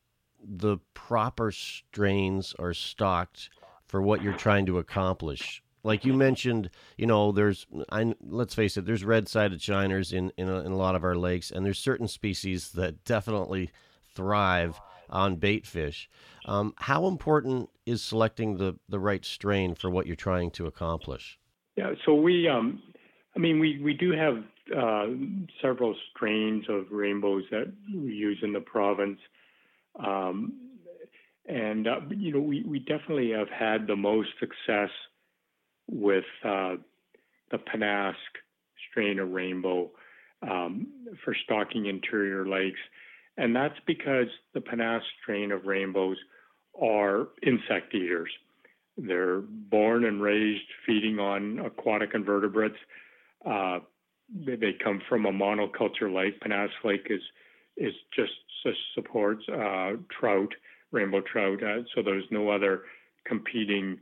the 0.43 0.79
proper 0.95 1.53
strains 1.53 2.55
are 2.59 2.73
stocked 2.73 3.51
for 3.87 4.01
what 4.01 4.23
you're 4.23 4.33
trying 4.33 4.67
to 4.67 4.79
accomplish? 4.79 5.63
Like 5.85 6.05
you 6.05 6.15
mentioned, 6.15 6.71
you 6.97 7.07
know, 7.07 7.31
there's, 7.31 7.67
I, 7.93 8.15
let's 8.21 8.55
face 8.55 8.77
it, 8.77 8.87
there's 8.87 9.05
red-sided 9.05 9.63
shiners 9.63 10.13
in, 10.13 10.33
in 10.37 10.49
a, 10.49 10.61
in 10.61 10.73
a 10.73 10.77
lot 10.77 10.97
of 10.97 11.05
our 11.05 11.15
lakes, 11.15 11.53
and 11.53 11.65
there's 11.65 11.79
certain 11.79 12.09
species 12.09 12.73
that 12.73 13.05
definitely 13.05 13.71
thrive 14.17 14.81
on 15.09 15.37
bait 15.37 15.67
fish. 15.67 16.09
Um, 16.47 16.75
how 16.77 17.07
important 17.07 17.71
is 17.85 18.03
selecting 18.03 18.57
the, 18.57 18.77
the 18.89 18.99
right 18.99 19.25
strain 19.25 19.75
for 19.75 19.91
what 19.91 20.07
you're 20.07 20.17
trying 20.17 20.51
to 20.53 20.67
accomplish? 20.67 21.39
Yeah, 21.77 21.93
so 22.05 22.15
we, 22.15 22.49
um, 22.49 22.83
I 23.37 23.39
mean, 23.39 23.61
we, 23.61 23.79
we 23.83 23.95
do 23.95 24.13
have 24.13 24.43
uh, 24.77 25.07
several 25.63 25.95
strains 26.11 26.65
of 26.69 26.87
rainbows 26.91 27.45
that 27.51 27.73
we 27.95 28.13
use 28.13 28.39
in 28.43 28.53
the 28.53 28.61
province. 28.61 29.21
Um, 30.05 30.55
and, 31.49 31.87
uh, 31.87 32.01
you 32.11 32.33
know, 32.33 32.41
we, 32.41 32.65
we 32.65 32.81
definitely 32.81 33.31
have 33.31 33.49
had 33.49 33.87
the 33.87 33.95
most 33.97 34.31
success 34.41 34.91
with 35.89 36.25
uh, 36.45 36.77
the 37.51 37.59
Pennask 37.59 38.15
strain 38.91 39.19
of 39.21 39.31
rainbow 39.31 39.91
um, 40.43 40.89
for 41.25 41.35
stocking 41.45 41.87
interior 41.87 42.49
lakes. 42.49 42.81
And 43.37 43.55
that's 43.55 43.79
because 43.87 44.29
the 44.55 44.61
Pennask 44.61 45.03
strain 45.23 45.53
of 45.53 45.67
rainbows 45.67 46.17
are 46.81 47.29
insect 47.43 47.95
eaters. 47.95 48.31
They're 48.97 49.41
born 49.41 50.05
and 50.05 50.23
raised 50.23 50.65
feeding 50.87 51.19
on 51.19 51.59
aquatic 51.59 52.11
invertebrates. 52.15 52.77
Uh, 53.45 53.81
they, 54.35 54.57
they, 54.57 54.73
come 54.73 55.03
from 55.09 55.27
a 55.27 55.33
monoculture 55.33 56.13
lake. 56.13 56.41
Pennask 56.41 56.71
Lake 56.83 57.07
is 57.11 57.21
is 57.77 57.93
just, 58.15 58.33
just 58.65 58.79
supports 58.95 59.45
uh, 59.51 59.93
trout, 60.19 60.49
rainbow 60.93 61.21
trout. 61.21 61.63
Uh, 61.63 61.83
so 61.95 62.03
there's 62.03 62.25
no 62.31 62.49
other 62.49 62.83
competing 63.27 63.99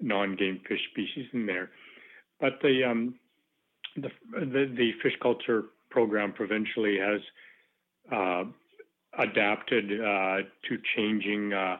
non-game 0.00 0.60
fish 0.66 0.80
species 0.92 1.26
in 1.34 1.44
there. 1.44 1.70
But 2.40 2.58
the 2.62 2.84
um, 2.84 3.16
the, 3.96 4.08
the, 4.32 4.72
the 4.76 4.92
fish 5.02 5.14
culture 5.20 5.64
program 5.90 6.32
provincially 6.32 6.98
has 6.98 7.20
uh, 8.12 8.44
adapted 9.18 10.00
uh, 10.00 10.36
to 10.68 10.78
changing 10.96 11.52
uh, 11.52 11.76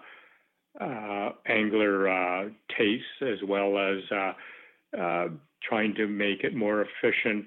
uh 0.81 1.31
angler 1.47 2.09
uh, 2.09 2.49
tastes 2.77 3.07
as 3.23 3.39
well 3.49 3.79
as 3.79 3.99
uh, 4.97 5.29
trying 5.63 5.95
to 5.95 6.07
make 6.07 6.45
it 6.45 6.55
more 6.55 6.85
efficient, 6.85 7.47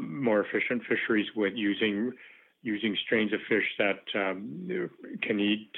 more 0.00 0.44
efficient 0.44 0.82
fisheries 0.88 1.26
with 1.36 1.52
using 1.56 2.12
using 2.64 2.96
strains 3.04 3.32
of 3.32 3.40
fish 3.48 3.64
that 3.78 4.02
um, 4.14 4.88
can 5.22 5.40
eat 5.40 5.72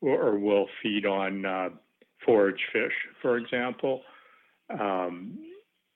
or, 0.00 0.22
or, 0.22 0.38
will 0.38 0.66
feed 0.80 1.04
on 1.06 1.44
forage 2.24 2.60
fish, 2.72 2.92
for 3.20 3.36
example. 3.36 4.02
Um, 4.70 5.38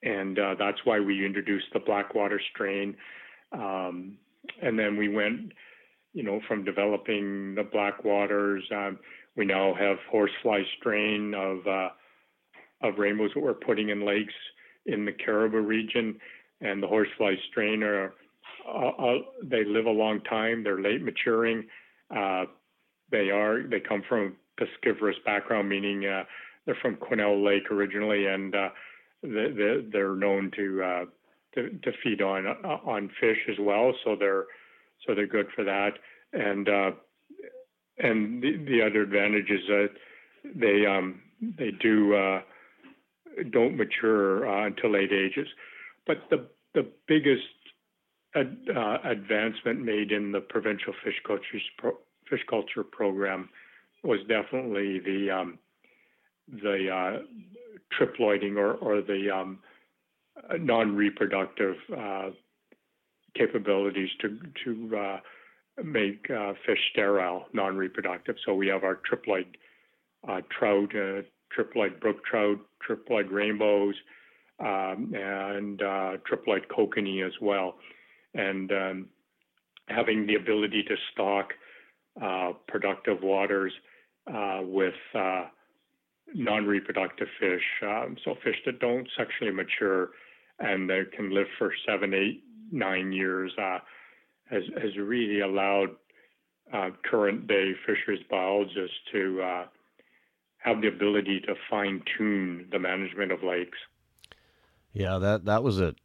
and 0.03 0.39
uh, 0.39 0.55
that's 0.57 0.79
why 0.85 0.99
we 0.99 1.25
introduced 1.25 1.67
the 1.73 1.79
Blackwater 1.79 2.41
strain. 2.53 2.95
Um, 3.51 4.17
and 4.61 4.77
then 4.77 4.97
we 4.97 5.09
went, 5.09 5.51
you 6.13 6.23
know, 6.23 6.39
from 6.47 6.63
developing 6.63 7.55
the 7.55 7.63
Blackwaters, 7.63 8.63
um, 8.71 8.99
we 9.35 9.45
now 9.45 9.73
have 9.73 9.97
horsefly 10.09 10.63
strain 10.79 11.33
of 11.33 11.65
uh, 11.67 11.89
of 12.81 12.97
rainbows 12.97 13.31
that 13.35 13.43
we're 13.43 13.53
putting 13.53 13.89
in 13.89 14.05
lakes 14.05 14.33
in 14.85 15.05
the 15.05 15.11
Cariboo 15.11 15.59
region, 15.59 16.19
and 16.61 16.81
the 16.81 16.87
horsefly 16.87 17.35
strain 17.49 17.83
are 17.83 18.13
uh, 18.67 18.89
uh, 18.89 19.17
they 19.43 19.63
live 19.63 19.85
a 19.85 19.91
long 19.91 20.21
time. 20.21 20.63
They're 20.63 20.81
late 20.81 21.01
maturing. 21.01 21.67
Uh, 22.15 22.45
they 23.11 23.29
are 23.29 23.63
they 23.63 23.79
come 23.79 24.03
from 24.07 24.35
piscivorous 24.59 25.17
background, 25.25 25.69
meaning 25.69 26.05
uh, 26.05 26.23
they're 26.65 26.77
from 26.81 26.95
Quesnel 26.95 27.45
Lake 27.45 27.71
originally, 27.71 28.25
and 28.25 28.53
they, 29.23 29.83
they're 29.91 30.15
known 30.15 30.51
to, 30.55 31.07
to, 31.55 31.69
to 31.69 31.91
feed 32.03 32.21
on 32.21 32.47
on 32.47 33.09
fish 33.19 33.37
as 33.49 33.57
well. 33.59 33.93
So 34.03 34.15
they're 34.19 34.45
so 35.05 35.15
they're 35.15 35.27
good 35.27 35.47
for 35.55 35.63
that. 35.63 35.91
And 36.33 36.69
uh, 36.69 36.91
and 37.97 38.41
the, 38.41 38.57
the 38.67 38.81
other 38.81 39.01
advantage 39.01 39.49
is 39.49 39.61
that 39.67 39.89
they 40.55 40.85
um, 40.85 41.21
they 41.41 41.71
do 41.71 42.15
uh, 42.15 42.41
don't 43.51 43.77
mature 43.77 44.47
uh, 44.47 44.67
until 44.67 44.91
late 44.91 45.11
ages. 45.11 45.47
But 46.07 46.17
the 46.29 46.47
the 46.73 46.87
biggest 47.07 47.43
ad, 48.35 48.57
uh, 48.75 48.97
advancement 49.03 49.81
made 49.81 50.11
in 50.11 50.31
the 50.31 50.41
provincial 50.41 50.93
fish 51.03 51.21
culture 51.25 51.43
pro, 51.77 51.91
fish 52.29 52.41
culture 52.49 52.83
program 52.83 53.49
was 54.03 54.19
definitely 54.27 54.99
the 54.99 55.29
um, 55.31 55.59
the 56.51 56.89
uh, 56.89 57.19
triploiding 57.97 58.57
or, 58.57 58.73
or 58.73 59.01
the 59.01 59.29
um, 59.29 59.59
non-reproductive 60.59 61.75
uh, 61.95 62.29
capabilities 63.39 64.09
to 64.21 64.37
to 64.63 64.97
uh, 64.97 65.19
make 65.83 66.29
uh, 66.29 66.53
fish 66.65 66.79
sterile, 66.91 67.45
non-reproductive. 67.53 68.35
So 68.45 68.53
we 68.53 68.67
have 68.67 68.83
our 68.83 68.99
triploid 69.09 69.47
uh, 70.27 70.41
trout, 70.57 70.89
uh, 70.93 71.21
triploid 71.55 71.99
brook 72.01 72.23
trout, 72.29 72.59
triploid 72.87 73.31
rainbows, 73.31 73.95
um, 74.59 75.13
and 75.15 75.79
triploid 75.79 76.67
kokanee 76.67 77.25
as 77.25 77.33
well, 77.41 77.75
and 78.33 78.71
um, 78.71 79.05
having 79.87 80.27
the 80.27 80.35
ability 80.35 80.83
to 80.83 80.95
stock 81.13 81.53
productive 82.67 83.21
waters 83.23 83.71
with 84.61 84.93
non-reproductive 86.35 87.27
fish, 87.39 87.63
um, 87.81 88.15
so 88.23 88.35
fish 88.43 88.57
that 88.65 88.79
don't 88.79 89.07
sexually 89.17 89.51
mature 89.51 90.09
and 90.59 90.89
that 90.89 91.11
can 91.15 91.33
live 91.33 91.47
for 91.57 91.71
seven, 91.87 92.13
eight, 92.13 92.43
nine 92.71 93.11
years, 93.11 93.51
uh, 93.57 93.79
has 94.49 94.63
has 94.81 94.97
really 94.97 95.41
allowed 95.41 95.89
uh, 96.73 96.89
current 97.09 97.47
day 97.47 97.73
fisheries 97.85 98.23
biologists 98.29 98.97
to 99.11 99.41
uh, 99.41 99.65
have 100.57 100.81
the 100.81 100.87
ability 100.87 101.39
to 101.41 101.55
fine 101.69 102.01
tune 102.17 102.67
the 102.71 102.79
management 102.79 103.31
of 103.31 103.43
lakes. 103.43 103.77
Yeah, 104.93 105.17
that 105.19 105.45
that 105.45 105.63
was 105.63 105.79
an 105.79 105.95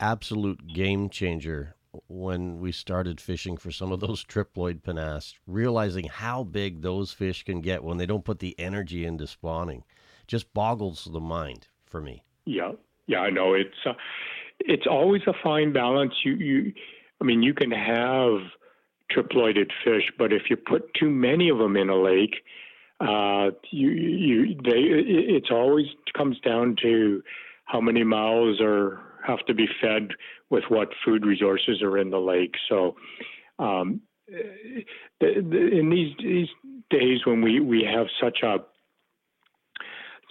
absolute 0.00 0.66
game 0.74 1.08
changer 1.08 1.76
when 2.08 2.58
we 2.58 2.72
started 2.72 3.20
fishing 3.20 3.56
for 3.56 3.70
some 3.70 3.92
of 3.92 4.00
those 4.00 4.24
triploid 4.24 4.82
pennask, 4.82 5.34
realizing 5.46 6.06
how 6.06 6.44
big 6.44 6.82
those 6.82 7.12
fish 7.12 7.44
can 7.44 7.60
get 7.60 7.82
when 7.82 7.96
they 7.96 8.06
don't 8.06 8.24
put 8.24 8.38
the 8.38 8.58
energy 8.58 9.04
into 9.06 9.26
spawning, 9.26 9.82
just 10.26 10.52
boggles 10.52 11.08
the 11.10 11.20
mind 11.20 11.68
for 11.86 12.00
me. 12.00 12.22
Yeah, 12.44 12.72
yeah, 13.06 13.20
I 13.20 13.30
know 13.30 13.54
it's 13.54 13.86
uh, 13.86 13.94
it's 14.60 14.86
always 14.86 15.22
a 15.26 15.32
fine 15.42 15.72
balance. 15.72 16.14
You 16.24 16.34
you, 16.34 16.72
I 17.20 17.24
mean, 17.24 17.42
you 17.42 17.54
can 17.54 17.70
have 17.70 18.40
triploided 19.10 19.70
fish, 19.84 20.10
but 20.18 20.32
if 20.32 20.42
you 20.50 20.56
put 20.56 20.92
too 20.94 21.10
many 21.10 21.48
of 21.48 21.58
them 21.58 21.76
in 21.76 21.88
a 21.88 21.96
lake, 21.96 22.36
uh, 23.00 23.50
you 23.70 23.90
you 23.90 24.54
they 24.64 24.80
it's 24.80 25.50
always 25.50 25.86
comes 26.16 26.38
down 26.40 26.76
to 26.82 27.22
how 27.64 27.80
many 27.80 28.04
mouths 28.04 28.60
are 28.60 29.00
have 29.26 29.44
to 29.46 29.54
be 29.54 29.66
fed 29.80 30.10
with 30.50 30.64
what 30.68 30.88
food 31.04 31.26
resources 31.26 31.82
are 31.82 31.98
in 31.98 32.10
the 32.10 32.18
lake. 32.18 32.54
So, 32.68 32.96
um, 33.58 34.00
in 34.28 35.90
these 35.90 36.14
these 36.18 36.48
days 36.90 37.20
when 37.26 37.42
we 37.42 37.60
we 37.60 37.84
have 37.84 38.06
such 38.20 38.38
a 38.42 38.58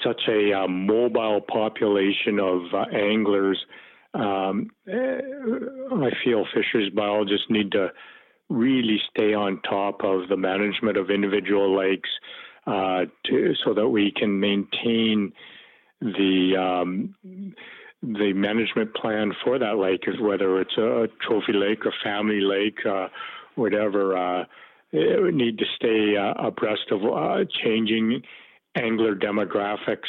such 0.03 0.21
a 0.27 0.53
uh, 0.53 0.67
mobile 0.67 1.41
population 1.41 2.39
of 2.39 2.61
uh, 2.73 2.85
anglers, 2.93 3.63
um, 4.15 4.69
eh, 4.87 5.19
I 5.91 6.09
feel 6.23 6.45
fisheries 6.53 6.93
biologists 6.93 7.47
need 7.49 7.71
to 7.73 7.89
really 8.49 8.99
stay 9.09 9.33
on 9.33 9.61
top 9.61 10.03
of 10.03 10.29
the 10.29 10.37
management 10.37 10.97
of 10.97 11.09
individual 11.09 11.75
lakes 11.75 12.09
uh, 12.67 13.05
to, 13.25 13.53
so 13.63 13.73
that 13.73 13.87
we 13.87 14.11
can 14.15 14.39
maintain 14.39 15.33
the 16.01 16.55
um, 16.57 17.15
the 18.01 18.33
management 18.33 18.93
plan 18.95 19.33
for 19.43 19.57
that 19.57 19.77
lake, 19.77 20.03
whether 20.19 20.61
it's 20.61 20.77
a 20.77 21.07
trophy 21.21 21.53
lake 21.53 21.85
or 21.85 21.93
family 22.03 22.41
lake, 22.41 22.77
uh, 22.85 23.07
whatever. 23.55 24.15
Uh, 24.15 24.45
it 24.91 25.21
would 25.21 25.33
need 25.33 25.57
to 25.57 25.65
stay 25.75 26.15
uh, 26.15 26.33
abreast 26.47 26.91
of 26.91 27.03
uh, 27.03 27.43
changing 27.63 28.21
angler 28.75 29.15
demographics 29.15 30.07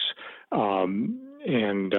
um, 0.53 1.19
and 1.47 1.95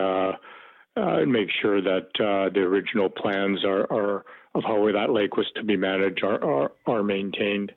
uh, 0.97 1.01
uh, 1.01 1.25
make 1.25 1.49
sure 1.61 1.81
that 1.81 2.07
the 2.17 2.59
original 2.59 3.09
plans 3.09 3.63
are, 3.63 3.91
are, 3.91 4.25
of 4.55 4.63
how 4.63 4.85
that 4.91 5.11
lake 5.11 5.37
was 5.37 5.47
to 5.55 5.63
be 5.63 5.77
managed 5.77 6.23
are, 6.23 6.43
are, 6.43 6.71
are 6.85 7.03
maintained. 7.03 7.71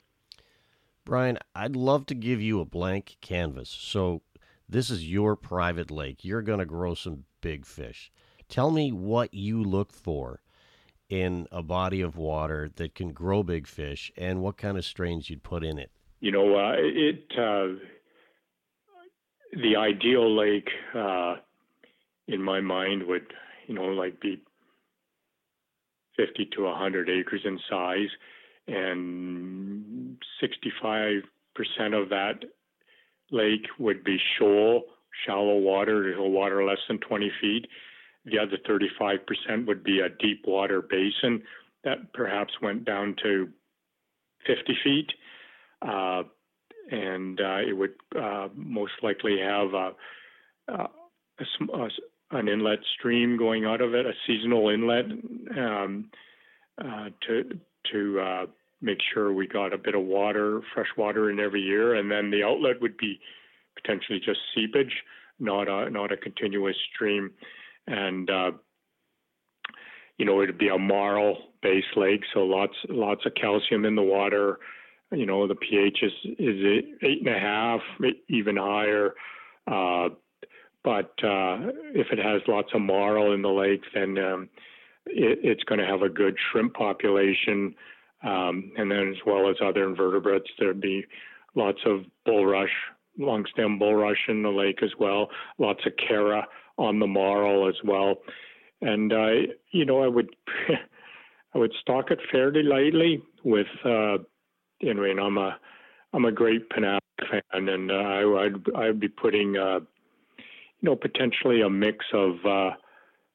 Brian, 1.05 1.37
I'd 1.55 1.75
love 1.75 2.05
to 2.07 2.15
give 2.15 2.41
you 2.41 2.59
a 2.59 2.65
blank 2.65 3.17
canvas. 3.21 3.69
So 3.69 4.21
this 4.69 4.89
is 4.89 5.09
your 5.09 5.35
private 5.35 5.91
lake. 5.91 6.23
You're 6.23 6.41
going 6.41 6.59
to 6.59 6.65
grow 6.65 6.95
some 6.95 7.25
big 7.41 7.65
fish. 7.65 8.11
Tell 8.47 8.71
me 8.71 8.91
what 8.91 9.33
you 9.33 9.63
look 9.63 9.91
for 9.91 10.41
in 11.09 11.47
a 11.51 11.61
body 11.61 12.01
of 12.01 12.15
water 12.15 12.69
that 12.75 12.95
can 12.95 13.11
grow 13.11 13.43
big 13.43 13.67
fish 13.67 14.11
and 14.15 14.41
what 14.41 14.57
kind 14.57 14.77
of 14.77 14.85
strains 14.85 15.29
you'd 15.29 15.43
put 15.43 15.63
in 15.63 15.77
it. 15.77 15.91
You 16.21 16.31
know, 16.31 16.55
uh, 16.55 16.73
it 16.77 17.25
uh, 17.37 17.75
the 19.53 19.75
ideal 19.75 20.33
lake 20.37 20.69
uh, 20.95 21.35
in 22.31 22.41
my 22.41 22.61
mind 22.61 23.03
would, 23.07 23.33
you 23.67 23.75
know, 23.75 23.85
like 23.85 24.19
be 24.21 24.41
50 26.17 26.49
to 26.55 26.63
100 26.63 27.09
acres 27.09 27.41
in 27.45 27.59
size 27.69 28.09
and 28.67 30.17
65% 30.41 31.23
of 31.93 32.09
that 32.09 32.43
lake 33.31 33.65
would 33.79 34.03
be 34.03 34.17
shoal, 34.37 34.83
shallow 35.25 35.57
water, 35.57 36.15
water 36.19 36.63
less 36.63 36.77
than 36.87 36.99
20 36.99 37.31
feet. 37.41 37.67
The 38.25 38.37
other 38.39 38.57
35% 38.69 39.65
would 39.67 39.83
be 39.83 39.99
a 39.99 40.09
deep 40.09 40.43
water 40.45 40.81
basin 40.81 41.43
that 41.83 42.13
perhaps 42.13 42.53
went 42.61 42.85
down 42.85 43.15
to 43.23 43.49
50 44.45 44.77
feet. 44.83 45.11
Uh, 45.81 46.23
and 46.91 47.39
uh, 47.39 47.59
it 47.67 47.73
would 47.73 47.93
uh, 48.19 48.49
most 48.55 48.93
likely 49.01 49.39
have 49.39 49.73
a, 49.73 49.91
a, 50.67 50.89
a, 51.43 51.89
an 52.31 52.47
inlet 52.47 52.79
stream 52.97 53.37
going 53.37 53.65
out 53.65 53.81
of 53.81 53.93
it, 53.93 54.05
a 54.05 54.13
seasonal 54.25 54.69
inlet, 54.69 55.05
um, 55.57 56.09
uh, 56.77 57.09
to 57.27 57.59
to 57.91 58.19
uh, 58.19 58.45
make 58.81 58.99
sure 59.13 59.33
we 59.33 59.47
got 59.47 59.73
a 59.73 59.77
bit 59.77 59.95
of 59.95 60.01
water, 60.01 60.61
fresh 60.73 60.87
water 60.97 61.29
in 61.29 61.39
every 61.39 61.61
year, 61.61 61.95
and 61.95 62.09
then 62.09 62.31
the 62.31 62.43
outlet 62.43 62.81
would 62.81 62.97
be 62.97 63.19
potentially 63.75 64.19
just 64.19 64.39
seepage, 64.55 65.03
not 65.39 65.67
a 65.67 65.89
not 65.89 66.11
a 66.11 66.17
continuous 66.17 66.75
stream, 66.93 67.31
and 67.87 68.29
uh, 68.29 68.51
you 70.17 70.25
know 70.25 70.41
it'd 70.41 70.57
be 70.57 70.69
a 70.69 70.77
marl 70.77 71.37
based 71.61 71.95
lake, 71.95 72.21
so 72.33 72.41
lots 72.41 72.75
lots 72.89 73.25
of 73.25 73.33
calcium 73.35 73.85
in 73.85 73.95
the 73.95 74.01
water. 74.01 74.59
You 75.11 75.25
know 75.25 75.47
the 75.47 75.55
pH 75.55 75.99
is 76.01 76.13
is 76.39 76.83
eight 77.03 77.19
and 77.25 77.35
a 77.35 77.39
half, 77.39 77.81
even 78.29 78.57
higher. 78.57 79.13
But 80.83 81.13
uh, 81.23 81.71
if 81.93 82.07
it 82.11 82.19
has 82.19 82.41
lots 82.47 82.69
of 82.73 82.81
marl 82.81 83.33
in 83.33 83.41
the 83.41 83.49
lake, 83.49 83.83
then 83.93 84.17
um, 84.17 84.49
it, 85.05 85.39
it's 85.43 85.63
going 85.63 85.79
to 85.79 85.85
have 85.85 86.01
a 86.01 86.09
good 86.09 86.35
shrimp 86.51 86.73
population. 86.73 87.75
Um, 88.23 88.71
and 88.77 88.89
then, 88.89 89.09
as 89.09 89.25
well 89.25 89.49
as 89.49 89.57
other 89.63 89.87
invertebrates, 89.87 90.49
there'd 90.59 90.81
be 90.81 91.05
lots 91.55 91.79
of 91.85 92.05
bulrush, 92.25 92.69
long 93.17 93.45
stem 93.51 93.79
bulrush 93.79 94.27
in 94.27 94.43
the 94.43 94.49
lake 94.49 94.79
as 94.83 94.91
well, 94.99 95.29
lots 95.57 95.85
of 95.85 95.93
chara 96.07 96.47
on 96.77 96.99
the 96.99 97.07
marl 97.07 97.67
as 97.67 97.75
well. 97.83 98.15
And, 98.81 99.11
uh, 99.13 99.51
you 99.71 99.85
know, 99.85 100.03
I 100.03 100.07
would. 100.07 100.29
I 101.53 101.57
would 101.57 101.73
stock 101.81 102.11
it 102.11 102.19
fairly 102.31 102.63
lightly 102.63 103.21
with, 103.43 103.67
uh, 103.83 104.17
I'm 104.83 105.37
a, 105.37 105.57
I'm 106.13 106.25
a 106.25 106.31
great 106.31 106.69
Pennask 106.69 107.01
fan, 107.29 107.67
and 107.67 107.91
uh, 107.91 107.93
I, 107.93 108.45
I'd, 108.45 108.75
I'd 108.75 108.99
be 108.99 109.09
putting, 109.09 109.57
uh, 109.57 109.81
you 110.81 110.89
know, 110.89 110.95
potentially 110.95 111.61
a 111.61 111.69
mix 111.69 112.05
of, 112.13 112.35
uh, 112.45 112.71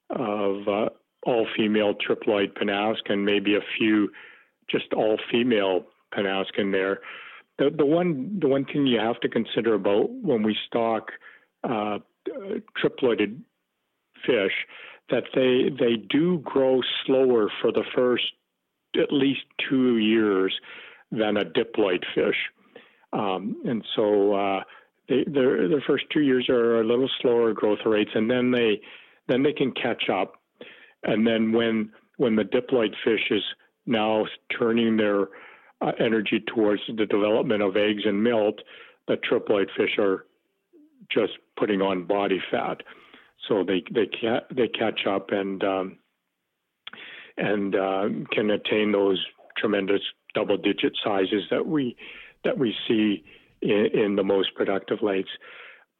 of 0.09 0.67
uh, 0.67 0.89
all 1.23 1.47
female 1.55 1.93
triploid 1.93 2.53
Pennask 2.53 3.09
and 3.09 3.25
maybe 3.25 3.55
a 3.55 3.61
few 3.77 4.09
just 4.69 4.93
all 4.93 5.17
female 5.31 5.85
Pennask 6.13 6.57
in 6.57 6.71
there. 6.71 6.99
The, 7.57 7.69
the 7.75 7.85
one 7.85 8.37
the 8.39 8.47
one 8.47 8.65
thing 8.65 8.85
you 8.85 8.99
have 8.99 9.19
to 9.21 9.29
consider 9.29 9.73
about 9.73 10.09
when 10.11 10.43
we 10.43 10.55
stock 10.67 11.11
uh, 11.63 11.99
triploided 12.77 13.41
fish 14.25 14.53
that 15.09 15.23
they 15.33 15.69
they 15.77 15.95
do 15.95 16.39
grow 16.39 16.81
slower 17.05 17.49
for 17.61 17.71
the 17.71 17.83
first 17.95 18.25
at 18.95 19.11
least 19.11 19.41
two 19.69 19.97
years 19.97 20.53
than 21.11 21.37
a 21.37 21.45
diploid 21.45 22.03
fish, 22.13 22.37
um, 23.13 23.61
and 23.65 23.83
so 23.95 24.35
uh, 24.35 24.63
they, 25.09 25.23
their 25.25 25.67
the 25.67 25.81
first 25.87 26.05
two 26.11 26.21
years 26.21 26.47
are 26.49 26.81
a 26.81 26.83
little 26.83 27.09
slower 27.21 27.53
growth 27.53 27.79
rates, 27.85 28.11
and 28.13 28.29
then 28.29 28.51
they 28.51 28.81
then 29.27 29.43
they 29.43 29.53
can 29.53 29.71
catch 29.71 30.09
up, 30.09 30.33
and 31.03 31.25
then 31.25 31.51
when 31.51 31.91
when 32.17 32.35
the 32.35 32.43
diploid 32.43 32.93
fish 33.03 33.31
is 33.31 33.43
now 33.85 34.25
turning 34.57 34.97
their 34.97 35.27
uh, 35.81 35.91
energy 35.99 36.43
towards 36.53 36.81
the 36.87 37.05
development 37.05 37.61
of 37.61 37.77
eggs 37.77 38.03
and 38.05 38.21
milt, 38.21 38.59
the 39.07 39.17
triploid 39.29 39.67
fish 39.77 39.97
are 39.97 40.25
just 41.11 41.33
putting 41.57 41.81
on 41.81 42.05
body 42.05 42.41
fat. 42.51 42.81
So 43.47 43.63
they 43.63 43.83
they 43.93 44.07
ca- 44.19 44.45
they 44.53 44.67
catch 44.67 45.01
up 45.07 45.29
and 45.31 45.63
um, 45.63 45.99
and 47.37 47.75
uh, 47.75 48.09
can 48.31 48.49
attain 48.51 48.91
those 48.91 49.23
tremendous 49.57 50.01
double 50.33 50.57
digit 50.57 50.93
sizes 51.03 51.43
that 51.51 51.65
we 51.65 51.95
that 52.43 52.57
we 52.57 52.75
see 52.87 53.23
in, 53.61 53.87
in 53.93 54.15
the 54.15 54.23
most 54.23 54.53
productive 54.55 54.99
lakes. 55.01 55.29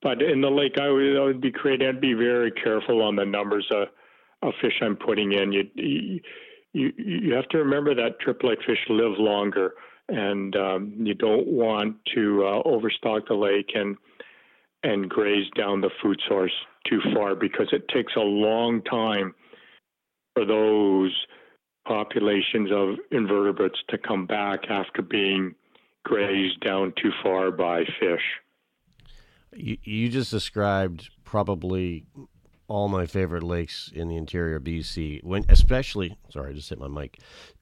But 0.01 0.21
in 0.21 0.41
the 0.41 0.49
lake, 0.49 0.77
I 0.79 0.89
would, 0.89 1.17
I 1.17 1.23
would 1.23 1.41
be 1.41 1.51
creating. 1.51 1.87
I'd 1.87 2.01
be 2.01 2.13
very 2.13 2.51
careful 2.51 3.01
on 3.01 3.15
the 3.15 3.25
numbers 3.25 3.67
of, 3.71 3.87
of 4.43 4.53
fish 4.61 4.79
I'm 4.81 4.95
putting 4.95 5.33
in. 5.33 5.51
You, 5.51 5.63
you 5.75 6.19
you 6.73 7.33
have 7.33 7.47
to 7.49 7.57
remember 7.57 7.95
that 7.95 8.19
triploid 8.25 8.57
fish 8.65 8.77
live 8.89 9.17
longer, 9.17 9.73
and 10.09 10.55
um, 10.55 10.93
you 10.99 11.15
don't 11.15 11.47
want 11.47 11.95
to 12.13 12.45
uh, 12.45 12.61
overstock 12.65 13.27
the 13.27 13.33
lake 13.33 13.71
and 13.73 13.97
and 14.83 15.09
graze 15.09 15.49
down 15.57 15.81
the 15.81 15.89
food 16.01 16.21
source 16.27 16.53
too 16.87 16.99
far 17.15 17.35
because 17.35 17.67
it 17.71 17.87
takes 17.89 18.13
a 18.15 18.19
long 18.19 18.81
time 18.83 19.33
for 20.35 20.45
those 20.45 21.11
populations 21.87 22.69
of 22.71 22.95
invertebrates 23.11 23.79
to 23.89 23.97
come 23.97 24.27
back 24.27 24.69
after 24.69 25.01
being 25.01 25.55
grazed 26.07 26.61
down 26.61 26.93
too 27.01 27.11
far 27.21 27.51
by 27.51 27.83
fish. 27.99 28.23
You, 29.53 29.77
you 29.83 30.09
just 30.09 30.31
described 30.31 31.09
probably 31.23 32.05
all 32.67 32.87
my 32.87 33.05
favorite 33.05 33.43
lakes 33.43 33.91
in 33.93 34.07
the 34.07 34.15
interior 34.15 34.59
BC. 34.59 35.23
When 35.23 35.45
especially, 35.49 36.17
sorry, 36.29 36.51
I 36.51 36.53
just 36.53 36.69
hit 36.69 36.79
my 36.79 36.87
mic. 36.87 37.19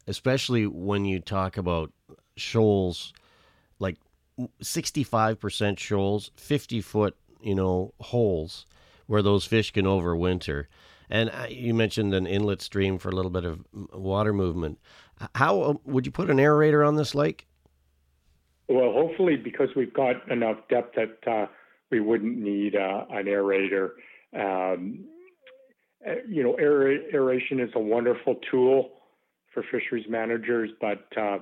Especially 0.08 0.68
when 0.68 1.06
you 1.06 1.20
talk 1.20 1.58
about 1.58 1.92
shoals, 2.38 3.14
like 3.80 3.98
sixty-five 4.62 5.40
percent 5.40 5.80
shoals, 5.80 6.32
fifty 6.36 6.82
foot, 6.82 7.16
you 7.42 7.56
know, 7.56 7.94
holes 8.00 8.68
where 9.08 9.22
those 9.22 9.46
fish 9.46 9.72
can 9.72 9.86
overwinter. 9.86 10.66
And 11.10 11.32
you 11.50 11.74
mentioned 11.74 12.14
an 12.14 12.26
inlet 12.26 12.62
stream 12.62 12.98
for 12.98 13.10
a 13.10 13.16
little 13.16 13.32
bit 13.32 13.46
of 13.46 13.64
water 13.94 14.34
movement. 14.34 14.80
How 15.36 15.62
uh, 15.62 15.74
would 15.86 16.06
you 16.06 16.12
put 16.12 16.30
an 16.30 16.38
aerator 16.38 16.88
on 16.88 16.96
this 16.96 17.14
lake? 17.16 17.48
Well, 18.68 18.92
hopefully, 18.94 19.36
because 19.36 19.70
we've 19.76 19.94
got 19.94 20.30
enough 20.32 20.58
depth 20.70 20.96
that 20.96 21.32
uh, 21.32 21.48
we 21.92 22.00
wouldn't 22.00 22.38
need 22.38 22.76
uh, 22.76 23.06
an 23.12 23.26
aerator. 23.26 23.90
Um, 24.36 25.06
you 26.28 26.44
know, 26.44 26.58
aeration 26.60 27.60
is 27.60 27.70
a 27.76 27.80
wonderful 27.80 28.36
tool 28.52 28.92
for 29.54 29.64
fisheries 29.72 30.06
managers, 30.10 30.70
but 30.82 31.06
uh, 31.18 31.38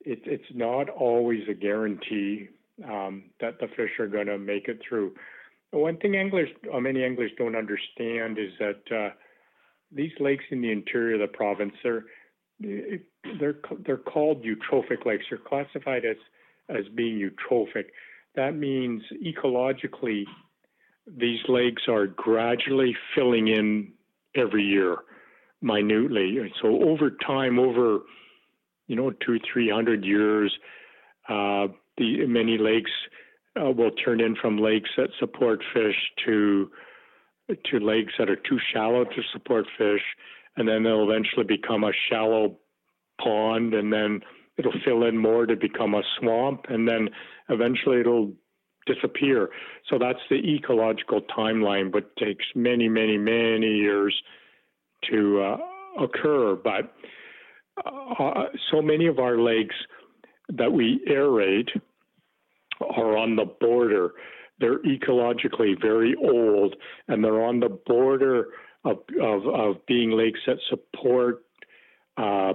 it, 0.00 0.20
it's 0.24 0.44
not 0.54 0.88
always 0.88 1.42
a 1.48 1.54
guarantee 1.54 2.48
um, 2.84 3.24
that 3.40 3.58
the 3.60 3.68
fish 3.68 3.90
are 3.98 4.06
going 4.06 4.26
to 4.26 4.38
make 4.38 4.68
it 4.68 4.80
through. 4.86 5.14
One 5.72 5.96
thing 5.98 6.16
anglers, 6.16 6.48
uh, 6.72 6.80
many 6.80 7.02
anglers 7.02 7.30
don't 7.38 7.56
understand 7.56 8.38
is 8.38 8.52
that 8.58 8.96
uh, 8.96 9.14
these 9.90 10.12
lakes 10.20 10.44
in 10.50 10.60
the 10.60 10.70
interior 10.70 11.14
of 11.14 11.20
the 11.20 11.36
province, 11.36 11.72
they're 11.82 12.04
they're 12.60 13.56
they're 13.84 13.96
called 13.96 14.44
eutrophic 14.44 15.04
lakes. 15.04 15.24
They're 15.28 15.38
classified 15.38 16.04
as 16.04 16.16
as 16.76 16.86
being 16.94 17.18
eutrophic. 17.18 17.86
That 18.34 18.56
means 18.56 19.02
ecologically, 19.24 20.24
these 21.06 21.40
lakes 21.48 21.82
are 21.88 22.06
gradually 22.06 22.96
filling 23.14 23.48
in 23.48 23.92
every 24.34 24.62
year, 24.62 24.98
minutely. 25.60 26.38
So 26.60 26.82
over 26.82 27.10
time, 27.10 27.58
over 27.58 28.00
you 28.86 28.96
know 28.96 29.10
two 29.10 29.38
three 29.52 29.70
hundred 29.70 30.04
years, 30.04 30.52
uh, 31.28 31.68
the 31.98 32.26
many 32.26 32.58
lakes 32.58 32.90
uh, 33.60 33.70
will 33.70 33.90
turn 33.90 34.20
in 34.20 34.36
from 34.36 34.58
lakes 34.58 34.90
that 34.96 35.10
support 35.18 35.62
fish 35.74 35.96
to 36.24 36.70
to 37.66 37.80
lakes 37.80 38.14
that 38.18 38.30
are 38.30 38.36
too 38.36 38.58
shallow 38.72 39.04
to 39.04 39.22
support 39.32 39.66
fish, 39.76 40.02
and 40.56 40.66
then 40.66 40.84
they'll 40.84 41.02
eventually 41.02 41.44
become 41.44 41.84
a 41.84 41.92
shallow 42.08 42.56
pond, 43.20 43.74
and 43.74 43.92
then 43.92 44.20
it'll 44.58 44.72
fill 44.84 45.04
in 45.04 45.16
more 45.16 45.46
to 45.46 45.56
become 45.56 45.94
a 45.94 46.02
swamp, 46.18 46.66
and 46.68 46.88
then 46.88 47.08
eventually 47.48 48.00
it'll 48.00 48.32
disappear. 48.86 49.50
So 49.88 49.98
that's 49.98 50.18
the 50.28 50.36
ecological 50.36 51.20
timeline, 51.36 51.92
but 51.92 52.14
takes 52.16 52.44
many, 52.54 52.88
many, 52.88 53.16
many 53.16 53.76
years 53.76 54.14
to 55.10 55.40
uh, 55.42 56.02
occur. 56.02 56.56
But 56.56 56.94
uh, 57.84 58.44
so 58.70 58.82
many 58.82 59.06
of 59.06 59.18
our 59.18 59.38
lakes 59.38 59.74
that 60.50 60.72
we 60.72 61.00
aerate 61.08 61.68
are 62.80 63.16
on 63.16 63.36
the 63.36 63.46
border. 63.60 64.12
They're 64.58 64.80
ecologically 64.80 65.80
very 65.80 66.14
old, 66.14 66.76
and 67.08 67.24
they're 67.24 67.42
on 67.42 67.60
the 67.60 67.78
border 67.86 68.48
of, 68.84 68.98
of, 69.20 69.46
of 69.46 69.86
being 69.86 70.10
lakes 70.10 70.40
that 70.46 70.58
support 70.68 71.44
uh, 72.16 72.54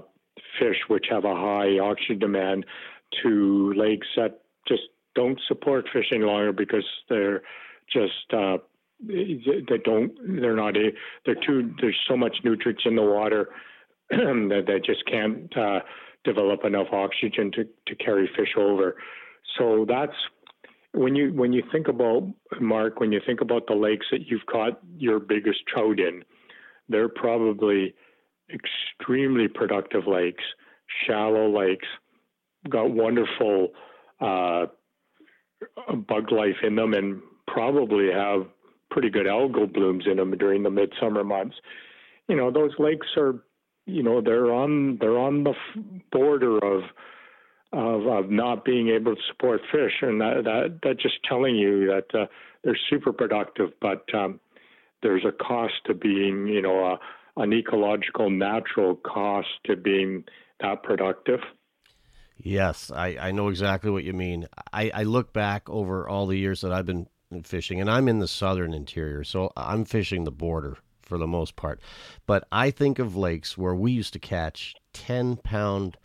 fish, 0.60 0.78
which 0.88 1.06
have 1.10 1.26
a 1.26 1.36
high 1.36 1.80
oxygen 1.80 2.20
demand, 2.20 2.66
to 3.24 3.74
lakes 3.76 4.08
that 4.16 4.42
just 4.68 4.84
don't 5.16 5.40
support 5.48 5.88
fishing 5.92 6.22
longer 6.22 6.52
because 6.52 6.86
they're 7.10 7.42
just 7.92 8.34
uh, 8.34 8.58
they 9.08 9.78
don't 9.84 10.12
they're 10.42 10.56
not 10.56 10.76
they're 11.26 11.36
too 11.36 11.74
there's 11.82 12.00
so 12.08 12.18
much 12.18 12.38
nutrients 12.44 12.84
in 12.86 12.96
the 12.96 13.02
water 13.02 13.50
that 14.10 14.64
they 14.68 14.80
just 14.80 15.06
can't 15.06 15.56
uh, 15.58 15.80
develop 16.24 16.66
enough 16.66 16.88
oxygen 16.92 17.52
to, 17.54 17.66
to 17.88 17.96
carry 17.96 18.30
fish 18.36 18.56
over. 18.58 18.96
So 19.58 19.86
that's 19.88 20.16
when 20.94 21.16
you 21.16 21.34
when 21.34 21.54
you 21.54 21.64
think 21.72 21.88
about 21.88 22.28
Mark, 22.60 23.00
when 23.00 23.12
you 23.12 23.22
think 23.26 23.42
about 23.42 23.68
the 23.68 23.76
lakes 23.76 24.06
that 24.12 24.28
you've 24.28 24.46
caught 24.46 24.80
your 24.98 25.20
biggest 25.20 25.60
trout 25.68 26.00
in, 26.00 26.24
they're 26.90 27.10
probably 27.10 27.94
extremely 28.54 29.48
productive 29.48 30.08
lakes, 30.08 30.44
shallow 31.06 31.50
lakes, 31.50 31.88
got 32.70 32.90
wonderful 32.90 33.70
uh, 34.20 34.66
bug 36.08 36.32
life 36.32 36.58
in 36.64 36.76
them, 36.76 36.94
and 36.94 37.22
probably 37.48 38.12
have 38.12 38.48
pretty 38.90 39.10
good 39.10 39.26
algal 39.26 39.72
blooms 39.72 40.06
in 40.10 40.18
them 40.18 40.32
during 40.38 40.64
the 40.64 40.70
midsummer 40.70 41.24
months. 41.24 41.56
You 42.28 42.36
know, 42.36 42.52
those 42.52 42.72
lakes 42.80 43.08
are, 43.18 43.44
you 43.86 44.04
know, 44.04 44.22
they're 44.22 44.54
on 44.54 44.98
they're 45.00 45.18
on 45.18 45.44
the 45.44 45.54
border 46.12 46.58
of 46.58 46.84
of, 47.74 48.08
of 48.08 48.30
not 48.30 48.64
being 48.64 48.90
able 48.90 49.16
to 49.16 49.22
support 49.28 49.62
fish, 49.72 49.94
and 50.02 50.22
that 50.22 50.44
that, 50.46 50.80
that 50.84 51.00
just 51.00 51.16
telling 51.28 51.56
you 51.56 51.88
that 51.88 52.20
uh, 52.20 52.26
they're 52.64 52.78
super 52.90 53.14
productive, 53.14 53.72
but 53.82 54.04
um, 54.14 54.40
there's 55.04 55.26
a 55.26 55.32
cost 55.32 55.74
to 55.86 55.94
being, 55.94 56.48
you 56.48 56.62
know, 56.62 56.86
a, 56.86 57.00
an 57.38 57.54
ecological 57.54 58.30
natural 58.30 58.96
cost 58.96 59.48
to 59.66 59.76
being 59.76 60.24
that 60.60 60.84
productive. 60.84 61.40
Yes, 62.38 62.92
I, 62.92 63.18
I 63.20 63.32
know 63.32 63.48
exactly 63.50 63.90
what 63.90 64.04
you 64.04 64.14
mean. 64.14 64.48
I, 64.72 64.92
I 64.94 65.04
look 65.04 65.34
back 65.34 65.70
over 65.70 66.08
all 66.08 66.28
the 66.28 66.38
years 66.38 66.62
that 66.62 66.72
I've 66.72 66.86
been 66.86 67.08
fishing, 67.44 67.82
and 67.82 67.90
I'm 67.90 68.08
in 68.08 68.20
the 68.20 68.28
southern 68.28 68.74
interior, 68.74 69.24
so 69.24 69.52
I'm 69.58 69.86
fishing 69.86 70.24
the 70.24 70.32
border 70.32 70.78
for 71.02 71.18
the 71.18 71.28
most 71.28 71.56
part. 71.56 71.80
But 72.26 72.48
I 72.52 72.70
think 72.70 73.00
of 73.00 73.16
lakes 73.16 73.58
where 73.58 73.76
we 73.76 73.92
used 73.92 74.14
to 74.14 74.20
catch 74.20 74.76
10 74.94 75.38
pound 75.38 75.98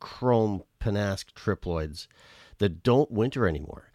chrome 0.00 0.62
Pennask 0.80 1.32
triploids 1.32 2.06
that 2.58 2.82
don't 2.82 3.10
winter 3.10 3.48
anymore. 3.48 3.87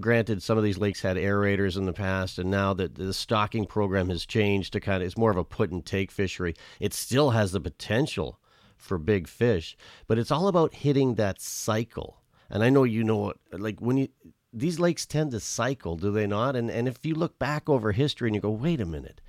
Granted, 0.00 0.42
some 0.42 0.58
of 0.58 0.64
these 0.64 0.78
lakes 0.78 1.02
had 1.02 1.16
aerators 1.16 1.76
in 1.76 1.86
the 1.86 1.92
past, 1.92 2.38
and 2.38 2.50
now 2.50 2.74
that 2.74 2.94
the 2.94 3.12
stocking 3.12 3.66
program 3.66 4.08
has 4.08 4.26
changed 4.26 4.72
to 4.72 4.80
kind 4.80 5.02
of 5.02 5.06
it's 5.06 5.18
more 5.18 5.30
of 5.30 5.36
a 5.36 5.44
put 5.44 5.70
and 5.70 5.84
take 5.84 6.10
fishery. 6.10 6.54
It 6.80 6.92
still 6.94 7.30
has 7.30 7.52
the 7.52 7.60
potential 7.60 8.38
for 8.76 8.98
big 8.98 9.28
fish, 9.28 9.76
but 10.06 10.18
it's 10.18 10.30
all 10.30 10.48
about 10.48 10.74
hitting 10.74 11.14
that 11.14 11.40
cycle. 11.40 12.22
And 12.50 12.62
I 12.62 12.70
know 12.70 12.84
you 12.84 13.02
know 13.04 13.30
it. 13.30 13.38
Like 13.52 13.80
when 13.80 13.96
you 13.96 14.08
these 14.52 14.78
lakes 14.78 15.04
tend 15.04 15.32
to 15.32 15.40
cycle, 15.40 15.96
do 15.96 16.12
they 16.12 16.26
not? 16.26 16.54
And 16.56 16.70
and 16.70 16.86
if 16.86 17.04
you 17.04 17.14
look 17.14 17.38
back 17.38 17.68
over 17.68 17.92
history 17.92 18.28
and 18.28 18.34
you 18.34 18.40
go, 18.40 18.50
wait 18.50 18.80
a 18.80 18.86
minute, 18.86 19.20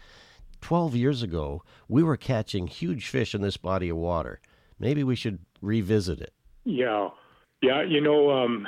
twelve 0.61 0.95
years 0.95 1.23
ago 1.23 1.63
we 1.87 2.03
were 2.03 2.17
catching 2.17 2.67
huge 2.67 3.07
fish 3.07 3.33
in 3.33 3.41
this 3.41 3.57
body 3.57 3.89
of 3.89 3.97
water. 3.97 4.39
Maybe 4.79 5.03
we 5.03 5.15
should 5.15 5.39
revisit 5.61 6.19
it. 6.19 6.33
Yeah, 6.65 7.09
yeah. 7.61 7.83
You 7.83 8.01
know, 8.01 8.31
um, 8.31 8.67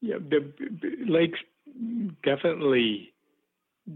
yeah, 0.00 0.16
the 0.18 0.52
lakes 1.06 1.38
definitely 2.24 3.12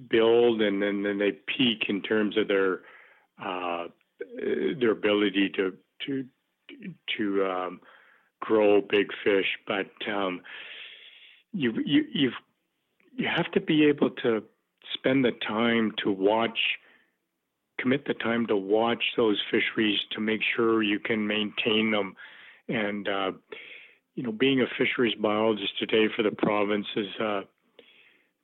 build 0.08 0.62
and 0.62 0.82
then, 0.82 1.02
then 1.02 1.18
they 1.18 1.32
peak 1.32 1.84
in 1.88 2.02
terms 2.02 2.36
of 2.36 2.48
their 2.48 2.80
uh, 3.42 3.86
their 4.78 4.90
ability 4.90 5.50
to 5.56 5.72
to 6.06 6.24
to 7.16 7.44
um, 7.46 7.80
grow 8.40 8.80
big 8.80 9.08
fish, 9.24 9.46
but 9.66 9.90
um, 10.12 10.40
you 11.52 11.72
you 11.84 12.04
you've 12.12 12.34
you 13.16 13.28
have 13.34 13.50
to 13.52 13.60
be 13.60 13.84
able 13.84 14.10
to 14.10 14.42
spend 14.94 15.24
the 15.24 15.32
time 15.46 15.92
to 16.02 16.10
watch 16.10 16.58
commit 17.78 18.04
the 18.06 18.14
time 18.14 18.46
to 18.46 18.56
watch 18.56 19.02
those 19.16 19.40
fisheries 19.50 19.98
to 20.12 20.20
make 20.20 20.40
sure 20.54 20.82
you 20.82 20.98
can 20.98 21.26
maintain 21.26 21.90
them. 21.90 22.14
And 22.68 23.08
uh, 23.08 23.32
you 24.14 24.22
know 24.22 24.32
being 24.32 24.60
a 24.60 24.66
fisheries 24.78 25.14
biologist 25.20 25.78
today 25.78 26.06
for 26.14 26.22
the 26.22 26.30
province 26.30 26.86
is 26.96 27.06
uh, 27.20 27.40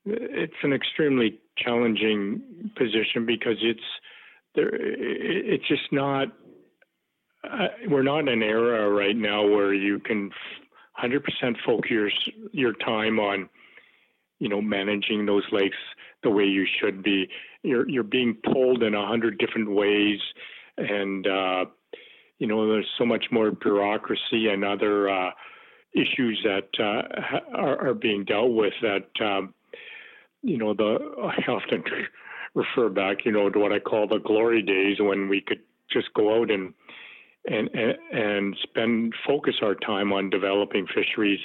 it's 0.05 0.55
an 0.63 0.73
extremely 0.73 1.41
challenging 1.59 2.71
position 2.77 3.27
because 3.27 3.57
it's 3.61 3.81
there 4.55 4.71
it's 4.73 5.67
just 5.69 5.93
not 5.93 6.29
uh, 7.45 7.69
we're 7.89 8.03
not 8.03 8.21
in 8.21 8.29
an 8.29 8.43
era 8.43 8.91
right 8.91 9.17
now 9.17 9.47
where 9.47 9.73
you 9.73 9.99
can 10.01 10.31
100% 11.03 11.21
focus 11.65 11.91
your, 11.91 12.11
your 12.53 12.73
time 12.75 13.19
on 13.19 13.49
you 14.39 14.49
know 14.49 14.61
managing 14.61 15.27
those 15.27 15.45
lakes 15.53 15.77
the 16.23 16.31
way 16.31 16.45
you 16.45 16.67
should 16.81 17.03
be. 17.03 17.29
You're 17.63 17.89
you're 17.89 18.03
being 18.03 18.37
pulled 18.53 18.83
in 18.83 18.95
a 18.95 19.07
hundred 19.07 19.39
different 19.39 19.71
ways 19.71 20.21
and 20.77 21.27
uh, 21.27 21.65
you 22.39 22.47
know 22.47 22.69
there's 22.69 22.89
so 22.99 23.05
much 23.05 23.27
more 23.31 23.51
bureaucracy 23.51 24.49
and 24.49 24.65
other 24.65 25.09
uh, 25.09 25.31
issues 25.97 26.45
that 26.45 26.69
uh, 26.79 27.57
are, 27.57 27.89
are, 27.89 27.95
being 27.95 28.25
dealt 28.25 28.53
with 28.53 28.75
that 28.83 29.09
um, 29.25 29.55
you 30.43 30.59
know 30.59 30.75
the 30.75 30.99
I 31.23 31.51
often 31.51 31.83
refer 32.55 32.89
back 32.91 33.25
you 33.25 33.33
know 33.33 33.49
to 33.51 33.59
what 33.59 33.73
I 33.73 33.79
call 33.79 34.07
the 34.07 34.19
glory 34.19 34.63
days 34.63 34.99
when 35.01 35.29
we 35.29 35.41
could 35.41 35.61
just 35.91 36.13
go 36.15 36.41
out 36.41 36.51
and 36.51 36.75
and 37.47 37.71
and 38.13 38.57
spend 38.63 39.15
focus 39.27 39.55
our 39.63 39.75
time 39.75 40.13
on 40.13 40.31
developing 40.31 40.87
fisheries. 40.95 41.41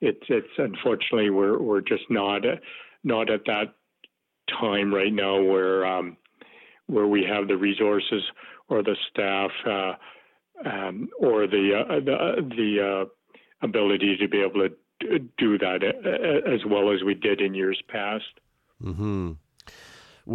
It's 0.00 0.24
it's 0.28 0.46
unfortunately 0.58 1.30
we're 1.30 1.60
we're 1.60 1.80
just 1.80 2.04
not 2.08 2.42
not 3.02 3.30
at 3.30 3.44
that 3.46 3.74
time 4.60 4.94
right 4.94 5.12
now 5.12 5.42
where 5.42 5.86
um, 5.86 6.16
where 6.86 7.06
we 7.06 7.24
have 7.24 7.48
the 7.48 7.56
resources 7.56 8.22
or 8.68 8.82
the 8.82 8.96
staff 9.10 9.50
uh, 9.66 10.68
um, 10.68 11.08
or 11.18 11.46
the 11.46 11.84
uh, 11.88 12.00
the, 12.00 12.48
the 12.56 13.02
uh, 13.02 13.08
ability 13.62 14.16
to 14.16 14.28
be 14.28 14.40
able 14.40 14.68
to 14.68 15.18
do 15.38 15.58
that 15.58 15.82
uh, 15.84 16.50
as 16.50 16.64
well 16.66 16.92
as 16.92 17.02
we 17.02 17.14
did 17.14 17.40
in 17.40 17.54
years 17.54 17.82
past. 17.88 18.40
Hmm. 18.82 19.32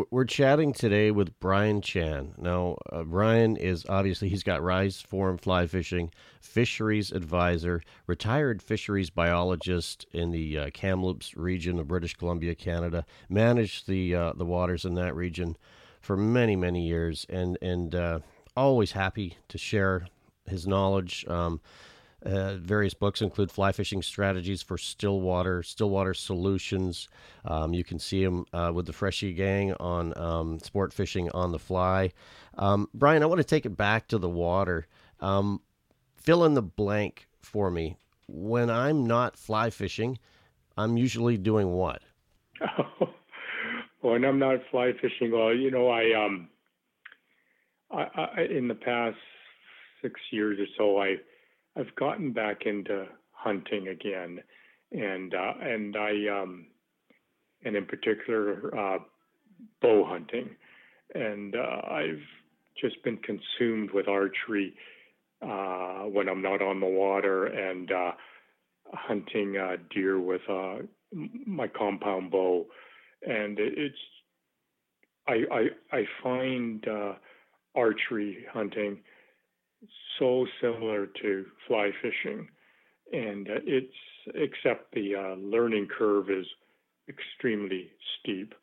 We're 0.10 0.26
chatting 0.26 0.74
today 0.74 1.12
with 1.12 1.40
Brian 1.40 1.80
Chan. 1.80 2.34
Now, 2.40 2.78
uh, 2.92 3.04
Brian 3.04 3.56
is 3.58 3.86
obviously, 3.88 4.28
he's 4.28 4.42
got 4.42 4.64
Rise 4.64 5.00
Forum 5.00 5.38
Fly 5.38 5.68
Fishing, 5.68 6.12
fisheries 6.42 7.12
advisor, 7.12 7.84
retired 8.08 8.64
fisheries 8.64 9.12
biologist 9.12 10.08
in 10.12 10.32
the 10.32 10.58
uh, 10.58 10.70
Kamloops 10.74 11.38
region 11.38 11.78
of 11.78 11.88
British 11.88 12.16
Columbia, 12.16 12.56
Canada, 12.56 13.06
managed 13.30 13.88
the, 13.88 14.16
uh, 14.16 14.34
the 14.34 14.46
waters 14.46 14.84
in 14.84 14.96
that 14.96 15.16
region 15.16 15.56
for 16.02 16.18
many, 16.18 16.56
many 16.56 16.88
years, 16.88 17.28
and, 17.30 17.60
and 17.62 17.94
uh, 17.94 18.20
always 18.58 18.94
happy 18.94 19.38
to 19.48 19.60
share 19.60 20.08
his 20.48 20.66
knowledge. 20.66 21.24
Um, 21.28 21.62
uh, 22.26 22.56
various 22.56 22.94
books 22.94 23.22
include 23.22 23.52
fly 23.52 23.72
fishing 23.72 24.02
strategies 24.02 24.62
for 24.62 24.78
stillwater, 24.78 25.64
stillwater 25.64 26.14
solutions. 26.14 27.10
Um, 27.46 27.74
you 27.74 27.84
can 27.84 28.00
see 28.00 28.24
him 28.24 28.46
uh, 28.54 28.72
with 28.74 28.86
the 28.86 28.94
Freschi 28.94 29.34
Gang 29.34 29.74
on 29.74 30.18
um, 30.18 30.60
sport 30.60 30.94
fishing 30.94 31.30
on 31.32 31.52
the 31.52 31.60
fly. 31.60 32.12
Um, 32.58 32.90
Brian, 32.94 33.24
I 33.24 33.26
want 33.26 33.40
to 33.40 33.44
take 33.44 33.66
it 33.66 33.76
back 33.76 34.08
to 34.10 34.18
the 34.18 34.30
water. 34.30 34.88
Um, 35.20 35.62
fill 36.16 36.46
in 36.46 36.54
the 36.54 36.62
blank 36.62 37.28
for 37.42 37.70
me. 37.70 37.98
When 38.28 38.70
I'm 38.70 39.06
not 39.06 39.38
fly 39.38 39.70
fishing, 39.70 40.18
I'm 40.78 40.98
usually 40.98 41.38
doing 41.38 41.72
what? 41.72 42.02
when 44.02 44.24
I'm 44.24 44.40
not 44.40 44.60
fly 44.72 44.94
fishing, 45.02 45.32
well, 45.32 45.54
you 45.54 45.70
know, 45.72 45.90
I 45.90 46.26
um, 46.26 46.48
I, 47.92 48.04
I 48.38 48.42
in 48.44 48.68
the 48.68 48.76
past 48.76 49.18
six 50.02 50.20
years 50.32 50.58
or 50.60 50.68
so, 50.78 51.02
I 51.02 51.18
I've 51.76 51.96
gotten 51.96 52.34
back 52.34 52.66
into 52.66 53.08
hunting 53.32 53.88
again, 53.88 54.40
and 54.92 55.34
uh, 55.34 55.54
and 55.62 55.96
I 55.96 56.12
um, 56.42 56.68
and 57.66 57.76
in 57.76 57.86
particular 57.86 58.72
uh, 58.78 59.00
bow 59.82 60.06
hunting, 60.06 60.52
and 61.16 61.56
uh, 61.56 61.82
I've 61.90 62.22
just 62.80 63.04
been 63.04 63.18
consumed 63.18 63.92
with 63.92 64.08
archery 64.08 64.74
uh, 65.42 66.04
when 66.04 66.30
I'm 66.30 66.42
not 66.42 66.62
on 66.62 66.80
the 66.80 66.88
water 66.88 67.46
and 67.46 67.92
uh, 67.92 68.12
hunting 68.94 69.58
uh, 69.58 69.78
deer 69.94 70.20
with 70.20 70.42
my 71.46 71.68
compound 71.68 72.32
bow, 72.32 72.68
and 73.28 73.58
it's 73.60 73.96
I 75.28 75.44
I, 75.52 75.98
I 75.98 76.04
find 76.22 76.86
archery 77.76 78.46
hunting 78.54 79.00
so 80.20 80.46
similar 80.62 81.08
to 81.22 81.46
fly 81.68 81.92
fishing, 82.02 82.48
and 83.12 83.50
uh, 83.50 83.60
it's 83.66 83.94
except 84.36 84.94
the 84.94 85.16
uh, 85.16 85.36
learning 85.36 85.88
curve 85.98 86.30
is 86.30 86.46
extremely 87.10 87.90
steep, 88.20 88.54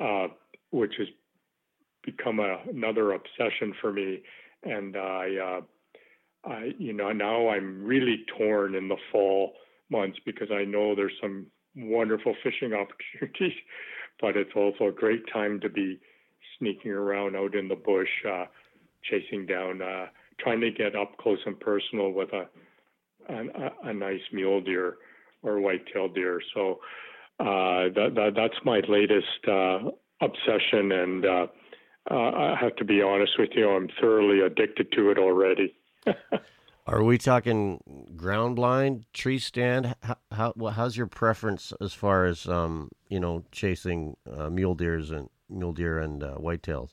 uh, 0.00 0.28
which 0.70 0.94
has 0.98 1.08
become 2.04 2.40
a, 2.40 2.58
another 2.70 3.12
obsession 3.12 3.74
for 3.80 3.92
me. 3.92 4.22
And 4.62 4.96
I, 4.96 5.28
uh, 5.36 6.48
I, 6.48 6.70
you 6.78 6.92
know, 6.92 7.12
now 7.12 7.48
I'm 7.48 7.84
really 7.84 8.24
torn 8.38 8.74
in 8.74 8.88
the 8.88 8.96
fall 9.10 9.54
months 9.90 10.18
because 10.24 10.48
I 10.52 10.64
know 10.64 10.94
there's 10.94 11.12
some 11.20 11.46
wonderful 11.76 12.34
fishing 12.42 12.72
opportunities, 12.74 13.58
but 14.20 14.36
it's 14.36 14.54
also 14.54 14.88
a 14.88 14.92
great 14.92 15.24
time 15.32 15.60
to 15.60 15.68
be 15.68 15.98
sneaking 16.58 16.92
around 16.92 17.36
out 17.36 17.54
in 17.54 17.68
the 17.68 17.76
bush, 17.76 18.08
uh, 18.28 18.44
chasing 19.02 19.46
down 19.46 19.82
uh, 19.82 20.06
trying 20.42 20.60
to 20.60 20.70
get 20.70 20.96
up 20.96 21.16
close 21.18 21.38
and 21.46 21.58
personal 21.60 22.12
with 22.12 22.32
a 22.32 22.48
a, 23.28 23.88
a 23.90 23.92
nice 23.92 24.20
mule 24.32 24.60
deer 24.60 24.96
or 25.42 25.60
white-tailed 25.60 26.14
deer. 26.14 26.40
So 26.54 26.80
uh, 27.38 27.88
that, 27.94 28.12
that, 28.14 28.32
that's 28.36 28.54
my 28.64 28.80
latest 28.88 29.48
uh, 29.48 29.90
obsession, 30.20 30.92
and 30.92 31.24
uh, 31.24 31.46
uh 32.10 32.14
I 32.14 32.56
have 32.60 32.76
to 32.76 32.84
be 32.84 33.02
honest 33.02 33.32
with 33.38 33.50
you, 33.54 33.70
I'm 33.70 33.88
thoroughly 34.00 34.40
addicted 34.40 34.92
to 34.92 35.10
it 35.10 35.18
already. 35.18 35.74
Are 36.86 37.04
we 37.04 37.18
talking 37.18 38.14
ground 38.16 38.56
blind, 38.56 39.04
tree 39.12 39.38
stand? 39.38 39.94
How, 40.02 40.16
how 40.32 40.52
how's 40.74 40.96
your 40.96 41.06
preference 41.06 41.72
as 41.80 41.92
far 41.92 42.24
as 42.24 42.48
um, 42.48 42.90
you 43.08 43.20
know 43.20 43.44
chasing 43.52 44.16
uh, 44.30 44.50
mule 44.50 44.74
deers 44.74 45.10
and 45.10 45.28
mule 45.48 45.72
deer 45.72 45.98
and 45.98 46.22
uh, 46.22 46.34
whitetails? 46.36 46.90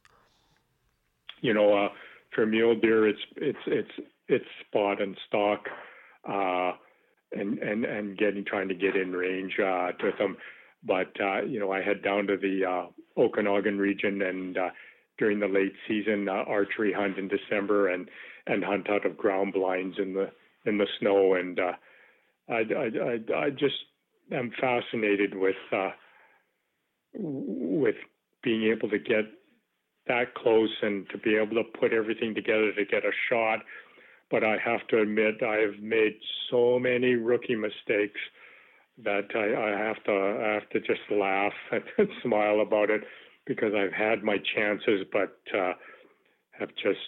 You 1.42 1.54
know, 1.54 1.86
uh, 1.86 1.90
for 2.38 2.46
mule 2.46 2.76
deer, 2.80 3.08
it's 3.08 3.20
it's 3.38 3.58
it's 3.66 4.08
it's 4.28 4.46
spot 4.68 5.02
and 5.02 5.18
stalk, 5.28 5.66
uh, 6.30 6.74
and 7.32 7.58
and 7.58 7.84
and 7.84 8.16
getting 8.16 8.46
trying 8.46 8.68
to 8.68 8.76
get 8.76 8.96
in 8.96 9.12
range 9.12 9.54
uh, 9.60 9.90
with 10.04 10.18
them. 10.20 10.38
But 10.84 11.12
uh, 11.20 11.42
you 11.42 11.60
know, 11.60 11.72
I 11.72 11.82
head 11.82 12.04
down 12.04 12.28
to 12.28 12.38
the 12.38 12.64
uh, 12.64 13.20
Okanagan 13.20 13.80
region 13.80 14.22
and 14.22 14.56
uh, 14.56 14.70
during 15.18 15.40
the 15.40 15.48
late 15.48 15.74
season 15.88 16.30
uh, 16.30 16.44
archery 16.48 16.94
hunt 16.94 17.18
in 17.18 17.28
December 17.28 17.88
and 17.88 18.08
and 18.46 18.64
hunt 18.64 18.88
out 18.88 19.08
of 19.08 19.18
ground 19.18 19.54
blinds 19.54 19.98
in 19.98 20.14
the 20.14 20.30
in 20.68 20.78
the 20.78 20.88
snow 21.00 21.34
and 21.34 21.60
uh, 21.60 21.74
I, 22.50 22.54
I, 22.54 23.36
I, 23.36 23.46
I 23.46 23.50
just 23.50 23.76
am 24.32 24.52
fascinated 24.62 25.34
with 25.34 25.56
uh, 25.72 25.90
with 27.14 27.96
being 28.44 28.72
able 28.72 28.90
to 28.90 29.00
get 29.00 29.26
that 30.08 30.36
close 30.36 30.74
and 30.82 31.10
to 31.10 31.18
be 31.18 31.36
able 31.36 31.56
to 31.56 31.64
put 31.80 31.94
everything 31.94 32.34
together 32.34 32.72
to 32.74 32.86
get 32.86 33.06
a 33.06 33.12
shot. 33.30 33.60
But 34.30 34.44
I 34.44 34.58
have 34.64 34.86
to 34.90 35.02
admit, 35.02 35.42
I 35.42 35.56
have 35.58 35.82
made 35.82 36.18
so 36.52 36.78
many 36.80 37.16
rookie 37.16 37.56
mistakes 37.56 38.20
that 39.04 39.28
I, 39.36 39.74
I 39.74 39.88
have 39.88 40.04
to 40.06 40.12
I 40.12 40.54
have 40.54 40.70
to 40.72 40.80
just 40.80 41.02
laugh 41.12 41.54
and 41.72 42.10
smile 42.24 42.62
about 42.62 42.90
it 42.90 43.02
because 43.46 43.74
I've 43.74 43.94
had 43.94 44.24
my 44.24 44.38
chances, 44.56 45.06
but 45.12 45.38
uh, 45.58 45.74
have 46.60 46.70
just 46.82 47.00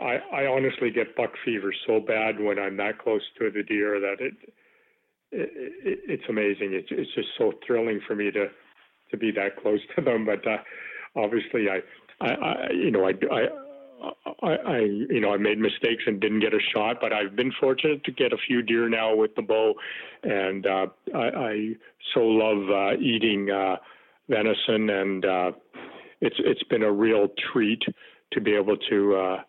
I, 0.00 0.18
I 0.32 0.46
honestly 0.46 0.90
get 0.90 1.16
buck 1.16 1.32
fever 1.44 1.72
so 1.86 2.00
bad 2.00 2.40
when 2.40 2.58
I'm 2.58 2.76
that 2.76 2.98
close 2.98 3.22
to 3.38 3.50
the 3.50 3.62
deer 3.62 3.98
that 4.00 4.16
it, 4.20 4.34
it 5.32 5.98
it's 6.06 6.28
amazing. 6.28 6.72
It's 6.72 6.88
it's 6.90 7.14
just 7.14 7.28
so 7.38 7.52
thrilling 7.66 8.00
for 8.06 8.14
me 8.14 8.30
to 8.30 8.46
to 9.10 9.16
be 9.16 9.30
that 9.32 9.56
close 9.60 9.80
to 9.96 10.02
them. 10.02 10.26
But 10.26 10.46
uh, 10.46 10.58
obviously, 11.16 11.68
I, 11.70 11.80
I, 12.20 12.70
you 12.72 12.90
know 12.90 13.06
I, 13.06 13.12
I 13.32 13.48
I, 14.42 14.48
I, 14.48 14.78
you 14.80 15.20
know, 15.20 15.32
I 15.32 15.36
made 15.36 15.58
mistakes 15.58 16.04
and 16.06 16.20
didn't 16.20 16.40
get 16.40 16.52
a 16.52 16.60
shot, 16.74 16.98
but 17.00 17.12
I've 17.12 17.34
been 17.34 17.52
fortunate 17.60 18.04
to 18.04 18.12
get 18.12 18.32
a 18.32 18.36
few 18.46 18.62
deer 18.62 18.88
now 18.88 19.14
with 19.14 19.34
the 19.34 19.42
bow, 19.42 19.74
and 20.22 20.66
uh, 20.66 20.86
I, 21.14 21.18
I 21.18 21.68
so 22.14 22.20
love 22.20 22.70
uh, 22.70 23.00
eating 23.00 23.50
uh, 23.50 23.76
venison, 24.28 24.90
and 24.90 25.24
uh, 25.24 25.52
it's 26.20 26.36
it's 26.38 26.62
been 26.64 26.82
a 26.82 26.92
real 26.92 27.28
treat 27.52 27.82
to 28.32 28.40
be 28.40 28.54
able 28.54 28.76
to 28.90 29.16
uh, 29.16 29.42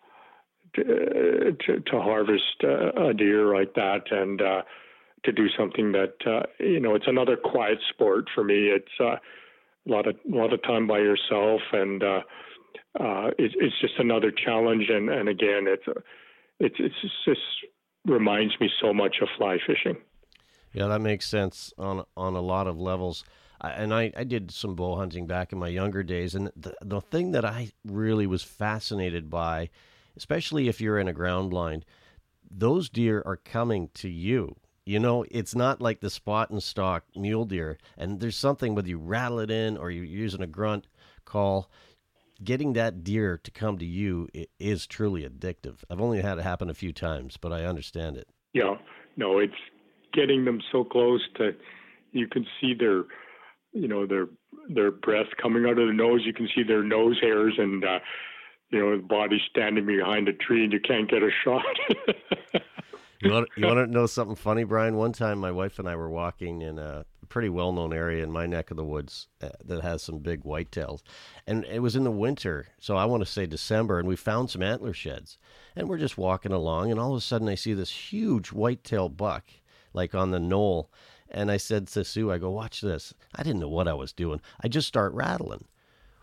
to, 0.74 1.56
to, 1.66 1.80
to 1.80 2.00
harvest 2.00 2.64
uh, 2.64 3.08
a 3.08 3.14
deer 3.14 3.54
like 3.54 3.74
that, 3.74 4.10
and 4.10 4.40
uh, 4.40 4.62
to 5.24 5.32
do 5.32 5.46
something 5.58 5.92
that 5.92 6.14
uh, 6.26 6.42
you 6.58 6.80
know 6.80 6.94
it's 6.94 7.08
another 7.08 7.36
quiet 7.36 7.78
sport 7.90 8.24
for 8.34 8.44
me. 8.44 8.68
It's 8.68 8.86
uh, 9.00 9.16
a 9.16 9.20
lot 9.86 10.06
of 10.06 10.16
a 10.32 10.36
lot 10.36 10.52
of 10.52 10.62
time 10.62 10.86
by 10.86 10.98
yourself 10.98 11.60
and. 11.72 12.02
Uh, 12.02 12.20
uh, 12.98 13.30
it, 13.38 13.52
it's 13.56 13.80
just 13.80 13.94
another 13.98 14.30
challenge. 14.30 14.88
And, 14.88 15.10
and 15.10 15.28
again, 15.28 15.66
it's, 15.66 15.84
it's, 16.60 16.76
it's 16.78 16.94
just 17.24 17.40
reminds 18.04 18.58
me 18.60 18.70
so 18.80 18.92
much 18.92 19.16
of 19.20 19.28
fly 19.36 19.58
fishing. 19.66 19.96
Yeah, 20.72 20.86
that 20.88 21.00
makes 21.00 21.26
sense 21.26 21.72
on 21.78 22.04
on 22.16 22.34
a 22.34 22.40
lot 22.40 22.66
of 22.66 22.78
levels. 22.78 23.24
I, 23.60 23.70
and 23.70 23.92
I, 23.92 24.12
I 24.16 24.24
did 24.24 24.50
some 24.50 24.74
bow 24.74 24.96
hunting 24.96 25.26
back 25.26 25.52
in 25.52 25.58
my 25.58 25.68
younger 25.68 26.02
days, 26.02 26.34
and 26.34 26.52
the 26.54 26.74
the 26.82 27.00
thing 27.00 27.32
that 27.32 27.44
I 27.44 27.70
really 27.84 28.26
was 28.26 28.42
fascinated 28.42 29.30
by, 29.30 29.70
especially 30.16 30.68
if 30.68 30.80
you're 30.80 30.98
in 30.98 31.08
a 31.08 31.12
ground 31.12 31.50
blind, 31.50 31.84
those 32.50 32.88
deer 32.88 33.22
are 33.24 33.36
coming 33.36 33.90
to 33.94 34.08
you. 34.08 34.56
You 34.84 34.98
know, 34.98 35.24
it's 35.30 35.54
not 35.54 35.82
like 35.82 36.00
the 36.00 36.10
spot 36.10 36.50
and 36.50 36.62
stalk 36.62 37.04
mule 37.14 37.44
deer, 37.44 37.78
and 37.96 38.20
there's 38.20 38.36
something 38.36 38.74
whether 38.74 38.88
you 38.88 38.98
rattle 38.98 39.40
it 39.40 39.50
in 39.50 39.76
or 39.76 39.90
you're 39.90 40.04
using 40.04 40.42
a 40.42 40.46
grunt 40.46 40.86
call 41.24 41.70
getting 42.42 42.72
that 42.74 43.04
deer 43.04 43.38
to 43.42 43.50
come 43.50 43.78
to 43.78 43.84
you 43.84 44.28
is 44.58 44.86
truly 44.86 45.28
addictive. 45.28 45.76
I've 45.90 46.00
only 46.00 46.20
had 46.20 46.38
it 46.38 46.42
happen 46.42 46.70
a 46.70 46.74
few 46.74 46.92
times, 46.92 47.36
but 47.36 47.52
I 47.52 47.64
understand 47.64 48.16
it. 48.16 48.28
Yeah, 48.52 48.76
no, 49.16 49.38
it's 49.38 49.52
getting 50.12 50.44
them 50.44 50.60
so 50.72 50.84
close 50.84 51.22
to 51.36 51.52
you 52.12 52.26
can 52.26 52.46
see 52.60 52.74
their, 52.74 53.04
you 53.72 53.88
know, 53.88 54.06
their 54.06 54.26
their 54.68 54.90
breath 54.90 55.28
coming 55.40 55.64
out 55.64 55.72
of 55.72 55.76
their 55.76 55.92
nose. 55.92 56.22
You 56.24 56.32
can 56.32 56.48
see 56.54 56.62
their 56.62 56.82
nose 56.82 57.18
hairs 57.20 57.54
and. 57.58 57.84
uh 57.84 57.98
you 58.70 58.78
know, 58.78 58.96
the 58.96 59.02
body 59.02 59.40
standing 59.50 59.86
behind 59.86 60.28
a 60.28 60.32
tree 60.32 60.64
and 60.64 60.72
you 60.72 60.80
can't 60.80 61.10
get 61.10 61.22
a 61.22 61.30
shot. 61.44 61.64
you 63.22 63.30
want 63.30 63.48
you 63.56 63.66
want 63.66 63.78
to 63.78 63.86
know 63.86 64.06
something 64.06 64.36
funny, 64.36 64.64
Brian? 64.64 64.96
One 64.96 65.12
time, 65.12 65.38
my 65.38 65.50
wife 65.50 65.78
and 65.78 65.88
I 65.88 65.96
were 65.96 66.10
walking 66.10 66.60
in 66.60 66.78
a 66.78 67.04
pretty 67.28 67.48
well 67.48 67.72
known 67.72 67.92
area 67.92 68.22
in 68.22 68.30
my 68.30 68.46
neck 68.46 68.70
of 68.70 68.76
the 68.76 68.84
woods 68.84 69.28
uh, 69.42 69.48
that 69.64 69.82
has 69.82 70.02
some 70.02 70.18
big 70.18 70.42
whitetails. 70.42 71.02
And 71.46 71.64
it 71.64 71.80
was 71.80 71.96
in 71.96 72.04
the 72.04 72.10
winter, 72.10 72.68
so 72.80 72.96
I 72.96 73.04
want 73.04 73.24
to 73.24 73.30
say 73.30 73.46
December, 73.46 73.98
and 73.98 74.08
we 74.08 74.16
found 74.16 74.50
some 74.50 74.62
antler 74.62 74.92
sheds. 74.92 75.38
And 75.76 75.88
we're 75.88 75.98
just 75.98 76.18
walking 76.18 76.52
along, 76.52 76.90
and 76.90 76.98
all 76.98 77.12
of 77.12 77.18
a 77.18 77.20
sudden 77.20 77.48
I 77.48 77.54
see 77.54 77.74
this 77.74 77.90
huge 77.90 78.52
whitetail 78.52 79.08
buck, 79.08 79.44
like 79.92 80.14
on 80.14 80.30
the 80.30 80.40
knoll. 80.40 80.90
And 81.30 81.50
I 81.50 81.58
said 81.58 81.88
to 81.88 82.04
Sue, 82.04 82.32
I 82.32 82.38
go, 82.38 82.50
watch 82.50 82.80
this. 82.80 83.12
I 83.34 83.42
didn't 83.42 83.60
know 83.60 83.68
what 83.68 83.88
I 83.88 83.94
was 83.94 84.12
doing. 84.12 84.40
I 84.60 84.68
just 84.68 84.88
start 84.88 85.12
rattling. 85.12 85.66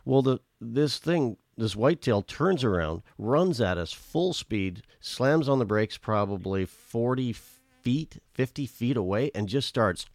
Well, 0.04 0.22
the 0.22 0.40
this 0.62 0.98
thing, 0.98 1.38
this 1.58 1.76
whitetail 1.76 2.22
turns 2.22 2.64
around, 2.64 3.02
runs 3.18 3.60
at 3.60 3.78
us 3.78 3.92
full 3.92 4.34
speed, 4.34 4.84
slams 5.00 5.50
on 5.50 5.60
the 5.60 5.66
brakes 5.66 5.98
probably 5.98 6.66
40 6.66 7.34
feet, 7.34 8.20
50 8.34 8.66
feet 8.66 8.98
away, 8.98 9.32
and 9.34 9.48
just 9.48 9.68
starts 9.68 10.06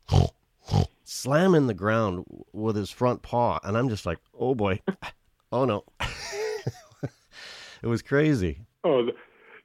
slamming 1.05 1.67
the 1.67 1.75
ground 1.75 2.25
with 2.53 2.77
his 2.77 2.91
front 2.91 3.23
paw. 3.23 3.59
And 3.65 3.77
I'm 3.77 3.89
just 3.89 4.07
like, 4.07 4.19
oh 4.39 4.55
boy, 4.55 4.81
oh 5.53 5.65
no. 5.65 5.85
it 7.83 7.87
was 7.87 8.03
crazy. 8.03 8.61
Oh, 8.85 9.09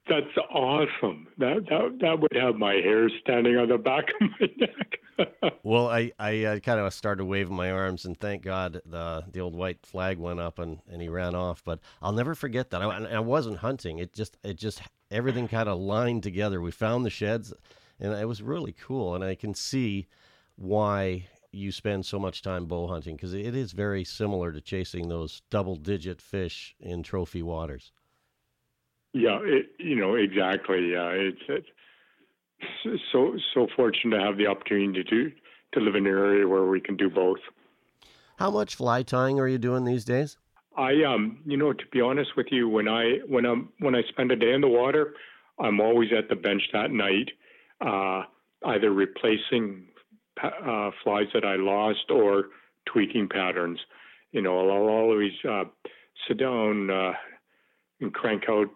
that's 0.07 0.37
awesome. 0.51 1.27
That, 1.37 1.65
that, 1.69 1.97
that 2.01 2.19
would 2.19 2.33
have 2.35 2.55
my 2.55 2.73
hair 2.73 3.09
standing 3.21 3.57
on 3.57 3.69
the 3.69 3.77
back 3.77 4.05
of 4.21 4.29
my 4.39 4.49
neck. 4.57 5.53
well, 5.63 5.87
I, 5.87 6.11
I 6.19 6.43
uh, 6.43 6.59
kind 6.59 6.79
of 6.79 6.93
started 6.93 7.25
waving 7.25 7.55
my 7.55 7.71
arms, 7.71 8.05
and 8.05 8.19
thank 8.19 8.43
God 8.43 8.81
the 8.85 9.23
the 9.31 9.39
old 9.39 9.55
white 9.55 9.85
flag 9.85 10.17
went 10.17 10.39
up 10.39 10.59
and, 10.59 10.79
and 10.91 11.01
he 11.01 11.09
ran 11.09 11.35
off. 11.35 11.63
But 11.63 11.79
I'll 12.01 12.11
never 12.11 12.35
forget 12.35 12.69
that. 12.71 12.81
I, 12.81 12.87
I 12.87 13.19
wasn't 13.19 13.57
hunting. 13.57 13.99
It 13.99 14.13
just 14.13 14.37
it 14.43 14.57
just 14.57 14.81
everything 15.09 15.47
kind 15.47 15.69
of 15.69 15.79
lined 15.79 16.23
together. 16.23 16.61
We 16.61 16.71
found 16.71 17.05
the 17.05 17.09
sheds, 17.09 17.53
and 17.99 18.13
it 18.13 18.27
was 18.27 18.41
really 18.41 18.73
cool. 18.73 19.15
And 19.15 19.23
I 19.23 19.35
can 19.35 19.53
see 19.53 20.07
why 20.55 21.27
you 21.51 21.71
spend 21.71 22.05
so 22.05 22.19
much 22.19 22.41
time 22.41 22.65
bow 22.65 22.87
hunting 22.87 23.15
because 23.15 23.33
it 23.33 23.55
is 23.55 23.71
very 23.71 24.03
similar 24.03 24.51
to 24.51 24.61
chasing 24.61 25.07
those 25.07 25.41
double 25.49 25.75
digit 25.75 26.21
fish 26.21 26.75
in 26.79 27.01
trophy 27.01 27.41
waters. 27.41 27.91
Yeah, 29.13 29.39
it, 29.43 29.67
you 29.79 29.95
know 29.95 30.15
exactly. 30.15 30.91
Yeah, 30.91 31.09
it's, 31.11 31.41
it's 31.47 33.03
so 33.11 33.37
so 33.53 33.67
fortunate 33.75 34.17
to 34.17 34.23
have 34.23 34.37
the 34.37 34.47
opportunity 34.47 35.03
to 35.03 35.31
to 35.73 35.79
live 35.79 35.95
in 35.95 36.05
an 36.05 36.11
area 36.11 36.47
where 36.47 36.65
we 36.65 36.81
can 36.81 36.97
do 36.97 37.09
both. 37.09 37.39
How 38.37 38.51
much 38.51 38.75
fly 38.75 39.03
tying 39.03 39.39
are 39.39 39.47
you 39.47 39.57
doing 39.57 39.85
these 39.85 40.03
days? 40.03 40.37
I 40.77 41.03
um, 41.03 41.39
you 41.45 41.55
know, 41.55 41.71
to 41.71 41.85
be 41.91 42.01
honest 42.01 42.31
with 42.35 42.47
you, 42.51 42.67
when 42.67 42.89
I 42.89 43.19
when 43.27 43.45
I'm 43.45 43.69
when 43.79 43.95
I 43.95 44.01
spend 44.09 44.31
a 44.31 44.35
day 44.35 44.53
in 44.53 44.59
the 44.59 44.67
water, 44.67 45.13
I'm 45.59 45.79
always 45.79 46.09
at 46.11 46.27
the 46.27 46.35
bench 46.35 46.63
that 46.73 46.91
night, 46.91 47.31
uh, 47.79 48.23
either 48.65 48.91
replacing 48.91 49.87
uh, 50.43 50.91
flies 51.03 51.27
that 51.33 51.45
I 51.45 51.55
lost 51.55 52.09
or 52.09 52.45
tweaking 52.85 53.29
patterns. 53.29 53.79
You 54.31 54.41
know, 54.41 54.59
I'll 54.59 54.89
always 54.89 55.31
uh, 55.49 55.65
sit 56.27 56.37
down 56.37 56.89
uh, 56.89 57.13
and 58.01 58.13
crank 58.13 58.43
out, 58.49 58.67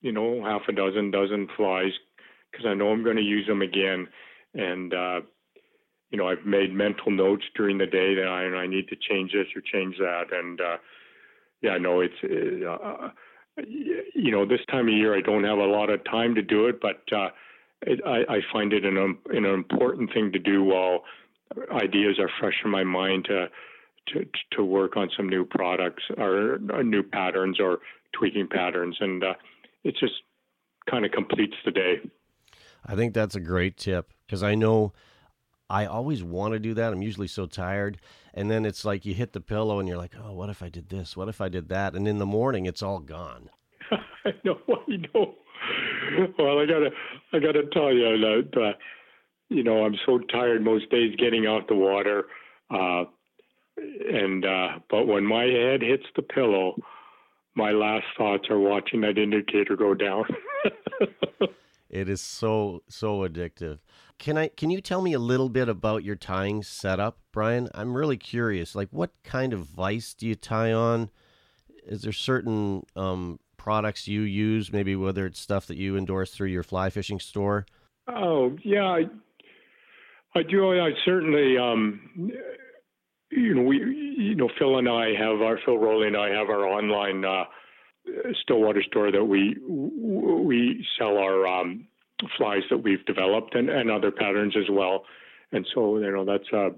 you 0.00 0.12
know, 0.12 0.42
half 0.44 0.62
a 0.68 0.72
dozen, 0.72 1.10
dozen 1.10 1.48
flies 1.56 1.92
because 2.50 2.66
I 2.66 2.74
know 2.74 2.90
I'm 2.90 3.04
going 3.04 3.16
to 3.16 3.22
use 3.22 3.46
them 3.46 3.62
again. 3.62 4.08
And, 4.54 4.94
uh, 4.94 5.20
you 6.10 6.18
know, 6.18 6.28
I've 6.28 6.46
made 6.46 6.72
mental 6.72 7.10
notes 7.10 7.44
during 7.56 7.78
the 7.78 7.86
day 7.86 8.14
that 8.14 8.28
I, 8.28 8.44
I 8.56 8.66
need 8.66 8.88
to 8.88 8.96
change 8.96 9.32
this 9.32 9.48
or 9.56 9.60
change 9.60 9.96
that. 9.98 10.32
And, 10.32 10.60
uh, 10.60 10.76
yeah, 11.60 11.76
no, 11.78 12.00
it's, 12.00 12.14
uh, 12.22 13.08
you 13.66 14.30
know, 14.30 14.46
this 14.46 14.60
time 14.70 14.88
of 14.88 14.94
year 14.94 15.16
I 15.16 15.20
don't 15.20 15.44
have 15.44 15.58
a 15.58 15.64
lot 15.64 15.90
of 15.90 16.04
time 16.04 16.34
to 16.36 16.42
do 16.42 16.66
it, 16.66 16.80
but, 16.80 17.02
uh, 17.12 17.30
it, 17.86 18.00
I, 18.06 18.34
I, 18.34 18.40
find 18.52 18.72
it 18.72 18.84
an, 18.84 19.18
an 19.30 19.44
important 19.44 20.12
thing 20.12 20.32
to 20.32 20.38
do 20.38 20.62
while 20.62 21.04
ideas 21.72 22.18
are 22.18 22.30
fresh 22.40 22.54
in 22.64 22.70
my 22.70 22.84
mind 22.84 23.26
to 23.26 23.48
to, 24.08 24.26
to 24.52 24.62
work 24.62 24.98
on 24.98 25.08
some 25.16 25.28
new 25.30 25.46
products 25.46 26.02
or, 26.18 26.58
or 26.70 26.84
new 26.84 27.02
patterns 27.02 27.58
or 27.58 27.78
tweaking 28.12 28.46
patterns, 28.46 28.96
and 29.00 29.24
uh, 29.24 29.32
it 29.82 29.96
just 29.98 30.12
kind 30.90 31.06
of 31.06 31.12
completes 31.12 31.54
the 31.64 31.70
day. 31.70 31.94
I 32.84 32.96
think 32.96 33.14
that's 33.14 33.34
a 33.34 33.40
great 33.40 33.78
tip 33.78 34.12
because 34.26 34.42
I 34.42 34.54
know 34.54 34.92
I 35.70 35.86
always 35.86 36.22
want 36.22 36.52
to 36.52 36.58
do 36.58 36.74
that. 36.74 36.92
I'm 36.92 37.02
usually 37.02 37.28
so 37.28 37.46
tired. 37.46 37.98
And 38.34 38.50
then 38.50 38.66
it's 38.66 38.84
like 38.84 39.06
you 39.06 39.14
hit 39.14 39.32
the 39.32 39.40
pillow 39.40 39.78
and 39.78 39.88
you're 39.88 39.98
like, 39.98 40.14
oh, 40.22 40.32
what 40.32 40.50
if 40.50 40.62
I 40.62 40.68
did 40.68 40.88
this? 40.88 41.16
What 41.16 41.28
if 41.28 41.40
I 41.40 41.48
did 41.48 41.68
that? 41.68 41.94
And 41.94 42.06
in 42.06 42.18
the 42.18 42.26
morning, 42.26 42.66
it's 42.66 42.82
all 42.82 42.98
gone. 42.98 43.48
I 44.24 44.32
know. 44.44 44.58
I 44.68 44.96
know. 45.14 45.34
well, 46.38 46.58
I 46.58 46.66
gotta, 46.66 46.90
I 47.32 47.38
gotta 47.38 47.64
tell 47.72 47.92
you 47.92 48.18
that, 48.18 48.60
uh, 48.60 48.72
you 49.48 49.62
know, 49.62 49.84
I'm 49.84 49.94
so 50.06 50.18
tired 50.18 50.62
most 50.62 50.90
days 50.90 51.14
getting 51.16 51.46
out 51.46 51.68
the 51.68 51.74
water, 51.74 52.24
uh, 52.70 53.04
and 53.76 54.44
uh, 54.44 54.78
but 54.90 55.06
when 55.06 55.24
my 55.24 55.44
head 55.44 55.82
hits 55.82 56.04
the 56.16 56.22
pillow, 56.22 56.76
my 57.54 57.70
last 57.70 58.06
thoughts 58.16 58.48
are 58.50 58.58
watching 58.58 59.00
that 59.02 59.18
indicator 59.18 59.76
go 59.76 59.94
down. 59.94 60.24
it 61.90 62.08
is 62.08 62.20
so 62.20 62.82
so 62.88 63.20
addictive. 63.20 63.78
Can 64.18 64.38
I 64.38 64.48
can 64.48 64.70
you 64.70 64.80
tell 64.80 65.02
me 65.02 65.12
a 65.12 65.18
little 65.18 65.48
bit 65.48 65.68
about 65.68 66.04
your 66.04 66.16
tying 66.16 66.62
setup, 66.62 67.18
Brian? 67.32 67.68
I'm 67.74 67.96
really 67.96 68.16
curious. 68.16 68.74
Like 68.74 68.88
what 68.90 69.12
kind 69.22 69.52
of 69.52 69.60
vise 69.60 70.14
do 70.14 70.26
you 70.26 70.34
tie 70.34 70.72
on? 70.72 71.10
Is 71.86 72.02
there 72.02 72.12
certain 72.12 72.84
um, 72.96 73.38
products 73.64 74.06
you 74.06 74.20
use, 74.20 74.70
maybe 74.70 74.94
whether 74.94 75.24
it's 75.26 75.40
stuff 75.40 75.66
that 75.66 75.78
you 75.78 75.96
endorse 75.96 76.30
through 76.30 76.48
your 76.48 76.62
fly 76.62 76.90
fishing 76.90 77.18
store? 77.18 77.64
Oh, 78.06 78.56
yeah, 78.62 78.84
I, 78.84 79.02
I 80.36 80.42
do. 80.42 80.78
I 80.78 80.90
certainly 81.04 81.56
um, 81.56 82.30
you 83.34 83.54
know, 83.54 83.62
we, 83.62 83.78
you 83.78 84.34
know, 84.34 84.48
Phil 84.58 84.78
and 84.78 84.88
I 84.88 85.14
have 85.18 85.40
our 85.40 85.58
Phil 85.64 85.78
Rowley 85.78 86.06
and 86.06 86.16
I 86.16 86.28
have 86.30 86.48
our 86.48 86.66
online 86.66 87.24
uh, 87.24 87.44
Stillwater 88.42 88.82
store 88.82 89.10
that 89.10 89.24
we 89.24 89.56
we 89.66 90.86
sell 90.98 91.16
our 91.16 91.46
um, 91.46 91.86
flies 92.36 92.62
that 92.70 92.78
we've 92.78 93.04
developed 93.06 93.54
and, 93.54 93.68
and 93.68 93.90
other 93.90 94.10
patterns 94.10 94.54
as 94.56 94.70
well. 94.70 95.04
And 95.52 95.66
so, 95.74 95.98
you 95.98 96.12
know, 96.12 96.24
that's 96.24 96.50
a 96.52 96.70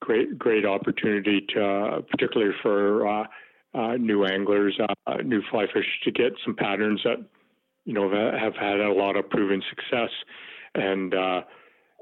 great 0.00 0.38
great 0.38 0.64
opportunity 0.64 1.44
to, 1.54 1.64
uh, 1.64 2.00
particularly 2.10 2.54
for 2.62 3.06
uh, 3.06 3.26
uh, 3.74 3.96
new 3.98 4.24
anglers, 4.24 4.78
uh, 5.06 5.16
new 5.24 5.42
fly 5.50 5.66
fish, 5.72 5.86
to 6.04 6.10
get 6.10 6.32
some 6.44 6.54
patterns 6.54 7.00
that 7.04 7.24
you 7.84 7.94
know 7.94 8.10
have 8.10 8.54
had 8.54 8.80
a 8.80 8.92
lot 8.92 9.16
of 9.16 9.28
proven 9.30 9.62
success 9.68 10.10
and 10.74 11.14
uh, 11.14 11.42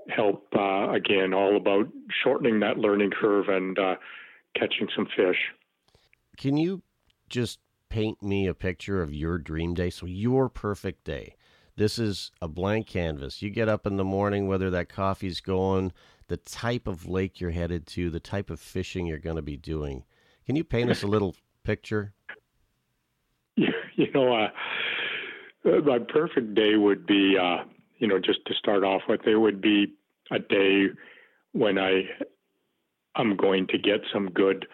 help 0.09 0.47
uh, 0.57 0.91
again 0.91 1.33
all 1.33 1.57
about 1.57 1.89
shortening 2.23 2.61
that 2.61 2.79
learning 2.79 3.11
curve 3.11 3.49
and 3.49 3.79
uh, 3.79 3.95
catching 4.55 4.89
some 4.95 5.07
fish. 5.17 5.39
Can 6.37 6.57
you 6.57 6.83
just 7.29 7.59
paint 7.89 8.23
me 8.23 8.47
a 8.47 8.55
picture 8.55 9.03
of 9.03 9.13
your 9.13 9.39
dream 9.39 9.75
day? 9.75 9.91
So 9.91 10.07
your 10.07 10.49
perfect 10.49 11.05
day. 11.05 11.37
This 11.77 11.99
is 11.99 12.31
a 12.43 12.49
blank 12.49 12.87
canvas. 12.87 13.41
You 13.41 13.49
get 13.49 13.69
up 13.69 13.87
in 13.87 13.97
the 13.97 14.05
morning, 14.05 14.47
whether 14.49 14.71
that 14.71 14.89
coffee's 14.89 15.41
going, 15.41 15.93
the 16.29 16.37
type 16.37 16.87
of 16.87 17.09
lake 17.09 17.41
you're 17.41 17.51
headed 17.51 17.87
to, 17.89 18.11
the 18.11 18.21
type 18.21 18.51
of 18.51 18.61
fishing 18.61 19.07
you're 19.07 19.19
going 19.19 19.37
to 19.37 19.43
be 19.43 19.57
doing. 19.57 20.05
Can 20.45 20.57
you 20.57 20.65
paint 20.65 20.91
us 20.91 21.03
a 21.03 21.07
little 21.07 21.35
picture? 21.65 22.13
You 23.97 24.11
know, 24.15 24.33
uh, 24.33 25.81
my 25.85 25.99
perfect 25.99 26.55
day 26.55 26.77
would 26.77 27.05
be, 27.07 27.37
uh, 27.39 27.65
you 27.99 28.07
know, 28.07 28.19
just 28.19 28.39
to 28.47 28.55
start 28.55 28.83
off 28.83 29.03
with, 29.11 29.27
it 29.27 29.37
would 29.37 29.61
be 29.61 29.93
a 30.31 30.39
day 30.39 30.87
when 31.53 31.77
I 31.77 32.05
I'm 33.17 33.37
going 33.37 33.67
to 33.69 33.79
get 33.79 34.01
some 34.13 34.31
good 34.31 34.67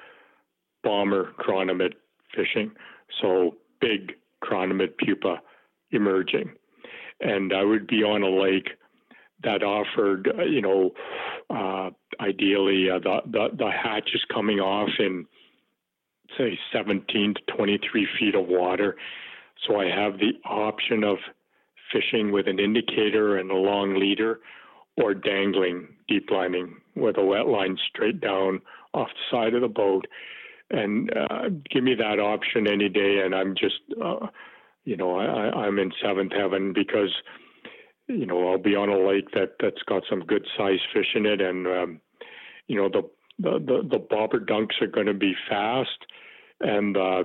bomber 0.85 1.33
chironomid 1.41 1.95
fishing. 2.35 2.71
So 3.21 3.57
big 3.81 4.13
chironomid 4.45 4.97
pupa 4.99 5.41
emerging. 5.91 6.53
And 7.21 7.53
I 7.53 7.65
would 7.65 7.87
be 7.87 8.03
on 8.05 8.23
a 8.23 8.29
lake 8.29 8.69
that 9.43 9.63
offered, 9.63 10.29
uh, 10.39 10.45
you 10.45 10.61
know, 10.61 10.93
uh, 11.51 11.91
ideally 12.21 12.91
uh, 12.91 12.99
the, 12.99 13.19
the, 13.31 13.49
the 13.57 13.71
hatch 13.71 14.11
is 14.15 14.23
coming 14.33 14.61
off 14.61 14.91
in, 14.99 15.27
say, 16.37 16.59
17 16.73 17.35
to 17.35 17.57
23 17.57 18.09
feet 18.19 18.35
of 18.35 18.47
water. 18.47 18.97
So 19.67 19.81
I 19.81 19.87
have 19.87 20.19
the 20.19 20.33
option 20.45 21.05
of 21.05 21.19
fishing 21.93 22.33
with 22.33 22.49
an 22.49 22.59
indicator 22.59 23.39
and 23.39 23.51
a 23.51 23.57
long 23.57 23.99
leader 23.99 24.41
or 24.97 25.15
dangling 25.15 25.89
deep 26.09 26.31
lining 26.31 26.77
with 26.95 27.19
a 27.19 27.25
wet 27.25 27.47
line 27.47 27.77
straight 27.89 28.21
down 28.21 28.61
off 28.95 29.09
the 29.09 29.37
side 29.37 29.55
of 29.55 29.61
the 29.61 29.69
boat. 29.69 30.07
And 30.71 31.11
uh, 31.17 31.49
give 31.71 31.85
me 31.85 31.95
that 31.95 32.19
option 32.19 32.67
any 32.67 32.89
day, 32.89 33.23
and 33.25 33.35
I'm 33.35 33.55
just, 33.55 33.81
uh, 34.03 34.27
you 34.85 34.97
know, 34.97 35.17
I, 35.17 35.67
I'm 35.67 35.79
in 35.79 35.93
seventh 36.03 36.33
heaven 36.33 36.73
because, 36.73 37.15
you 38.09 38.27
know, 38.27 38.51
I'll 38.51 38.59
be 38.59 38.75
on 38.75 38.89
a 38.89 38.99
lake 38.99 39.31
that 39.33 39.53
that's 39.61 39.83
got 39.87 40.03
some 40.11 40.21
good 40.21 40.45
size 40.57 40.81
fish 40.93 41.15
in 41.15 41.25
it, 41.25 41.41
and 41.41 41.67
um, 41.69 42.01
you 42.67 42.77
know, 42.77 42.89
the 42.89 43.09
the 43.39 43.59
the, 43.59 43.89
the 43.91 43.99
bobber 43.99 44.41
dunks 44.41 44.81
are 44.81 44.87
going 44.87 45.07
to 45.07 45.15
be 45.15 45.35
fast, 45.49 46.07
and 46.61 46.97
uh, 46.97 47.25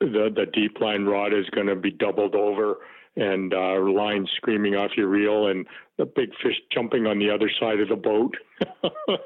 the 0.00 0.30
the 0.34 0.46
deep 0.52 0.80
line 0.80 1.04
rod 1.04 1.32
is 1.32 1.48
going 1.50 1.66
to 1.66 1.76
be 1.76 1.90
doubled 1.90 2.34
over 2.34 2.78
and 3.16 3.54
uh, 3.54 3.78
line 3.80 4.26
screaming 4.36 4.74
off 4.74 4.90
your 4.96 5.08
reel 5.08 5.48
and 5.48 5.66
the 5.98 6.04
big 6.04 6.30
fish 6.42 6.56
jumping 6.72 7.06
on 7.06 7.18
the 7.18 7.30
other 7.30 7.50
side 7.60 7.80
of 7.80 7.88
the 7.88 7.96
boat. 7.96 8.34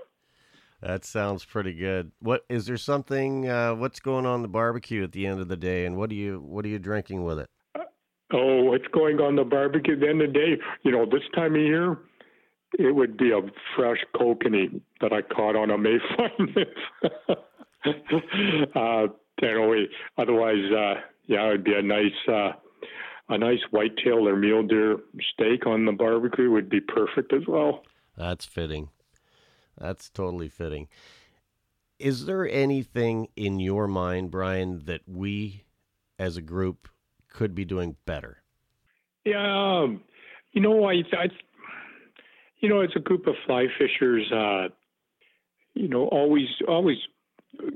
that 0.83 1.05
sounds 1.05 1.45
pretty 1.45 1.73
good. 1.73 2.13
What 2.21 2.45
is 2.49 2.67
there 2.67 2.77
something? 2.77 3.49
Uh, 3.49 3.75
what's 3.75 4.01
going 4.01 4.27
on 4.27 4.43
the 4.43 4.49
barbecue 4.49 5.03
at 5.05 5.13
the 5.13 5.27
end 5.27 5.41
of 5.41 5.49
the 5.49 5.57
day, 5.57 5.87
and 5.87 5.97
what 5.97 6.11
are 6.11 6.15
you 6.15 6.41
what 6.41 6.65
are 6.65 6.69
you 6.69 6.79
drinking 6.79 7.25
with 7.25 7.39
it? 7.39 7.49
Oh, 8.31 8.65
what's 8.65 8.87
going 8.89 9.21
on 9.21 9.37
the 9.37 9.45
barbecue 9.45 9.95
at 9.95 10.01
the 10.01 10.09
end 10.09 10.21
of 10.21 10.33
the 10.33 10.39
day? 10.39 10.63
You 10.83 10.93
know, 10.93 11.07
this 11.07 11.23
time 11.35 11.55
of 11.55 11.63
year, 11.63 11.97
it 12.79 12.95
would 12.95 13.17
be 13.17 13.33
a 13.33 13.41
fresh 13.77 13.99
kokanee 14.15 14.81
that 15.01 15.13
I 15.13 15.23
caught 15.23 15.57
on 15.57 15.71
a 15.71 15.77
mayfly. 15.77 16.67
uh, 18.75 19.09
know, 19.41 19.89
otherwise, 20.17 20.73
uh, 20.73 20.95
yeah, 21.27 21.47
it 21.47 21.53
would 21.53 21.65
be 21.65 21.75
a 21.75 21.83
nice. 21.83 22.29
Uh, 22.29 22.53
a 23.31 23.37
nice 23.37 23.61
whitetail 23.73 24.27
or 24.27 24.37
mule 24.37 24.63
deer 24.63 24.97
steak 25.35 25.67
on 25.67 25.85
the 25.85 25.93
barbecue 25.93 26.51
would 26.51 26.71
be 26.71 26.81
perfect 26.81 27.35
as 27.35 27.43
well. 27.47 27.83
That's 28.17 28.47
fitting. 28.47 28.89
That's 29.77 30.09
totally 30.09 30.49
fitting. 30.49 30.89
Is 31.99 32.25
there 32.25 32.49
anything 32.49 33.29
in 33.37 33.61
your 33.61 33.87
mind, 33.87 34.31
Brian, 34.31 34.85
that 34.87 35.03
we 35.07 35.65
as 36.19 36.39
a 36.39 36.43
group 36.43 36.89
could 37.29 37.55
be 37.55 37.67
doing 37.67 37.97
better? 38.07 38.39
Yeah, 39.27 39.83
um, 39.83 40.01
you 40.53 40.63
know, 40.63 40.85
I, 40.89 41.03
I, 41.13 41.29
you 42.61 42.69
know, 42.69 42.81
as 42.81 42.91
a 42.97 43.01
group 43.01 43.27
of 43.27 43.35
fly 43.47 43.67
fishers, 43.79 44.31
uh, 44.33 44.69
you 45.75 45.89
know, 45.89 46.07
always, 46.09 46.49
always 46.67 46.99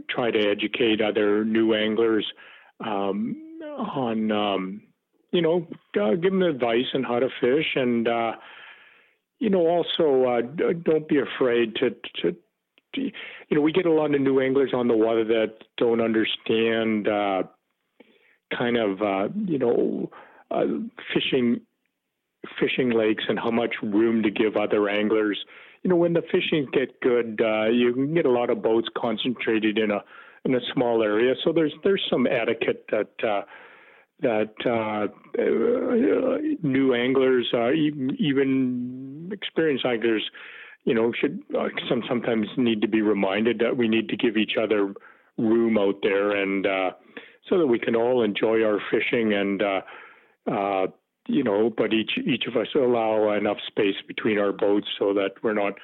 try 0.08 0.30
to 0.30 0.38
educate 0.38 1.00
other 1.00 1.44
new 1.44 1.74
anglers 1.74 2.26
um, 2.84 3.36
on 3.78 4.32
um, 4.32 4.82
you 5.32 5.40
know, 5.40 5.66
uh, 6.00 6.10
give 6.10 6.32
them 6.32 6.42
advice 6.42 6.84
on 6.94 7.02
how 7.02 7.18
to 7.18 7.28
fish, 7.40 7.74
and 7.74 8.06
uh, 8.06 8.32
you 9.38 9.50
know, 9.50 9.66
also 9.66 10.24
uh, 10.24 10.72
don't 10.84 11.08
be 11.08 11.18
afraid 11.18 11.74
to, 11.76 11.90
to, 12.20 12.36
to, 12.94 13.00
you 13.00 13.12
know, 13.50 13.60
we 13.60 13.72
get 13.72 13.86
a 13.86 13.92
lot 13.92 14.14
of 14.14 14.20
new 14.20 14.40
anglers 14.40 14.72
on 14.72 14.86
the 14.86 14.96
water 14.96 15.24
that 15.24 15.54
don't 15.78 16.00
understand 16.00 17.08
uh, 17.08 17.42
kind 18.56 18.76
of, 18.76 19.02
uh, 19.02 19.28
you 19.46 19.58
know, 19.58 20.10
uh, 20.50 20.64
fishing 21.12 21.60
fishing 22.58 22.90
lakes 22.90 23.24
and 23.28 23.38
how 23.38 23.50
much 23.50 23.74
room 23.82 24.22
to 24.22 24.30
give 24.30 24.56
other 24.56 24.88
anglers. 24.88 25.38
You 25.82 25.90
know, 25.90 25.96
when 25.96 26.12
the 26.12 26.22
fishing 26.22 26.68
get 26.72 27.00
good, 27.00 27.40
uh, 27.42 27.66
you 27.66 27.92
can 27.92 28.14
get 28.14 28.26
a 28.26 28.30
lot 28.30 28.50
of 28.50 28.62
boats 28.62 28.88
concentrated 28.96 29.78
in 29.78 29.90
a 29.90 30.02
in 30.44 30.54
a 30.54 30.60
small 30.72 31.02
area. 31.02 31.34
So 31.44 31.52
there's 31.52 31.72
there's 31.84 32.02
some 32.10 32.26
etiquette 32.26 32.86
that 32.90 33.10
uh, 33.26 33.42
that 34.20 34.54
uh, 34.64 35.08
uh, 35.40 36.38
new 36.62 36.94
anglers, 36.94 37.48
uh, 37.52 37.72
even, 37.72 39.30
experienced 39.32 39.84
anglers, 39.84 40.22
you 40.84 40.94
know, 40.94 41.12
should 41.20 41.42
uh, 41.58 41.68
some 41.88 42.02
sometimes 42.08 42.46
need 42.56 42.80
to 42.82 42.88
be 42.88 43.02
reminded 43.02 43.58
that 43.58 43.76
we 43.76 43.88
need 43.88 44.08
to 44.08 44.16
give 44.16 44.36
each 44.36 44.56
other 44.60 44.94
room 45.38 45.78
out 45.78 45.96
there, 46.02 46.30
and 46.30 46.66
uh, 46.66 46.90
so 47.48 47.58
that 47.58 47.66
we 47.66 47.78
can 47.78 47.96
all 47.96 48.22
enjoy 48.22 48.62
our 48.62 48.80
fishing 48.90 49.32
and. 49.32 49.62
You 51.28 51.44
know, 51.44 51.70
but 51.76 51.92
each 51.92 52.18
each 52.18 52.46
of 52.46 52.56
us 52.56 52.68
allow 52.74 53.32
enough 53.32 53.58
space 53.66 53.96
between 54.06 54.38
our 54.38 54.52
boats 54.52 54.88
so 54.98 55.14
that 55.14 55.32
we're 55.42 55.54
not 55.54 55.74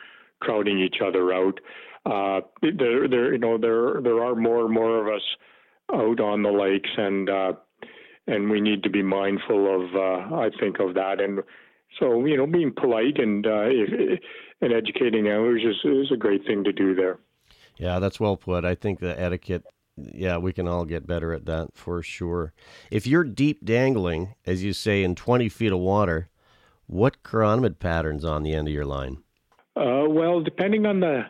crowding 0.40 0.78
each 0.78 0.96
other 1.04 1.32
out. 1.32 1.60
Uh, 2.06 2.40
there, 2.62 3.08
there, 3.08 3.32
you 3.32 3.38
know, 3.38 3.58
there 3.58 4.00
there 4.00 4.24
are 4.24 4.34
more 4.34 4.64
and 4.64 4.74
more 4.74 5.06
of 5.06 5.14
us 5.14 5.22
out 5.92 6.20
on 6.20 6.42
the 6.42 6.50
lakes, 6.50 6.90
and 6.96 7.30
uh, 7.30 7.52
and 8.26 8.50
we 8.50 8.60
need 8.60 8.82
to 8.82 8.90
be 8.90 9.02
mindful 9.02 9.74
of, 9.74 9.94
uh, 9.94 10.34
I 10.36 10.50
think, 10.60 10.78
of 10.78 10.94
that. 10.94 11.20
And 11.20 11.40
so, 11.98 12.24
you 12.26 12.36
know, 12.36 12.46
being 12.46 12.72
polite 12.72 13.18
and 13.18 13.46
uh, 13.46 13.68
and 14.60 14.72
educating 14.72 15.26
others 15.28 15.62
is, 15.64 15.76
is 15.84 16.12
a 16.12 16.16
great 16.16 16.44
thing 16.46 16.62
to 16.64 16.72
do 16.72 16.94
there. 16.94 17.18
Yeah, 17.78 17.98
that's 17.98 18.20
well 18.20 18.36
put. 18.36 18.64
I 18.64 18.74
think 18.74 19.00
the 19.00 19.18
etiquette, 19.18 19.64
yeah, 20.14 20.36
we 20.38 20.52
can 20.52 20.68
all 20.68 20.84
get 20.84 21.06
better 21.06 21.32
at 21.32 21.46
that 21.46 21.68
for 21.74 22.02
sure. 22.02 22.52
If 22.90 23.06
you're 23.06 23.24
deep 23.24 23.64
dangling, 23.64 24.34
as 24.46 24.62
you 24.62 24.72
say, 24.72 25.02
in 25.02 25.14
20 25.14 25.48
feet 25.48 25.72
of 25.72 25.78
water, 25.78 26.28
what 26.86 27.22
chironomid 27.22 27.78
patterns 27.78 28.24
on 28.24 28.42
the 28.42 28.54
end 28.54 28.68
of 28.68 28.74
your 28.74 28.86
line? 28.86 29.18
Uh, 29.76 30.04
well, 30.08 30.40
depending 30.40 30.86
on 30.86 31.00
the 31.00 31.22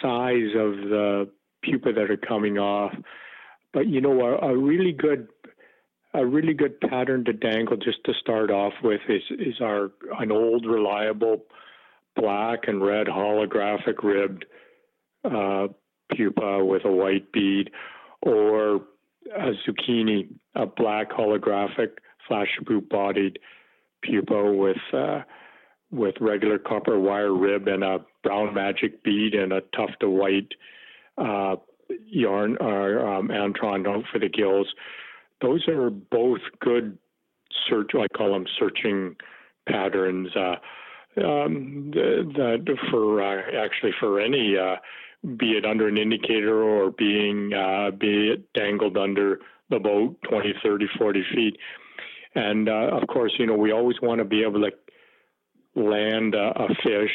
size 0.00 0.54
of 0.56 0.76
the 0.88 1.30
pupa 1.62 1.92
that 1.92 2.10
are 2.10 2.16
coming 2.16 2.58
off, 2.58 2.94
but 3.72 3.86
you 3.86 4.00
know, 4.00 4.20
a, 4.20 4.50
a 4.50 4.56
really 4.56 4.92
good 4.92 5.28
a 6.14 6.26
really 6.26 6.54
good 6.54 6.80
pattern 6.80 7.24
to 7.24 7.32
dangle 7.32 7.76
just 7.76 8.02
to 8.04 8.12
start 8.20 8.50
off 8.50 8.72
with 8.82 9.00
is 9.08 9.22
is 9.38 9.60
our 9.60 9.92
an 10.18 10.32
old 10.32 10.66
reliable 10.66 11.44
black 12.16 12.66
and 12.66 12.82
red 12.82 13.06
holographic 13.06 14.02
ribbed 14.02 14.44
uh, 15.24 15.68
pupa 16.16 16.64
with 16.64 16.84
a 16.84 16.92
white 16.92 17.32
bead, 17.32 17.70
or 18.22 18.76
a 19.36 19.52
zucchini, 19.66 20.28
a 20.54 20.66
black 20.66 21.10
holographic 21.10 21.90
flash 22.26 22.58
bodied 22.90 23.38
pupa 24.02 24.52
with 24.52 24.76
uh, 24.92 25.20
with 25.90 26.14
regular 26.20 26.58
copper 26.58 26.98
wire 26.98 27.34
rib 27.34 27.66
and 27.66 27.82
a 27.82 27.98
brown 28.22 28.54
magic 28.54 29.02
bead 29.02 29.34
and 29.34 29.52
a 29.52 29.60
tuft 29.76 30.02
of 30.02 30.10
white 30.10 30.52
uh, 31.18 31.56
yarn 32.06 32.56
or 32.60 33.06
um, 33.06 33.28
Antron 33.28 33.84
for 34.12 34.18
the 34.18 34.28
gills. 34.28 34.68
Those 35.42 35.66
are 35.68 35.90
both 35.90 36.40
good 36.60 36.96
search. 37.68 37.90
I 37.94 38.06
call 38.16 38.32
them 38.32 38.46
searching 38.58 39.16
patterns. 39.68 40.28
Uh, 40.36 40.56
um, 41.18 41.90
that 41.92 42.78
for 42.90 43.20
uh, 43.20 43.64
actually 43.64 43.92
for 43.98 44.20
any 44.20 44.56
uh, 44.56 44.76
be 45.36 45.52
it 45.52 45.66
under 45.66 45.88
an 45.88 45.98
indicator 45.98 46.62
or 46.62 46.90
being 46.92 47.52
uh, 47.52 47.90
be 47.90 48.28
it 48.28 48.52
dangled 48.54 48.96
under 48.96 49.40
the 49.68 49.78
boat 49.78 50.16
20 50.28 50.54
30 50.62 50.86
40 50.98 51.24
feet 51.34 51.56
and 52.34 52.68
uh, 52.68 52.90
of 52.92 53.06
course 53.08 53.32
you 53.38 53.46
know 53.46 53.54
we 53.54 53.72
always 53.72 53.96
want 54.00 54.18
to 54.18 54.24
be 54.24 54.42
able 54.42 54.60
to 54.60 54.70
land 55.80 56.34
a, 56.34 56.52
a, 56.62 56.68
fish 56.82 57.12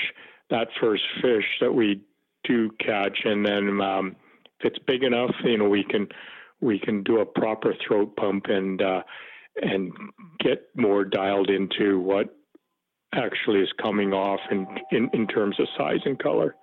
that 0.50 0.68
first 0.80 1.04
fish 1.22 1.44
that 1.60 1.72
we 1.72 2.02
do 2.44 2.70
catch 2.80 3.18
and 3.26 3.46
then 3.46 3.82
um, 3.82 4.16
if 4.60 4.72
it's 4.72 4.80
big 4.86 5.04
enough 5.04 5.34
you 5.44 5.58
know 5.58 5.68
we 5.68 5.84
can 5.84 6.08
we 6.62 6.80
can 6.80 7.04
do 7.04 7.20
a 7.20 7.26
proper 7.26 7.74
throat 7.86 8.16
pump 8.16 8.46
and 8.48 8.82
uh, 8.82 9.02
and 9.62 9.92
get 10.40 10.68
more 10.76 11.04
dialed 11.04 11.50
into 11.50 12.00
what 12.00 12.36
actually 13.14 13.62
is 13.62 13.70
coming 13.82 14.14
off 14.14 14.40
in, 14.52 14.68
in, 14.92 15.10
in 15.14 15.28
terms 15.28 15.60
of 15.60 15.68
size 15.78 16.02
and 16.06 16.20
color. 16.20 16.56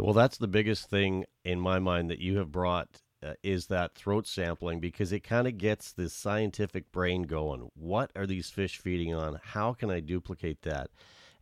Well, 0.00 0.14
that's 0.14 0.38
the 0.38 0.48
biggest 0.48 0.90
thing 0.90 1.24
in 1.44 1.60
my 1.60 1.78
mind 1.78 2.10
that 2.10 2.20
you 2.20 2.38
have 2.38 2.52
brought 2.52 3.02
uh, 3.22 3.34
is 3.42 3.66
that 3.66 3.94
throat 3.94 4.26
sampling 4.26 4.80
because 4.80 5.12
it 5.12 5.20
kind 5.20 5.46
of 5.46 5.58
gets 5.58 5.92
this 5.92 6.12
scientific 6.12 6.92
brain 6.92 7.22
going. 7.22 7.70
What 7.74 8.10
are 8.14 8.26
these 8.26 8.50
fish 8.50 8.78
feeding 8.78 9.14
on? 9.14 9.40
How 9.42 9.72
can 9.72 9.90
I 9.90 10.00
duplicate 10.00 10.62
that? 10.62 10.90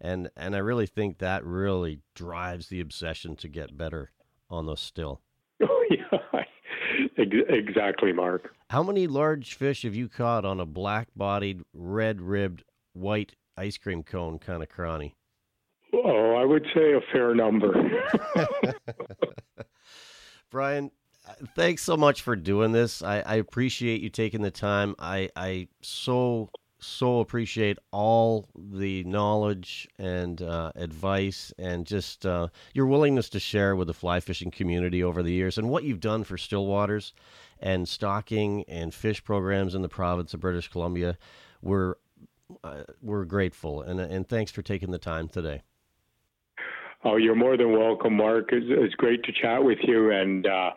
And 0.00 0.28
and 0.36 0.54
I 0.54 0.58
really 0.58 0.86
think 0.86 1.18
that 1.18 1.44
really 1.44 2.00
drives 2.14 2.68
the 2.68 2.80
obsession 2.80 3.36
to 3.36 3.48
get 3.48 3.76
better 3.76 4.10
on 4.50 4.66
those 4.66 4.80
still. 4.80 5.20
Oh 5.62 5.86
yeah, 5.90 6.42
exactly, 7.16 8.12
Mark. 8.12 8.54
How 8.70 8.82
many 8.82 9.06
large 9.06 9.54
fish 9.54 9.82
have 9.82 9.94
you 9.94 10.08
caught 10.08 10.44
on 10.44 10.60
a 10.60 10.66
black-bodied, 10.66 11.62
red-ribbed, 11.72 12.64
white 12.92 13.34
ice 13.56 13.76
cream 13.76 14.02
cone 14.02 14.38
kind 14.38 14.62
of 14.62 14.68
cranny? 14.68 15.14
Oh, 16.06 16.34
I 16.34 16.44
would 16.44 16.66
say 16.74 16.92
a 16.92 17.00
fair 17.12 17.34
number. 17.34 17.72
Brian, 20.50 20.90
thanks 21.56 21.82
so 21.82 21.96
much 21.96 22.20
for 22.20 22.36
doing 22.36 22.72
this. 22.72 23.02
I, 23.02 23.20
I 23.20 23.36
appreciate 23.36 24.02
you 24.02 24.10
taking 24.10 24.42
the 24.42 24.50
time. 24.50 24.94
I, 24.98 25.30
I 25.34 25.68
so 25.80 26.50
so 26.78 27.20
appreciate 27.20 27.78
all 27.92 28.46
the 28.54 29.02
knowledge 29.04 29.88
and 29.98 30.42
uh, 30.42 30.70
advice 30.76 31.50
and 31.58 31.86
just 31.86 32.26
uh, 32.26 32.48
your 32.74 32.86
willingness 32.86 33.30
to 33.30 33.40
share 33.40 33.74
with 33.74 33.86
the 33.86 33.94
fly 33.94 34.20
fishing 34.20 34.50
community 34.50 35.02
over 35.02 35.22
the 35.22 35.32
years 35.32 35.56
and 35.56 35.70
what 35.70 35.84
you've 35.84 36.00
done 36.00 36.22
for 36.22 36.36
still 36.36 36.66
waters 36.66 37.14
and 37.60 37.88
stocking 37.88 38.64
and 38.68 38.92
fish 38.92 39.24
programs 39.24 39.74
in 39.74 39.80
the 39.80 39.88
province 39.88 40.34
of 40.34 40.40
British 40.40 40.68
Columbia. 40.68 41.16
We're 41.62 41.94
uh, 42.62 42.82
we're 43.00 43.24
grateful 43.24 43.80
and 43.80 43.98
and 43.98 44.28
thanks 44.28 44.52
for 44.52 44.60
taking 44.60 44.90
the 44.90 44.98
time 44.98 45.28
today. 45.28 45.62
Oh, 47.04 47.16
you're 47.16 47.34
more 47.34 47.56
than 47.56 47.72
welcome, 47.72 48.16
Mark. 48.16 48.50
It's, 48.50 48.66
it's 48.68 48.94
great 48.94 49.22
to 49.24 49.32
chat 49.32 49.62
with 49.62 49.78
you, 49.82 50.10
and 50.10 50.46
uh, 50.46 50.70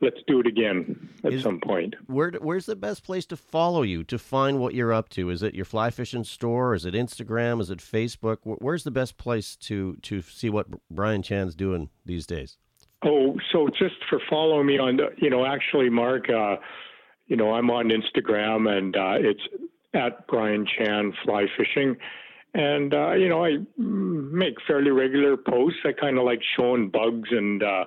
let's 0.00 0.16
do 0.26 0.40
it 0.40 0.46
again 0.46 1.10
at 1.22 1.34
Is, 1.34 1.42
some 1.42 1.60
point. 1.60 1.94
Where 2.06 2.30
where's 2.40 2.66
the 2.66 2.76
best 2.76 3.04
place 3.04 3.26
to 3.26 3.36
follow 3.36 3.82
you 3.82 4.02
to 4.04 4.18
find 4.18 4.58
what 4.58 4.74
you're 4.74 4.92
up 4.92 5.10
to? 5.10 5.28
Is 5.28 5.42
it 5.42 5.54
your 5.54 5.66
fly 5.66 5.90
fishing 5.90 6.24
store? 6.24 6.74
Is 6.74 6.86
it 6.86 6.94
Instagram? 6.94 7.60
Is 7.60 7.70
it 7.70 7.78
Facebook? 7.78 8.38
Where's 8.44 8.84
the 8.84 8.90
best 8.90 9.18
place 9.18 9.54
to 9.56 9.96
to 10.02 10.22
see 10.22 10.48
what 10.48 10.66
Brian 10.90 11.22
Chan's 11.22 11.54
doing 11.54 11.90
these 12.06 12.26
days? 12.26 12.56
Oh, 13.04 13.36
so 13.52 13.68
just 13.68 13.96
for 14.08 14.20
following 14.28 14.66
me 14.66 14.78
on, 14.78 14.98
the, 14.98 15.08
you 15.16 15.30
know, 15.30 15.46
actually, 15.46 15.88
Mark, 15.88 16.28
uh, 16.28 16.56
you 17.28 17.36
know, 17.36 17.52
I'm 17.52 17.70
on 17.70 17.88
Instagram, 17.90 18.68
and 18.68 18.94
uh, 18.94 19.14
it's 19.18 19.40
at 19.94 20.26
Brian 20.26 20.66
Chan 20.66 21.14
Fly 21.24 21.46
Fishing. 21.56 21.96
And, 22.54 22.92
uh, 22.92 23.12
you 23.12 23.28
know, 23.28 23.44
I 23.44 23.58
make 23.76 24.54
fairly 24.66 24.90
regular 24.90 25.36
posts. 25.36 25.78
I 25.84 25.92
kind 25.92 26.18
of 26.18 26.24
like 26.24 26.40
showing 26.56 26.90
bugs 26.90 27.28
and, 27.30 27.62
uh, 27.62 27.84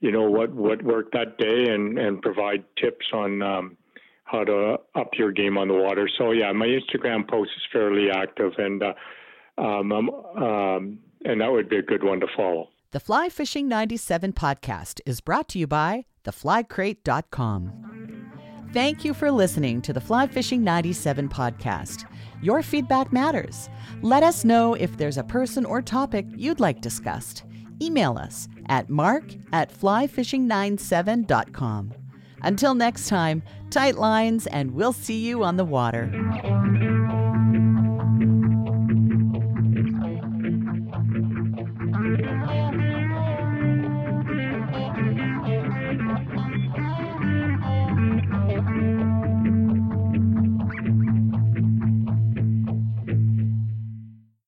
you 0.00 0.10
know, 0.10 0.28
what, 0.30 0.52
what 0.52 0.82
worked 0.82 1.12
that 1.12 1.38
day 1.38 1.72
and, 1.72 1.98
and 1.98 2.20
provide 2.20 2.64
tips 2.80 3.06
on 3.12 3.42
um, 3.42 3.76
how 4.24 4.42
to 4.44 4.78
up 4.96 5.10
your 5.16 5.30
game 5.30 5.56
on 5.56 5.68
the 5.68 5.74
water. 5.74 6.08
So, 6.18 6.32
yeah, 6.32 6.52
my 6.52 6.66
Instagram 6.66 7.28
post 7.28 7.50
is 7.56 7.62
fairly 7.72 8.10
active 8.10 8.52
and, 8.58 8.82
uh, 8.82 8.94
um, 9.58 9.92
um, 9.92 10.98
and 11.24 11.40
that 11.40 11.50
would 11.50 11.68
be 11.68 11.78
a 11.78 11.82
good 11.82 12.02
one 12.02 12.20
to 12.20 12.26
follow. 12.36 12.68
The 12.90 13.00
Fly 13.00 13.28
Fishing 13.28 13.68
97 13.68 14.32
podcast 14.32 15.00
is 15.06 15.20
brought 15.20 15.48
to 15.50 15.58
you 15.58 15.66
by 15.66 16.06
theflycrate.com. 16.24 17.72
Thank 18.72 19.04
you 19.04 19.14
for 19.14 19.30
listening 19.30 19.80
to 19.82 19.92
the 19.92 20.00
Fly 20.00 20.26
Fishing 20.26 20.62
97 20.62 21.28
podcast. 21.28 22.04
Your 22.42 22.62
feedback 22.62 23.12
matters. 23.12 23.68
Let 24.02 24.22
us 24.22 24.44
know 24.44 24.74
if 24.74 24.96
there's 24.96 25.18
a 25.18 25.24
person 25.24 25.64
or 25.64 25.82
topic 25.82 26.26
you'd 26.36 26.60
like 26.60 26.80
discussed. 26.80 27.42
Email 27.82 28.16
us 28.18 28.48
at 28.68 28.88
mark 28.88 29.24
at 29.52 29.72
flyfishing97.com. 29.72 31.94
Until 32.42 32.74
next 32.74 33.08
time, 33.08 33.42
tight 33.70 33.96
lines, 33.96 34.46
and 34.46 34.72
we'll 34.72 34.92
see 34.92 35.26
you 35.26 35.42
on 35.42 35.56
the 35.56 35.64
water. 35.64 36.12